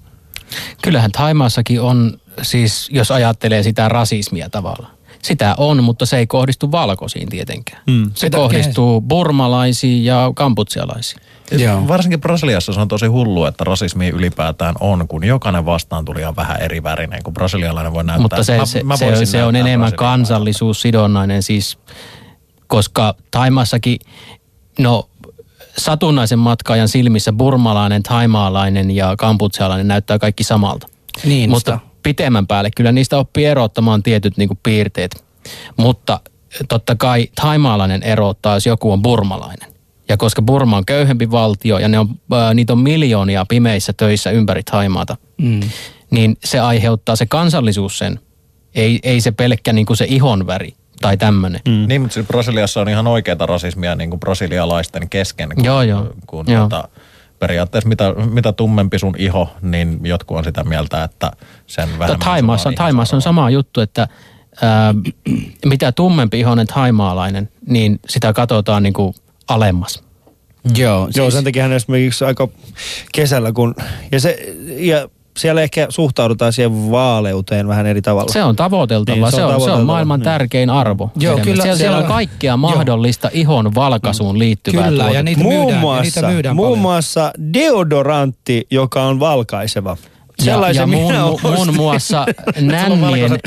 Kyllähän 0.82 1.12
Taimaassakin 1.12 1.82
on, 1.82 2.20
siis 2.42 2.90
jos 2.92 3.12
ajattelee 3.12 3.64
sitä 3.64 3.90
rasismia 3.90 4.50
tavallaan. 4.50 4.94
Sitä 5.24 5.56
on, 5.58 5.84
mutta 5.84 6.06
se 6.06 6.18
ei 6.18 6.28
kohdistu 6.28 6.72
valkoisiin 6.72 7.30
tietenkään. 7.30 7.82
Mm. 7.88 8.12
Se 8.16 8.26
Ketä- 8.26 8.38
kohdistuu 8.38 9.02
burmalaisiin 9.02 10.06
ja 10.06 10.32
kamputsialaisiin. 10.36 11.22
Joo. 11.52 11.88
Varsinkin 11.88 12.22
Brasiliassa 12.22 12.74
se 12.74 12.80
on 12.80 12.88
tosi 12.88 13.06
hullu, 13.06 13.46
että 13.46 13.64
rasismi 13.64 14.10
ylipäätään 14.10 14.76
on, 14.80 15.08
kun 15.08 15.24
jokainen 15.24 15.66
vastaan 15.66 16.06
tuli 16.06 16.26
on 16.26 16.36
vähän 16.36 16.62
eri 16.62 16.84
värinen, 16.84 17.24
kun 17.24 17.34
brasilialainen 17.34 17.94
voi 17.94 18.04
näyttää. 18.04 18.22
Mutta 18.22 18.44
se, 18.44 18.58
Mä- 18.58 18.66
se, 18.66 18.84
mä 18.84 18.98
se, 18.98 19.26
se 19.26 19.44
on 19.44 19.56
enemmän 19.56 19.94
kansallisuussidonnainen 19.96 21.44
siis, 21.44 21.78
koska 22.68 23.16
Taimaassakin, 23.32 24.00
no 24.80 25.10
satunnaisen 25.78 26.40
matkaajan 26.40 26.90
silmissä 26.90 27.34
burmalainen, 27.34 28.04
taimaalainen 28.04 28.92
ja 28.92 29.16
kamputsialainen 29.18 29.88
näyttää 29.88 30.20
kaikki 30.20 30.44
samalta. 30.44 30.88
Niin, 31.24 31.50
Mutta 31.50 31.78
sitä. 31.78 31.90
pitemmän 32.04 32.48
päälle 32.48 32.70
kyllä 32.76 32.92
niistä 32.92 33.18
oppii 33.18 33.46
erottamaan 33.46 34.04
tietyt 34.04 34.38
niinku 34.38 34.58
piirteet. 34.64 35.24
Mutta 35.78 36.20
totta 36.70 36.96
kai 36.96 37.28
taimaalainen 37.42 38.04
erottaa, 38.04 38.54
jos 38.54 38.66
joku 38.66 38.92
on 38.92 39.02
burmalainen. 39.02 39.70
Ja 40.10 40.18
koska 40.18 40.42
Burma 40.42 40.78
on 40.78 40.86
köyhempi 40.86 41.32
valtio 41.32 41.78
ja 41.78 41.88
ne 41.88 42.00
on, 42.00 42.10
ää, 42.34 42.54
niitä 42.54 42.74
on 42.74 42.80
miljoonia 42.80 43.46
pimeissä 43.50 43.94
töissä 43.94 44.32
ympäri 44.32 44.64
Taimaata, 44.64 45.18
Mm. 45.38 45.60
niin 46.12 46.38
se 46.44 46.60
aiheuttaa 46.60 47.16
se 47.16 47.26
kansallisuus 47.26 47.98
sen. 47.98 48.20
Ei, 48.76 49.00
ei 49.04 49.22
se 49.22 49.32
pelkkä 49.32 49.74
niinku 49.74 49.96
se 49.96 50.06
ihonväri 50.10 50.74
tai 51.02 51.18
tämmöinen. 51.18 51.62
Mm. 51.68 51.86
Niin, 51.88 52.02
mutta 52.02 52.14
siis 52.14 52.28
Brasiliassa 52.28 52.82
on 52.82 52.90
ihan 52.90 53.08
oikeaa 53.08 53.46
rasismia 53.46 53.96
niin 53.96 54.10
kuin 54.10 54.20
brasilialaisten 54.20 55.10
kesken. 55.10 55.50
Kun, 55.56 55.66
Joo, 55.66 55.82
joo. 55.82 56.14
Kun 56.28 56.46
Joo. 56.48 56.60
Tuota, 56.70 56.90
periaatteessa 57.40 57.90
mitä, 57.90 58.14
mitä 58.32 58.52
tummempi 58.54 59.00
sun 59.00 59.16
iho, 59.18 59.50
niin 59.62 60.00
jotkut 60.04 60.38
on 60.38 60.44
sitä 60.44 60.64
mieltä, 60.64 61.04
että 61.04 61.32
sen 61.68 61.90
vähemmän... 62.00 62.20
Taimaassa, 62.20 62.72
Taimaassa 62.76 63.16
on 63.16 63.22
sama 63.22 63.50
juttu, 63.50 63.82
että 63.82 64.08
ää, 64.62 64.94
mitä 65.66 65.92
tummempi 65.92 66.40
ihonen 66.40 66.68
taimaalainen, 66.68 67.50
niin 67.68 68.00
sitä 68.10 68.34
katsotaan 68.34 68.84
niinku 68.84 69.16
alemmas. 69.50 70.04
Joo, 70.78 71.00
Joo, 71.16 71.26
siis- 71.26 71.34
sen 71.34 71.44
takia 71.44 71.64
hän 71.64 71.74
esimerkiksi 71.74 72.26
aika 72.26 72.48
kesällä, 73.14 73.52
kun... 73.52 73.76
Ja, 74.12 74.20
se, 74.20 74.56
ja 74.78 75.10
siellä 75.38 75.62
ehkä 75.62 75.88
suhtaudutaan 75.90 76.54
siihen 76.54 76.92
vaaleuteen 76.92 77.68
vähän 77.68 77.86
eri 77.86 78.02
tavalla. 78.02 78.32
Se 78.34 78.44
on 78.44 78.56
tavoiteltava. 78.56 79.16
Niin, 79.16 79.32
se 79.32 79.36
se, 79.36 79.44
on 79.44 79.46
on, 79.46 79.50
se 79.52 79.54
on 79.54 79.60
tavoiteltava, 79.60 79.86
maailman 79.86 80.20
niin. 80.20 80.24
tärkein 80.26 80.70
arvo. 80.70 81.04
Joo, 81.16 81.34
Siellä- 81.34 81.44
kyllä, 81.44 81.64
siellä, 81.64 81.78
siellä 81.78 81.98
on 81.98 82.04
kaikkea 82.06 82.52
joo. 82.52 82.58
mahdollista 82.58 83.30
ihon 83.34 83.76
valkaisuun 83.76 84.40
liittyvää 84.40 84.88
Kyllä, 84.88 85.04
ja 85.04 85.08
tuotetta. 85.08 85.24
niitä 85.24 85.42
muun 85.44 85.56
myydään, 85.56 85.76
ja 85.76 85.82
muassa, 85.82 86.04
niitä 86.22 86.34
myydään 86.34 86.56
muun 86.56 86.68
paljon. 86.68 86.80
muassa 86.82 87.32
deodorantti, 87.54 88.68
joka 88.72 89.04
on 89.04 89.20
valkaiseva. 89.20 89.98
Ja, 90.40 90.54
Sellaisen 90.54 90.82
ja 90.82 90.88
muun, 90.88 91.12
minä 91.14 91.24
mu, 91.26 91.38
muun 91.44 91.54
ostin. 91.58 91.76
muassa 91.76 92.26
nännien. 92.62 93.32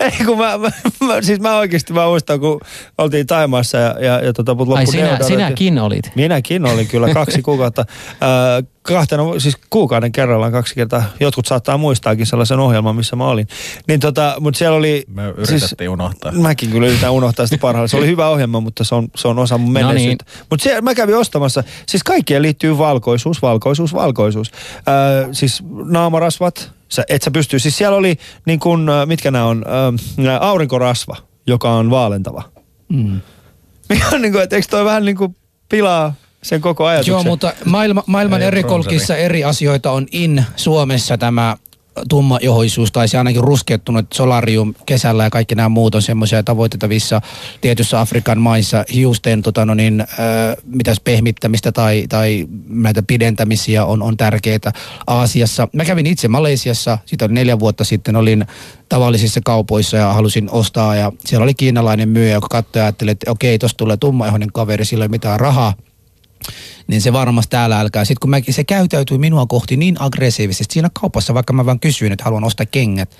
Ei 0.00 0.26
kun 0.26 0.38
mä, 0.38 0.58
mä, 0.58 0.70
mä, 1.06 1.22
siis 1.22 1.40
mä 1.40 1.56
oikeasti 1.56 1.92
mä 1.92 2.06
muistan, 2.06 2.40
kun 2.40 2.60
oltiin 2.98 3.26
Taimaassa 3.26 3.78
ja, 3.78 3.96
ja, 4.00 4.24
ja 4.24 4.32
tota, 4.32 4.54
mut 4.54 4.76
ai 4.76 4.86
sinä, 4.86 5.18
sinäkin 5.22 5.78
olit. 5.78 6.12
Minäkin 6.14 6.66
olin 6.66 6.88
kyllä 6.88 7.14
kaksi 7.14 7.42
kuukautta. 7.42 7.84
Äh, 8.22 8.64
kahtena, 8.82 9.22
siis 9.38 9.56
kuukauden 9.70 10.12
kerrallaan 10.12 10.52
kaksi 10.52 10.74
kertaa. 10.74 11.02
Jotkut 11.20 11.46
saattaa 11.46 11.78
muistaakin 11.78 12.26
sellaisen 12.26 12.58
ohjelman, 12.58 12.96
missä 12.96 13.16
mä 13.16 13.26
olin. 13.26 13.48
Niin 13.88 14.00
tota, 14.00 14.36
mutta 14.40 14.58
siellä 14.58 14.76
oli... 14.76 15.04
Me 15.08 15.22
yritettiin 15.28 15.90
unohtaa. 15.90 16.32
Mäkin 16.32 16.70
kyllä 16.70 16.86
yritän 16.86 17.12
unohtaa 17.12 17.46
sitä 17.46 17.60
parhaalla. 17.60 17.88
Se 17.88 17.96
oli 17.96 18.06
hyvä 18.06 18.28
ohjelma, 18.28 18.60
mutta 18.60 18.84
se 18.84 18.94
on, 18.94 19.08
se 19.16 19.28
on 19.28 19.38
osa 19.38 19.58
mun 19.58 19.72
No 19.72 19.78
niin. 19.78 19.86
menneisyyttä. 19.86 20.24
Mutta 20.50 20.62
siellä 20.62 20.80
mä 20.80 20.94
kävin 20.94 21.16
ostamassa, 21.16 21.64
siis 21.86 22.02
kaikkeen 22.02 22.42
liittyy 22.42 22.78
valkoisuus, 22.78 23.42
valkoisuus, 23.42 23.94
valkoisuus. 23.94 24.50
Äh, 24.76 25.28
siis 25.32 25.62
naamarasvat, 25.84 26.72
sä, 26.88 27.04
et 27.08 27.22
sä 27.22 27.30
pysty, 27.30 27.58
siis 27.58 27.78
siellä 27.78 27.96
oli 27.96 28.16
niin 28.46 28.60
kuin, 28.60 28.88
äh, 28.88 29.06
mitkä 29.06 29.30
nämä 29.30 29.44
on, 29.44 29.64
äh, 29.66 30.38
aurinkorasva, 30.40 31.16
joka 31.46 31.72
on 31.72 31.90
vaalentava. 31.90 32.42
Mm. 32.88 33.20
Mikä 33.88 34.06
on 34.12 34.22
niin 34.22 34.32
kuin, 34.32 34.44
että 34.44 34.56
eikö 34.56 34.68
toi 34.70 34.84
vähän 34.84 35.04
niin 35.04 35.16
kuin 35.16 35.36
pilaa 35.68 36.14
sen 36.42 36.60
koko 36.60 36.86
ajatuksen? 36.86 37.12
Joo, 37.12 37.22
mutta 37.22 37.52
maailma, 37.64 38.04
maailman 38.06 38.40
Ei, 38.40 38.46
eri 38.46 38.62
kolkissa 38.62 39.16
eri 39.16 39.44
asioita 39.44 39.90
on 39.90 40.06
in. 40.12 40.44
Suomessa 40.56 41.18
tämä 41.18 41.56
tummajohoisuus 42.08 42.92
tai 42.92 43.08
se 43.08 43.18
ainakin 43.18 43.44
ruskeuttunut 43.44 44.06
solarium 44.14 44.74
kesällä 44.86 45.24
ja 45.24 45.30
kaikki 45.30 45.54
nämä 45.54 45.68
muut 45.68 45.94
on 45.94 46.02
semmoisia 46.02 46.42
tavoitettavissa 46.42 47.20
tietyissä 47.60 48.00
Afrikan 48.00 48.40
maissa 48.40 48.84
hiusten 48.94 49.42
tota 49.42 49.64
no 49.64 49.74
niin, 49.74 50.00
äh, 50.00 50.06
mitäs 50.64 51.00
pehmittämistä 51.00 51.72
tai, 51.72 52.04
tai 52.08 52.46
näitä 52.68 53.02
pidentämisiä 53.02 53.84
on, 53.84 54.02
on 54.02 54.16
tärkeää 54.16 54.72
Aasiassa. 55.06 55.68
Mä 55.72 55.84
kävin 55.84 56.06
itse 56.06 56.28
Malesiassa, 56.28 56.98
siitä 57.06 57.24
oli 57.24 57.34
neljä 57.34 57.58
vuotta 57.58 57.84
sitten, 57.84 58.16
olin 58.16 58.46
tavallisissa 58.88 59.40
kaupoissa 59.44 59.96
ja 59.96 60.12
halusin 60.12 60.50
ostaa 60.50 60.96
ja 60.96 61.12
siellä 61.24 61.44
oli 61.44 61.54
kiinalainen 61.54 62.08
myyjä, 62.08 62.34
joka 62.34 62.48
katsoi 62.48 62.80
ja 62.80 62.84
ajatteli, 62.84 63.10
että 63.10 63.30
okei, 63.30 63.58
tuossa 63.58 63.76
tulee 63.76 63.96
tummajohoinen 63.96 64.52
kaveri, 64.52 64.84
sillä 64.84 65.04
ei 65.04 65.06
ole 65.06 65.10
mitään 65.10 65.40
rahaa 65.40 65.74
niin 66.86 67.00
se 67.00 67.12
varmasti 67.12 67.50
täällä 67.50 67.80
älkää. 67.80 68.04
Sitten 68.04 68.20
kun 68.20 68.30
mä, 68.30 68.40
se 68.50 68.64
käytäytyi 68.64 69.18
minua 69.18 69.46
kohti 69.46 69.76
niin 69.76 69.96
aggressiivisesti 70.00 70.74
siinä 70.74 70.90
kaupassa, 71.00 71.34
vaikka 71.34 71.52
mä 71.52 71.66
vaan 71.66 71.80
kysyin, 71.80 72.12
että 72.12 72.24
haluan 72.24 72.44
ostaa 72.44 72.66
kengät. 72.66 73.16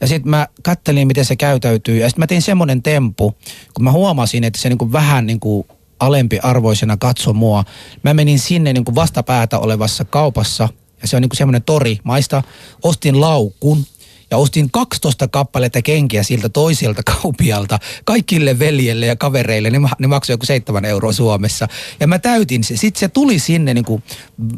Ja 0.00 0.06
sitten 0.06 0.30
mä 0.30 0.46
kattelin, 0.62 1.06
miten 1.06 1.24
se 1.24 1.36
käytäytyy. 1.36 1.98
Ja 1.98 2.08
sitten 2.08 2.22
mä 2.22 2.26
tein 2.26 2.42
semmoinen 2.42 2.82
tempu, 2.82 3.34
kun 3.74 3.84
mä 3.84 3.92
huomasin, 3.92 4.44
että 4.44 4.60
se 4.60 4.68
niinku 4.68 4.92
vähän 4.92 5.26
niinku 5.26 5.66
alempi 6.00 6.38
arvoisena 6.38 6.96
katso 6.96 7.32
mua. 7.32 7.64
Mä 8.02 8.14
menin 8.14 8.38
sinne 8.38 8.72
niinku 8.72 8.94
vastapäätä 8.94 9.58
olevassa 9.58 10.04
kaupassa, 10.04 10.68
ja 11.02 11.08
se 11.08 11.16
on 11.16 11.22
niinku 11.22 11.36
semmoinen 11.36 11.62
tori 11.62 11.98
maista. 12.04 12.42
Ostin 12.82 13.20
laukun, 13.20 13.86
ja 14.32 14.38
ostin 14.38 14.70
12 14.70 15.28
kappaletta 15.28 15.82
kenkiä 15.82 16.22
siltä 16.22 16.48
toiselta 16.48 17.02
kaupialta 17.22 17.78
kaikille 18.04 18.58
veljelle 18.58 19.06
ja 19.06 19.16
kavereille. 19.16 19.70
Ne, 19.70 19.78
ne 19.98 20.06
maksoi 20.06 20.34
joku 20.34 20.46
7 20.46 20.84
euroa 20.84 21.12
Suomessa. 21.12 21.68
Ja 22.00 22.06
mä 22.06 22.18
täytin 22.18 22.64
se. 22.64 22.76
Sitten 22.76 23.00
se 23.00 23.08
tuli 23.08 23.38
sinne 23.38 23.74
niin 23.74 23.84
kuin 23.84 24.02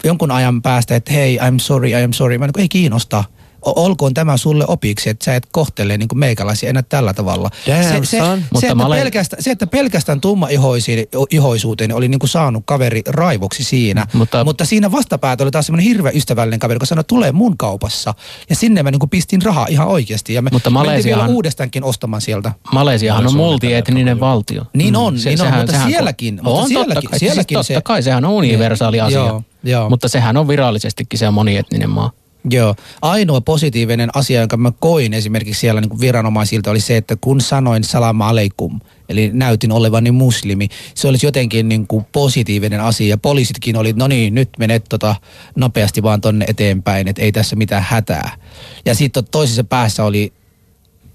jonkun 0.05 0.31
ajan 0.31 0.63
päästä, 0.63 0.97
että 0.97 1.13
hei, 1.13 1.39
I'm 1.39 1.59
sorry, 1.59 1.89
I'm 1.89 2.13
sorry. 2.13 2.39
Mä 2.39 2.47
niin 2.47 2.53
kuin, 2.53 2.63
ei 2.63 2.69
kiinnosta 2.69 3.25
olkoon 3.67 4.15
tämä 4.15 4.37
sulle 4.37 4.65
opiksi, 4.69 5.11
että 5.11 5.25
sä 5.25 5.37
et 5.37 5.47
kohtele 5.53 5.99
niin 5.99 6.09
kuin 6.09 6.19
meikäläisiä 6.19 6.71
enää 6.71 6.83
tällä 6.83 7.15
tavalla. 7.15 7.51
Damn, 7.67 7.83
se, 7.85 8.11
se, 8.11 8.19
son. 8.19 8.39
se, 8.39 8.45
Mutta 8.53 8.67
että 8.67 8.87
olen- 8.87 8.99
pelkästään, 9.01 9.43
se, 9.43 9.51
että 9.51 9.67
pelkästään 9.67 10.21
tumma-ihoisuuteen 10.21 11.93
oli 11.93 12.09
niin 12.09 12.19
kuin 12.19 12.31
saanut 12.31 12.63
kaveri 12.67 13.03
raivoksi 13.07 13.65
siinä. 13.65 14.01
Mutta- 14.01 14.19
Mutta, 14.19 14.45
mutta 14.45 14.65
siinä 14.65 14.93
vastapäätä 14.93 15.45
oli 15.45 15.51
taas 15.51 15.67
semmoinen 15.67 15.87
hirveä 15.87 16.13
ystävällinen 16.15 16.61
kaveri, 16.61 16.77
joka 16.77 16.87
sanoi, 16.87 17.05
tulee 17.05 17.33
mun 17.33 17.57
kaupassa. 17.59 18.15
Ja 18.51 18.57
sinne 18.57 18.83
mä 18.83 18.91
niin 18.91 18.99
kuin 18.99 19.11
pistin 19.11 19.43
rahaa 19.43 19.67
ihan 19.71 19.89
oikeasti. 19.89 20.35
Ja 20.35 20.43
me 20.43 20.51
Mutta 20.53 20.71
mentiin 20.71 21.05
vielä 21.05 21.23
Malesiahan- 21.23 21.31
uudestaankin 21.31 21.85
ostamaan 21.85 22.21
sieltä. 22.23 22.53
Malesiahan 22.73 23.27
on 23.27 23.37
multietninen 23.37 24.21
valtio. 24.21 24.63
Niin 24.75 24.97
on, 24.97 25.15
niin 25.25 25.41
on, 25.43 25.55
mutta 25.55 25.73
sehän- 25.73 25.91
sielläkin- 25.91 26.35
mutta 26.43 26.51
on 26.61 26.69
sielläkin- 26.69 26.95
totta 26.95 27.11
kai, 27.11 27.19
sielläkin 27.19 27.57
siis 27.59 27.67
se- 27.67 27.75
totta 27.75 27.87
kai 27.87 28.03
sehän 28.03 28.25
on 28.25 28.31
universaali 28.33 28.97
Joo, 28.97 29.07
asia. 29.07 29.19
joo, 29.19 29.43
joo. 29.65 29.91
Mutta 29.91 30.09
sehän 30.09 30.37
on 30.37 30.49
virallisestikin 30.49 31.19
se 31.19 31.29
on 31.29 31.35
monietninen 31.35 31.91
maa. 31.91 32.11
Joo. 32.51 32.75
Ainoa 33.03 33.41
positiivinen 33.41 34.11
asia, 34.15 34.41
jonka 34.41 34.57
mä 34.57 34.73
koin 34.81 35.15
esimerkiksi 35.15 35.61
siellä 35.61 35.81
niin 35.81 36.01
viranomaisilta 36.01 36.71
oli 36.71 36.81
se, 36.81 36.97
että 36.97 37.17
kun 37.21 37.41
sanoin 37.41 37.85
salam 37.85 38.21
aleikum, 38.21 38.81
eli 39.09 39.31
näytin 39.33 39.73
olevani 39.73 40.11
muslimi, 40.11 40.69
se 40.95 41.09
olisi 41.09 41.27
jotenkin 41.27 41.69
niin 41.69 41.87
kuin 41.87 42.07
positiivinen 42.13 42.81
asia. 42.81 43.09
Ja 43.09 43.19
poliisitkin 43.19 43.77
oli, 43.77 43.93
no 43.93 44.09
niin, 44.09 44.35
nyt 44.35 44.49
menet 44.59 44.85
tota 44.89 45.17
nopeasti 45.57 46.03
vaan 46.03 46.21
tonne 46.21 46.45
eteenpäin, 46.49 47.09
että 47.09 47.23
ei 47.23 47.33
tässä 47.33 47.57
mitään 47.57 47.85
hätää. 47.89 48.37
Ja 48.85 48.95
sitten 48.95 49.25
toisessa 49.31 49.65
päässä 49.65 50.05
oli 50.05 50.33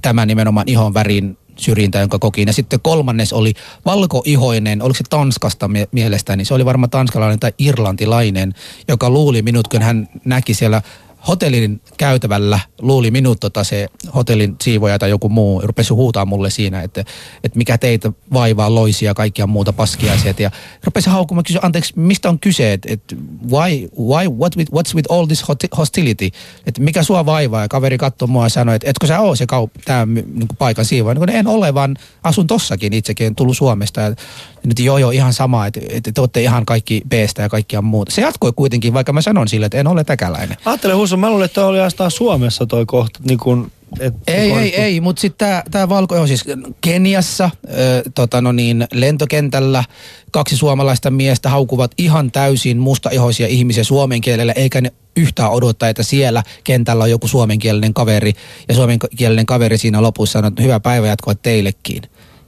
tämä 0.01 0.25
nimenomaan 0.25 0.69
ihon 0.69 0.93
värin 0.93 1.37
syrjintä, 1.55 1.99
jonka 1.99 2.19
kokin. 2.19 2.47
Ja 2.47 2.53
sitten 2.53 2.79
kolmannes 2.79 3.33
oli 3.33 3.53
valkoihoinen, 3.85 4.81
oliko 4.81 4.97
se 4.97 5.03
Tanskasta 5.09 5.67
mie- 5.67 5.87
mielestäni, 5.91 6.45
se 6.45 6.53
oli 6.53 6.65
varmaan 6.65 6.89
tanskalainen 6.89 7.39
tai 7.39 7.53
irlantilainen, 7.57 8.53
joka 8.87 9.09
luuli 9.09 9.41
minut, 9.41 9.67
kun 9.67 9.81
hän 9.81 10.09
näki 10.25 10.53
siellä 10.53 10.81
hotellin 11.27 11.81
käytävällä, 11.97 12.59
luuli 12.81 13.11
minut 13.11 13.39
tota 13.39 13.63
se 13.63 13.87
hotellin 14.15 14.55
siivoja 14.61 14.99
tai 14.99 15.09
joku 15.09 15.29
muu, 15.29 15.61
rupesi 15.61 15.93
huutaa 15.93 16.25
mulle 16.25 16.49
siinä, 16.49 16.81
että, 16.81 17.01
että 17.43 17.57
mikä 17.57 17.77
teitä 17.77 18.11
vaivaa 18.33 18.75
loisia 18.75 19.09
ja 19.09 19.13
kaikkia 19.13 19.47
muuta 19.47 19.73
paskiaiset. 19.73 20.39
Ja 20.39 20.51
rupesi 20.83 21.09
haukkumaan 21.09 21.43
kysyä, 21.43 21.61
anteeksi, 21.63 21.93
mistä 21.95 22.29
on 22.29 22.39
kyse, 22.39 22.73
että, 22.73 22.93
että 22.93 23.15
why, 23.51 23.89
why, 23.99 24.29
what 24.29 24.57
with, 24.57 24.71
what's 24.71 24.95
with 24.95 25.11
all 25.11 25.25
this 25.25 25.43
hostility, 25.77 26.29
että 26.65 26.81
mikä 26.81 27.03
sua 27.03 27.25
vaivaa. 27.25 27.61
Ja 27.61 27.67
kaveri 27.67 27.97
katsoi 27.97 28.27
mua 28.27 28.45
ja 28.45 28.49
sanoi, 28.49 28.75
että 28.75 28.89
etkö 28.89 29.07
sä 29.07 29.19
ole 29.19 29.35
se 29.35 29.45
kaup- 29.45 29.81
tämä 29.85 30.05
niin 30.05 30.47
paikan 30.57 30.85
siivoja. 30.85 31.13
Niin 31.13 31.29
en 31.29 31.47
ole, 31.47 31.73
vaan 31.73 31.97
asun 32.23 32.47
tossakin 32.47 32.93
itsekin, 32.93 33.27
en 33.27 33.35
tullut 33.35 33.57
Suomesta. 33.57 34.01
Ja 34.01 34.15
nyt 34.63 34.79
joo 34.79 34.97
joo 34.97 35.11
ihan 35.11 35.33
sama, 35.33 35.65
että, 35.65 35.79
että 35.89 36.11
te 36.11 36.21
olette 36.21 36.41
ihan 36.41 36.65
kaikki 36.65 37.01
beestä 37.09 37.41
ja 37.41 37.49
kaikkia 37.49 37.81
muuta. 37.81 38.11
Se 38.11 38.21
jatkoi 38.21 38.53
kuitenkin, 38.55 38.93
vaikka 38.93 39.13
mä 39.13 39.21
sanon 39.21 39.47
sille, 39.47 39.65
että 39.65 39.77
en 39.77 39.87
ole 39.87 40.03
täkäläinen. 40.03 40.57
Ajattele 40.65 40.93
Husu, 41.09 41.17
mä 41.17 41.29
luulen, 41.29 41.45
että 41.45 41.65
oli 41.65 41.77
ainoastaan 41.77 42.11
Suomessa 42.11 42.65
toi 42.65 42.85
kohta. 42.85 43.19
Niin 43.23 43.37
kun, 43.39 43.71
et, 43.99 44.13
Ei, 44.27 44.51
ei, 44.51 44.75
ei, 44.75 45.01
mutta 45.01 45.19
sitten 45.19 45.47
tämä 45.47 45.63
tää 45.71 45.89
valko, 45.89 46.15
joo, 46.15 46.27
siis 46.27 46.43
Keniassa, 46.81 47.49
ö, 47.73 48.03
tota 48.15 48.41
no 48.41 48.51
niin, 48.51 48.87
lentokentällä 48.91 49.83
kaksi 50.31 50.57
suomalaista 50.57 51.11
miestä 51.11 51.49
haukuvat 51.49 51.91
ihan 51.97 52.31
täysin 52.31 52.77
mustaihoisia 52.77 53.47
ihmisiä 53.47 53.83
suomen 53.83 54.21
kielellä, 54.21 54.53
eikä 54.53 54.81
ne 54.81 54.93
yhtään 55.17 55.51
odottaa, 55.51 55.89
että 55.89 56.03
siellä 56.03 56.43
kentällä 56.63 57.03
on 57.03 57.11
joku 57.11 57.27
suomenkielinen 57.27 57.93
kaveri, 57.93 58.33
ja 58.67 58.75
suomenkielinen 58.75 59.45
kaveri 59.45 59.77
siinä 59.77 60.01
lopussa 60.01 60.33
sanoo, 60.33 60.47
että 60.47 60.63
hyvää 60.63 60.79
päivänjatkoa 60.79 61.35
teillekin. 61.35 62.01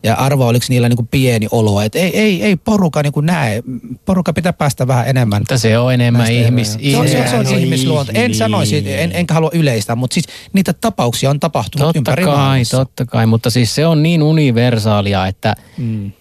Ja 0.03 0.15
arva, 0.15 0.45
oliko 0.45 0.65
niillä 0.69 0.89
niinku 0.89 1.07
pieni 1.11 1.47
olo, 1.51 1.81
että 1.81 1.99
ei, 1.99 2.19
ei, 2.19 2.43
ei 2.43 2.55
poruka 2.55 3.03
niinku 3.03 3.21
näe, 3.21 3.63
porukka 4.05 4.33
pitää 4.33 4.53
päästä 4.53 4.87
vähän 4.87 5.07
enemmän. 5.07 5.41
Mutta 5.41 5.57
se 5.57 5.77
on 5.77 5.93
enemmän 5.93 6.19
Näistä 6.19 6.45
ihmis, 6.47 6.71
Se 6.71 6.97
on, 6.97 7.07
se 7.07 7.19
on, 7.21 7.27
se 7.27 7.37
on 7.37 7.45
no 7.45 7.51
ihmisluonto. 7.51 8.11
En 8.15 8.31
niin. 8.31 8.37
sanoisi, 8.37 8.83
en, 8.93 9.11
enkä 9.13 9.33
halua 9.33 9.49
yleistää, 9.53 9.95
mutta 9.95 10.13
siis 10.13 10.25
niitä 10.53 10.73
tapauksia 10.73 11.29
on 11.29 11.39
tapahtunut 11.39 11.87
Totta 11.87 11.99
ympäri 11.99 12.23
kai, 12.23 12.35
maailmassa. 12.35 12.77
totta 12.77 13.05
kai, 13.05 13.25
mutta 13.25 13.49
siis 13.49 13.75
se 13.75 13.85
on 13.85 14.03
niin 14.03 14.23
universaalia, 14.23 15.27
että 15.27 15.55
mm. 15.77 16.11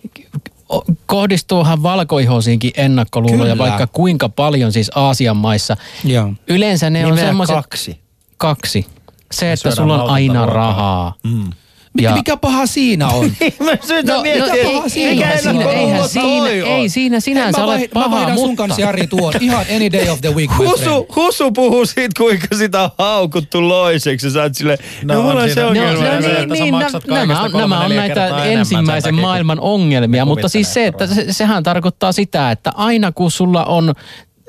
kohdistuuhan 1.07 1.83
valkoihoisiinkin 1.83 2.71
ennakkoluuloja 2.77 3.53
Kyllä. 3.55 3.69
vaikka 3.69 3.87
kuinka 3.87 4.29
paljon 4.29 4.73
siis 4.73 4.91
Aasian 4.95 5.37
maissa. 5.37 5.77
Joo. 6.05 6.33
Yleensä 6.49 6.91
ne 6.91 7.07
on 7.07 7.11
Nimeä 7.13 7.27
semmoiset... 7.27 7.57
kaksi. 7.57 8.01
Kaksi. 8.37 8.87
Se, 9.33 9.53
että 9.53 9.75
sulla 9.75 10.03
on 10.03 10.11
aina 10.11 10.35
ruokaa. 10.35 10.55
rahaa. 10.55 11.15
Mm. 11.25 11.51
Mikä, 11.95 12.13
mikä 12.15 12.37
paha 12.37 12.67
siinä 12.67 13.09
on? 13.09 13.25
Mä 13.65 13.73
syytän 13.87 14.17
No, 14.17 14.23
miettiä, 14.23 14.65
no, 14.65 14.83
ei, 14.85 14.91
siinä 14.91 15.11
eihän 15.11 15.33
on? 15.35 15.39
siinä, 15.41 15.71
eihän 15.71 16.09
siinä, 16.09 16.67
on. 16.67 16.73
ei 16.73 16.89
siinä 16.89 17.21
sinänsä 17.21 17.59
mä, 17.61 17.65
ole 17.65 17.73
vai, 17.73 17.81
mä 17.81 17.89
pahaa, 17.95 18.11
vaihdan 18.11 18.39
sun 18.39 18.49
mutta... 18.49 18.63
kanssa 18.63 18.81
Jari 18.81 19.07
tuon 19.07 19.33
ihan 19.41 19.67
any 19.77 19.93
day 19.93 20.09
of 20.09 20.21
the 20.21 20.35
week. 20.35 20.51
Husu, 20.59 21.07
Husu 21.17 21.53
puhuu 21.53 21.87
siitä, 21.87 22.09
kuinka 22.19 22.47
sitä 22.57 22.83
on 22.83 22.91
haukuttu 22.99 23.69
loiseksi. 23.69 24.31
Sä 24.31 24.43
oot 24.43 24.55
silleen, 24.55 24.79
no, 25.05 25.15
No, 25.15 25.23
mulla 25.23 25.43
on 25.43 25.51
se 25.51 25.65
ongelma. 25.65 26.05
no, 26.05 26.11
No, 26.11 26.21
niin, 26.21 26.49
niin, 26.49 26.49
niin, 26.49 26.75
nämä, 27.07 27.49
nämä 27.59 27.81
on 27.81 27.97
näitä 27.97 28.45
ensimmäisen 28.45 29.15
maailman 29.15 29.61
ongelmia, 29.61 30.25
mutta 30.25 30.49
siis 30.49 30.75
se, 30.75 30.87
että 30.87 31.07
se, 31.07 31.33
sehän 31.33 31.63
tarkoittaa 31.63 32.13
sitä, 32.13 32.51
että 32.51 32.73
aina 32.75 33.13
kun 33.13 33.31
sulla 33.31 33.65
on 33.65 33.95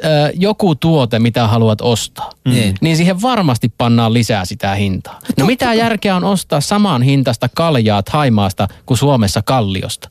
ö, 0.06 0.32
joku 0.36 0.76
tuote, 0.76 1.20
mitä 1.20 1.48
haluat 1.48 1.82
ostaa, 1.82 2.30
Niin. 2.46 2.76
niin 2.82 2.98
siihen 2.98 3.22
varmasti 3.22 3.74
pannaan 3.78 4.14
lisää 4.14 4.46
sitä 4.46 4.76
hintaa. 4.76 5.20
No 5.38 5.46
mitä 5.46 5.74
järkeä 5.74 6.16
on 6.16 6.24
ostaa 6.24 6.62
saman 6.62 7.02
hintasta 7.02 7.50
kaljaa 7.56 8.04
Haimaasta 8.10 8.68
kuin 8.86 8.98
Suomessa 8.98 9.42
Kalliosta? 9.42 10.08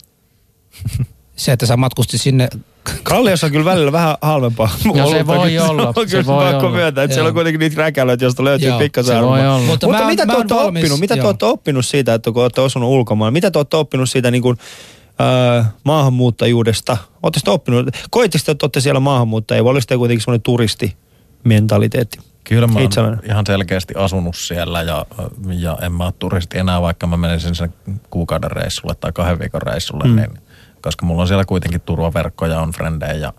Se, 1.35 1.51
että 1.51 1.65
sä 1.65 1.77
matkustit 1.77 2.21
sinne. 2.21 2.49
Kalliossa 3.03 3.47
on 3.47 3.51
kyllä 3.51 3.65
välillä 3.65 3.91
vähän 3.91 4.15
halvempaa. 4.21 4.69
No 4.85 5.09
se 5.09 5.27
voi 5.27 5.49
kyllä 5.49 5.65
olla, 5.69 5.87
on 5.87 5.93
se 5.95 6.05
kyllä 6.17 6.25
voi 6.25 6.51
pakko 6.51 6.65
olla. 6.67 6.75
myöntää, 6.77 7.03
että 7.03 7.13
siellä 7.13 7.27
on 7.27 7.29
Joo. 7.29 7.33
kuitenkin 7.33 7.59
niitä 7.59 7.75
räkälöitä, 7.81 8.25
joista 8.25 8.43
löytyy 8.43 8.69
Joo, 8.69 8.79
pikkasen 8.79 9.13
se 9.13 9.17
arvoa. 9.17 9.59
Mutta 9.59 9.87
Mutta 9.87 10.03
mä- 10.03 10.07
mitä 10.09 10.25
mä 10.25 10.31
te 10.33 10.37
olette 10.37 10.53
valmis- 10.55 10.67
oppinut? 10.67 10.99
Mitä 10.99 11.13
te 11.15 11.19
joo. 11.19 11.27
olette 11.27 11.45
oppinut 11.45 11.85
siitä, 11.85 12.13
että 12.13 12.31
kun 12.31 12.41
olette 12.43 12.61
osunut 12.61 12.89
ulkomaan? 12.89 13.33
Mitä 13.33 13.51
te 13.51 13.59
olette 13.59 13.77
oppinut 13.77 14.09
siitä 14.09 14.31
niin 14.31 14.41
kuin, 14.41 14.57
maahanmuuttajuudesta? 15.83 16.97
Olette 17.23 17.39
te 17.43 17.51
oppinut? 17.51 17.89
Koitteko 18.09 18.43
te, 18.45 18.51
että 18.51 18.65
olette 18.65 18.81
siellä 18.81 18.99
maahanmuuttajia 18.99 19.63
vai 19.63 19.71
olisitte 19.71 19.97
kuitenkin 19.97 20.23
semmoinen 20.23 20.41
turistimentaliteetti? 20.41 22.19
Kyllä 22.43 22.67
mä 22.67 22.79
oon 22.79 23.19
ihan 23.25 23.45
selkeästi 23.45 23.93
asunut 23.97 24.35
siellä 24.35 24.81
ja, 24.81 25.05
ja 25.47 25.77
en 25.81 25.91
mä 25.91 26.03
ole 26.03 26.13
turisti 26.19 26.57
enää, 26.57 26.81
vaikka 26.81 27.07
mä 27.07 27.17
menisin 27.17 27.55
sen 27.55 27.73
kuukauden 28.09 28.51
reissulle 28.51 28.95
tai 28.95 29.11
kahden 29.11 29.39
viikon 29.39 29.61
reissulle, 29.61 30.03
mm. 30.03 30.15
niin, 30.15 30.29
koska 30.81 31.05
mulla 31.05 31.21
on 31.21 31.27
siellä 31.27 31.45
kuitenkin 31.45 31.81
turvaverkko 31.81 32.45
ja 32.45 32.59
on 32.59 32.71
frendejä 32.71 33.13
ja 33.13 33.33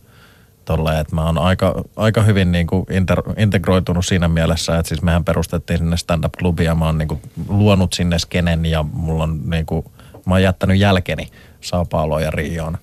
tolleen, 0.65 0.99
että 0.99 1.15
mä 1.15 1.25
oon 1.25 1.39
aika, 1.39 1.75
aika 1.97 2.23
hyvin 2.23 2.53
niin 2.53 2.67
kuin 2.67 2.87
inter, 2.91 3.23
integroitunut 3.37 4.07
siinä 4.07 4.29
mielessä, 4.29 4.79
että 4.79 4.89
siis 4.89 5.03
mehän 5.03 5.25
perustettiin 5.25 5.79
sinne 5.79 5.97
stand-up-klubi 5.97 6.65
ja 6.65 6.75
mä 6.75 6.87
oon 6.87 6.99
niin 6.99 7.09
kuin 7.09 7.21
luonut 7.49 7.93
sinne 7.93 8.19
skenen 8.19 8.67
ja 8.67 8.83
mulla 8.83 9.25
on 9.25 9.41
niin 9.51 9.67
kuin, 9.67 9.85
mä 10.27 10.35
oon 10.35 10.43
jättänyt 10.43 10.79
jälkeni 10.79 11.29
Sao 11.63 11.85
Pauloon 11.85 12.23
ja 12.23 12.31
Rioon. 12.31 12.79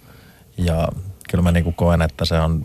Ja 0.57 0.87
kyllä 1.29 1.41
mä 1.41 1.51
niin 1.51 1.63
kuin 1.63 1.75
koen, 1.75 2.01
että 2.01 2.25
se 2.25 2.39
on, 2.39 2.63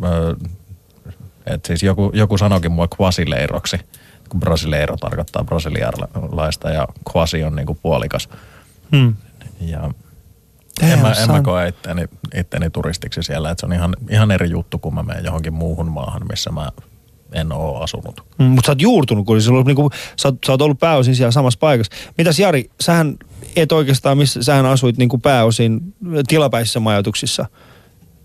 että 1.46 1.66
siis 1.66 1.82
joku, 1.82 2.10
joku 2.14 2.38
sanoikin 2.38 2.72
mua 2.72 2.88
quasileiroksi, 3.00 3.80
kun 4.28 4.40
brasileiro 4.40 4.96
tarkoittaa 4.96 5.44
brasilialaista 5.44 6.70
ja 6.70 6.88
quasi 7.12 7.44
on 7.44 7.56
niin 7.56 7.66
kuin 7.66 7.78
puolikas. 7.82 8.28
Hmm. 8.92 9.14
Ja 9.60 9.90
Damn, 10.80 10.92
en 10.92 10.98
mä, 10.98 11.12
en 11.12 11.30
mä 11.30 11.42
koe 11.42 11.68
itteni, 11.68 12.04
itteni 12.34 12.70
turistiksi 12.70 13.22
siellä, 13.22 13.50
että 13.50 13.60
se 13.60 13.66
on 13.66 13.72
ihan, 13.72 13.96
ihan 14.08 14.30
eri 14.30 14.50
juttu, 14.50 14.78
kun 14.78 14.94
mä 14.94 15.02
menen 15.02 15.24
johonkin 15.24 15.54
muuhun 15.54 15.90
maahan, 15.90 16.22
missä 16.28 16.50
mä 16.50 16.70
en 17.34 17.52
ole 17.52 17.82
asunut. 17.84 18.20
Mm, 18.38 18.44
mutta 18.44 18.66
sä 18.66 18.72
oot 18.72 18.82
juurtunut, 18.82 19.26
kun 19.26 19.42
sulla 19.42 19.58
on 19.60 19.66
niinku, 19.66 19.90
sä, 20.16 20.28
oot, 20.28 20.34
sä 20.46 20.52
oot 20.52 20.62
ollut 20.62 20.78
pääosin 20.80 21.16
siellä 21.16 21.30
samassa 21.30 21.58
paikassa. 21.58 21.92
Mitäs 22.18 22.38
Jari, 22.38 22.70
sähän 22.80 23.16
et 23.56 23.72
oikeastaan, 23.72 24.18
missä 24.18 24.42
sähän 24.42 24.66
asuit 24.66 24.96
niinku 24.98 25.18
pääosin 25.18 25.80
tilapäisissä 26.28 26.80
majoituksissa. 26.80 27.46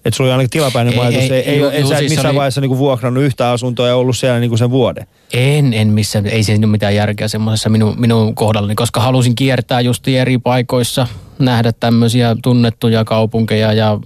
Että 0.05 0.17
sulla 0.17 0.27
oli 0.27 0.31
ainakin 0.31 0.49
tilapäinen 0.49 0.93
Ei, 0.93 0.97
majoitus. 0.99 1.21
ei, 1.23 1.31
Ei, 1.31 1.43
ei, 1.49 1.63
ei, 1.63 1.79
juu, 1.81 1.89
sä 1.89 1.95
et 1.95 1.99
siis 1.99 2.11
missään 2.11 2.31
oli- 2.31 2.37
vaiheessa 2.37 2.61
niinku 2.61 2.77
vuokrannut 2.77 3.23
yhtä 3.23 3.51
asuntoa 3.51 3.87
ja 3.87 3.95
ollut 3.95 4.17
siellä 4.17 4.39
niinku 4.39 4.57
sen 4.57 4.69
vuoden. 4.69 5.07
En, 5.33 5.73
en 5.73 5.87
missään, 5.87 6.25
ei 6.25 6.43
siinä 6.43 6.65
ole 6.65 6.71
mitään 6.71 6.95
järkeä 6.95 7.27
semmoisessa 7.27 7.69
minun, 7.69 7.95
minun 7.99 8.35
kohdallani, 8.35 8.75
koska 8.75 9.01
halusin 9.01 9.35
kiertää 9.35 9.81
just 9.81 10.07
eri 10.07 10.37
paikoissa, 10.37 11.07
nähdä 11.39 11.71
tämmöisiä 11.79 12.35
tunnettuja 12.43 13.05
kaupunkeja 13.05 13.73
ja 13.73 13.99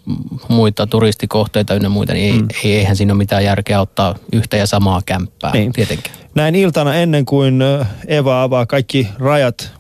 muita 0.47 0.87
turistikohteita 0.87 1.73
ynnä 1.73 1.89
muita, 1.89 2.13
niin 2.13 2.33
ei, 2.33 2.41
mm. 2.41 2.47
ei, 2.63 2.75
eihän 2.75 2.95
siinä 2.95 3.13
ole 3.13 3.17
mitään 3.17 3.43
järkeä 3.45 3.81
ottaa 3.81 4.15
yhtä 4.33 4.57
ja 4.57 4.67
samaa 4.67 5.01
kämppää 5.05 5.51
Niin. 5.51 5.61
niin. 5.61 5.73
tietenkään. 5.73 6.15
Näin 6.35 6.55
iltana 6.55 6.95
ennen 6.95 7.25
kuin 7.25 7.59
Eva 8.07 8.43
avaa 8.43 8.65
kaikki 8.65 9.07
rajat 9.19 9.71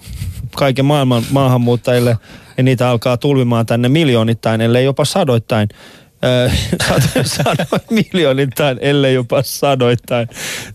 kaiken 0.55 0.85
maailman 0.85 1.23
maahanmuuttajille 1.31 2.17
ja 2.57 2.63
niitä 2.63 2.89
alkaa 2.89 3.17
tulvimaan 3.17 3.65
tänne 3.65 3.89
miljoonittain, 3.89 4.61
ellei 4.61 4.85
jopa 4.85 5.05
sadoittain. 5.05 5.69
Ö, 6.23 6.51
sanoin 7.23 7.57
miljoonittain, 7.89 8.77
ellei 8.81 9.13
jopa 9.13 9.41
sadoittain. 9.43 10.27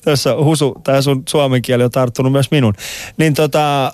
Tässä 0.05 0.35
Husu, 0.37 0.75
tämä 0.85 1.03
sun 1.03 1.23
suomen 1.29 1.63
kieli 1.63 1.85
on 1.85 1.91
tarttunut 1.91 2.33
myös 2.33 2.51
minun. 2.51 2.75
Niin 3.17 3.35
tota, 3.35 3.93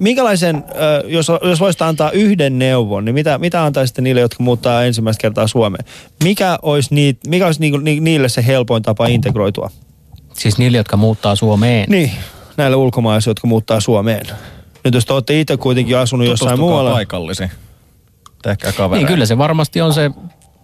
minkälaisen, 0.00 0.64
jos, 1.06 1.26
jos 1.42 1.60
voisit 1.60 1.82
antaa 1.82 2.10
yhden 2.10 2.58
neuvon, 2.58 3.04
niin 3.04 3.14
mitä, 3.14 3.38
mitä 3.38 3.64
antaisitte 3.64 4.02
niille, 4.02 4.20
jotka 4.20 4.42
muuttaa 4.42 4.84
ensimmäistä 4.84 5.20
kertaa 5.20 5.46
Suomeen? 5.46 5.84
Mikä 6.24 6.58
olisi, 6.62 6.94
niit, 6.94 7.18
mikä 7.26 7.46
olisi 7.46 7.60
niinku, 7.60 7.78
ni, 7.78 8.00
niille 8.00 8.28
se 8.28 8.46
helpoin 8.46 8.82
tapa 8.82 9.06
integroitua? 9.06 9.70
Siis 10.34 10.58
niille, 10.58 10.76
jotka 10.76 10.96
muuttaa 10.96 11.36
Suomeen. 11.36 11.86
Niin, 11.88 12.10
näille 12.56 12.76
ulkomaalaisille, 12.76 13.30
jotka 13.30 13.46
muuttaa 13.48 13.80
Suomeen. 13.80 14.26
Nyt 14.84 14.94
jos 14.94 15.06
te 15.06 15.12
olette 15.12 15.40
itse 15.40 15.56
kuitenkin 15.56 15.96
asunut 15.96 16.26
jossain 16.26 16.48
Tutustukaa 16.48 16.70
muualla. 16.70 16.90
paikallisiin. 16.90 17.50
Tehkää 18.42 18.72
kavereita. 18.72 18.96
Niin 18.96 19.14
kyllä 19.14 19.26
se 19.26 19.38
varmasti 19.38 19.80
on 19.80 19.94
se 19.94 20.10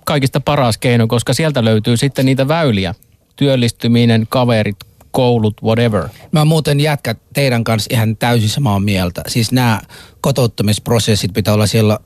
kaikista 0.05 0.41
paras 0.41 0.79
keino, 0.79 1.07
koska 1.07 1.35
sieltä 1.35 1.65
löytyy 1.65 1.97
sitten 1.97 2.27
niitä 2.27 2.49
väyliä. 2.49 2.95
Työllistyminen, 3.37 4.27
kaverit, 4.29 4.77
koulut, 5.11 5.63
whatever. 5.63 6.09
Mä 6.33 6.45
muuten 6.45 6.81
jätkät 6.81 7.19
teidän 7.35 7.65
kanssa 7.65 7.89
ihan 7.93 8.17
täysin 8.17 8.49
samaa 8.49 8.81
mieltä. 8.81 9.23
Siis 9.29 9.53
nämä 9.53 9.81
kotouttamisprosessit 10.21 11.33
pitää 11.33 11.55
olla 11.55 11.67
siellä 11.67 11.99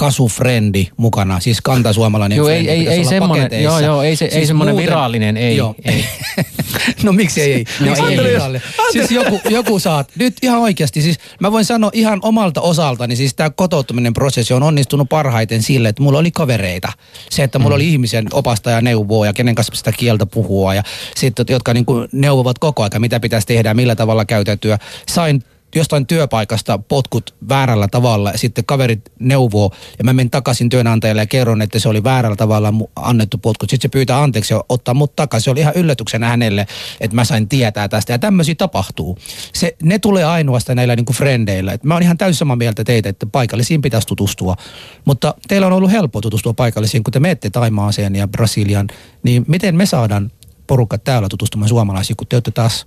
kasufrendi 0.00 0.88
mukana, 0.96 1.40
siis 1.40 1.60
kantasuomalainen 1.60 2.36
Joo, 2.36 2.48
ei, 2.48 2.64
frendi 2.64 2.70
ei, 2.70 2.88
ei 2.88 2.98
olla 2.98 3.10
semmoinen, 3.10 3.62
joo, 3.62 3.80
joo, 3.80 4.02
ei, 4.02 4.16
se, 4.16 4.24
ei 4.24 4.30
Siis 4.30 4.46
semmoinen 4.46 4.74
muuten- 4.74 4.86
virallinen, 4.90 5.36
ei, 5.36 5.56
Joo. 5.56 5.74
ei. 5.84 6.04
no 7.04 7.12
miksi 7.12 7.40
ei? 7.40 7.52
ei? 7.52 7.64
No 7.80 7.86
Miksi 7.86 8.02
ei. 8.02 8.18
ei 8.18 8.24
virallinen? 8.24 8.62
Siis 8.92 9.10
joku, 9.10 9.40
joku 9.50 9.78
saat, 9.78 10.10
nyt 10.18 10.36
ihan 10.42 10.60
oikeasti, 10.60 11.02
siis 11.02 11.18
mä 11.40 11.52
voin 11.52 11.64
sanoa 11.64 11.90
ihan 11.94 12.18
omalta 12.22 12.60
osaltani, 12.60 13.16
siis 13.16 13.34
tämä 13.34 13.50
kotouttaminen 13.50 14.12
prosessi 14.12 14.54
on 14.54 14.62
onnistunut 14.62 15.08
parhaiten 15.08 15.62
sille, 15.62 15.88
että 15.88 16.02
mulla 16.02 16.18
oli 16.18 16.30
kavereita. 16.30 16.92
Se, 17.30 17.42
että 17.42 17.58
mulla 17.58 17.74
oli 17.74 17.88
ihmisen 17.88 18.26
opastaja 18.32 18.80
neuvoa 18.80 19.26
ja 19.26 19.32
kenen 19.32 19.54
kanssa 19.54 19.74
sitä 19.74 19.92
kieltä 19.92 20.26
puhua 20.26 20.74
ja 20.74 20.82
sitten, 21.16 21.46
jotka 21.48 21.74
niin 21.74 21.84
kuin 21.84 22.08
neuvovat 22.12 22.58
koko 22.58 22.82
ajan, 22.82 23.00
mitä 23.00 23.20
pitäisi 23.20 23.46
tehdä 23.46 23.74
millä 23.74 23.96
tavalla 23.96 24.24
käytäytyä. 24.24 24.78
Sain 25.08 25.44
jostain 25.74 26.06
työpaikasta 26.06 26.78
potkut 26.78 27.34
väärällä 27.48 27.88
tavalla 27.88 28.32
sitten 28.36 28.64
kaverit 28.64 29.12
neuvoo 29.18 29.70
ja 29.98 30.04
mä 30.04 30.12
menen 30.12 30.30
takaisin 30.30 30.68
työnantajalle 30.68 31.22
ja 31.22 31.26
kerron, 31.26 31.62
että 31.62 31.78
se 31.78 31.88
oli 31.88 32.04
väärällä 32.04 32.36
tavalla 32.36 32.72
annettu 32.96 33.38
potkut. 33.38 33.70
Sitten 33.70 33.88
se 33.88 33.92
pyytää 33.92 34.22
anteeksi 34.22 34.54
ja 34.54 34.64
ottaa 34.68 34.94
mut 34.94 35.16
takaisin. 35.16 35.44
Se 35.44 35.50
oli 35.50 35.60
ihan 35.60 35.74
yllätyksenä 35.76 36.28
hänelle, 36.28 36.66
että 37.00 37.14
mä 37.14 37.24
sain 37.24 37.48
tietää 37.48 37.88
tästä 37.88 38.12
ja 38.12 38.18
tämmöisiä 38.18 38.54
tapahtuu. 38.54 39.18
Se, 39.54 39.76
ne 39.82 39.98
tulee 39.98 40.24
ainoastaan 40.24 40.76
näillä 40.76 40.96
niinku 40.96 41.12
frendeillä. 41.12 41.72
Et 41.72 41.84
mä 41.84 41.94
oon 41.94 42.02
ihan 42.02 42.18
täysin 42.18 42.38
samaa 42.38 42.56
mieltä 42.56 42.84
teitä, 42.84 43.08
että 43.08 43.26
paikallisiin 43.26 43.82
pitäisi 43.82 44.06
tutustua. 44.06 44.56
Mutta 45.04 45.34
teillä 45.48 45.66
on 45.66 45.72
ollut 45.72 45.90
helppo 45.90 46.20
tutustua 46.20 46.52
paikallisiin, 46.52 47.04
kun 47.04 47.12
te 47.12 47.20
menette 47.20 47.50
Taimaaseen 47.50 48.16
ja 48.16 48.28
Brasilian, 48.28 48.88
niin 49.22 49.44
miten 49.48 49.76
me 49.76 49.86
saadaan 49.86 50.30
porukka 50.66 50.98
täällä 50.98 51.28
tutustumaan 51.28 51.68
suomalaisiin, 51.68 52.16
kun 52.16 52.26
te 52.26 52.36
olette 52.36 52.50
taas 52.50 52.86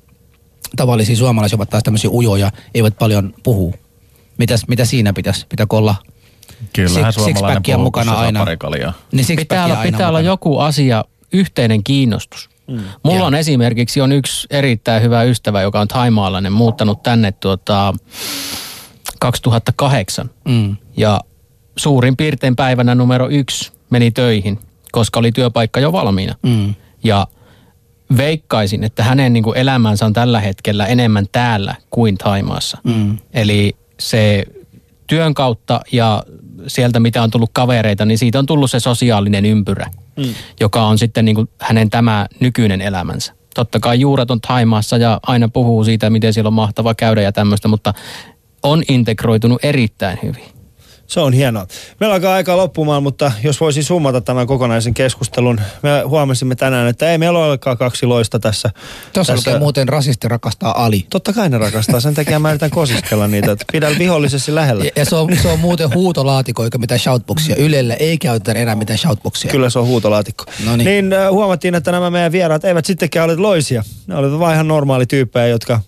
tavallisia 0.76 1.16
suomalaisia 1.16 1.56
ovat 1.56 1.70
taas 1.70 1.84
tämmöisiä 1.84 2.10
ujoja, 2.10 2.52
eivät 2.74 2.98
paljon 3.00 3.34
puhu. 3.44 3.76
Mitäs, 4.38 4.68
mitä 4.68 4.86
siinä 4.86 5.14
pitäisi? 5.14 5.46
Pitääkö 5.50 5.76
olla? 5.76 5.96
Kyllähän 6.74 7.04
Six- 7.04 7.16
suomalainen 7.16 7.36
sixpackia 7.36 7.78
mukana 7.78 8.14
aina. 8.14 8.46
Niin 9.12 9.26
sixpackia 9.26 9.36
Pitää 9.36 9.66
olla, 9.66 9.80
aina 9.80 9.92
pitää 9.92 10.08
olla 10.10 10.20
mukana. 10.20 10.32
joku 10.32 10.60
asia, 10.60 11.06
yhteinen 11.34 11.84
kiinnostus. 11.84 12.50
Mm. 12.68 12.80
Mulla 13.04 13.18
Joo. 13.18 13.28
on 13.28 13.36
esimerkiksi 13.36 14.02
on 14.02 14.12
yksi 14.12 14.48
erittäin 14.50 15.04
hyvä 15.04 15.24
ystävä, 15.24 15.62
joka 15.62 15.80
on 15.82 15.88
thaimaalainen, 15.88 16.54
muuttanut 16.54 17.04
tänne 17.04 17.32
tuota 17.32 17.94
2008. 19.20 20.30
Mm. 20.46 20.76
Ja 20.98 21.20
suurin 21.78 22.18
piirtein 22.18 22.56
päivänä 22.56 22.96
numero 22.96 23.30
yksi 23.30 23.72
meni 23.90 24.12
töihin, 24.12 24.60
koska 24.92 25.20
oli 25.20 25.32
työpaikka 25.32 25.80
jo 25.80 25.92
valmiina. 25.92 26.36
Mm. 26.44 26.76
Ja 27.04 27.28
veikkaisin, 28.18 28.84
että 28.84 29.04
hänen 29.04 29.34
niin 29.34 29.44
kuin 29.44 29.58
elämänsä 29.58 30.06
on 30.06 30.14
tällä 30.14 30.40
hetkellä 30.40 30.86
enemmän 30.86 31.26
täällä 31.32 31.76
kuin 31.90 32.18
Taimaassa. 32.18 32.78
Mm. 32.84 33.18
Eli 33.34 33.76
se 34.00 34.44
työn 35.08 35.34
kautta 35.34 35.82
ja 35.92 36.24
sieltä 36.68 37.00
mitä 37.00 37.24
on 37.24 37.32
tullut 37.32 37.50
kavereita, 37.54 38.06
niin 38.06 38.18
siitä 38.18 38.40
on 38.40 38.46
tullut 38.46 38.72
se 38.72 38.80
sosiaalinen 38.80 39.46
ympyrä, 39.46 39.90
mm. 40.18 40.34
joka 40.60 40.86
on 40.86 40.98
sitten 40.98 41.26
niin 41.26 41.36
kuin 41.36 41.50
hänen 41.60 41.90
tämä 41.90 42.26
nykyinen 42.40 42.82
elämänsä. 42.82 43.34
Totta 43.56 43.80
kai 43.80 44.00
juuret 44.00 44.32
on 44.32 44.42
Taimaassa 44.42 44.98
ja 44.98 45.20
aina 45.28 45.50
puhuu 45.50 45.84
siitä, 45.84 46.10
miten 46.10 46.34
siellä 46.34 46.48
on 46.48 46.54
mahtava 46.54 46.96
käydä 46.96 47.22
ja 47.22 47.32
tämmöistä, 47.32 47.68
mutta 47.68 47.94
on 48.64 48.84
integroitunut 48.90 49.66
erittäin 49.66 50.20
hyvin. 50.24 50.53
Se 51.08 51.20
on 51.20 51.34
hienoa. 51.34 51.68
Meillä 52.00 52.14
alkaa 52.14 52.34
aika 52.34 52.58
loppumaan, 52.58 53.04
mutta 53.04 53.32
jos 53.44 53.62
voisin 53.62 53.84
summata 53.84 54.22
tämän 54.22 54.48
kokonaisen 54.48 54.94
keskustelun. 54.94 55.62
Me 55.82 55.90
huomasimme 56.06 56.56
tänään, 56.56 56.88
että 56.88 57.12
ei 57.12 57.18
meillä 57.18 57.40
olekaan 57.40 57.78
kaksi 57.78 58.06
loista 58.06 58.40
tässä. 58.40 58.70
Tuossa 59.14 59.36
lukee 59.36 59.60
muuten 59.60 59.90
rasisti 59.90 60.28
rakastaa 60.28 60.86
Ali. 60.86 61.06
Totta 61.10 61.34
kai 61.34 61.50
ne 61.50 61.58
rakastaa, 61.58 62.00
sen 62.00 62.14
takia 62.14 62.40
mä 62.40 62.50
yritän 62.50 62.70
kosiskella 62.70 63.28
niitä. 63.28 63.52
Että 63.52 63.66
pidä 63.72 63.90
vihollisesti 64.00 64.56
lähellä. 64.56 64.84
Ja, 64.84 64.92
ja 64.96 65.06
se, 65.06 65.16
on, 65.16 65.38
se 65.42 65.48
on 65.48 65.60
muuten 65.60 65.94
huutolaatikko 65.94 66.64
eikä 66.64 66.78
mitään 66.78 67.00
shoutboxia. 67.00 67.56
Ylellä 67.56 67.94
ei 67.94 68.18
käytetä 68.18 68.60
enää 68.60 68.76
mitään 68.76 69.00
shoutboxia. 69.00 69.52
Kyllä 69.52 69.70
se 69.70 69.80
on 69.80 69.88
huutolaatikko. 69.88 70.46
No 70.66 70.76
niin. 70.76 71.10
niin 71.10 71.32
huomattiin, 71.32 71.76
että 71.76 71.92
nämä 71.92 72.10
meidän 72.10 72.32
vieraat 72.32 72.66
eivät 72.66 72.86
sittenkään 72.86 73.26
ole 73.26 73.36
loisia. 73.36 73.84
Ne 74.08 74.16
olivat 74.16 74.40
vain 74.40 74.54
ihan 74.54 74.68
normaali 74.68 75.06
tyyppejä, 75.06 75.48
jotka 75.48 75.80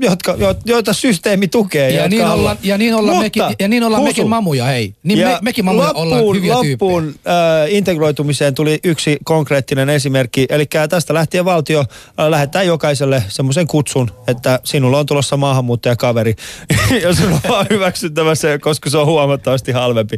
jotka, 0.00 0.34
jo, 0.38 0.54
joita 0.64 0.92
systeemi 0.92 1.48
tukee. 1.48 1.90
Ja 1.90 2.08
niin, 2.08 2.24
haluaa- 2.24 2.50
olla, 2.50 2.56
ja 2.62 2.78
niin 2.78 2.94
ollaan, 2.94 3.18
mekin, 3.18 3.42
ja 3.60 3.68
niin 3.68 3.84
ollaan 3.84 4.02
Husu, 4.02 4.10
mekin 4.10 4.28
mamuja, 4.28 4.64
hei. 4.64 4.94
Niin 5.02 5.18
ja 5.18 5.28
me, 5.28 5.38
mekin 5.42 5.64
mamuja 5.64 5.92
ollaan 5.92 6.10
loppuun, 6.10 6.36
hyviä 6.36 6.54
loppuun 6.54 7.08
äh, 7.08 7.72
integroitumiseen 7.74 8.54
tuli 8.54 8.80
yksi 8.84 9.16
konkreettinen 9.24 9.88
esimerkki. 9.88 10.46
Eli 10.50 10.66
tästä 10.88 11.14
lähtien 11.14 11.44
valtio 11.44 11.80
äh, 11.80 12.26
lähettää 12.28 12.62
jokaiselle 12.62 13.22
semmoisen 13.28 13.66
kutsun, 13.66 14.10
että 14.28 14.60
sinulla 14.64 14.98
on 14.98 15.06
tulossa 15.06 15.36
maahanmuuttajakaveri. 15.36 16.34
ja 17.02 17.14
sun 17.14 17.32
on 17.32 17.40
vaan 17.48 17.66
hyväksyttävä 17.70 18.34
se, 18.34 18.58
koska 18.58 18.90
se 18.90 18.98
on 18.98 19.06
huomattavasti 19.06 19.72
halvempi. 19.72 20.14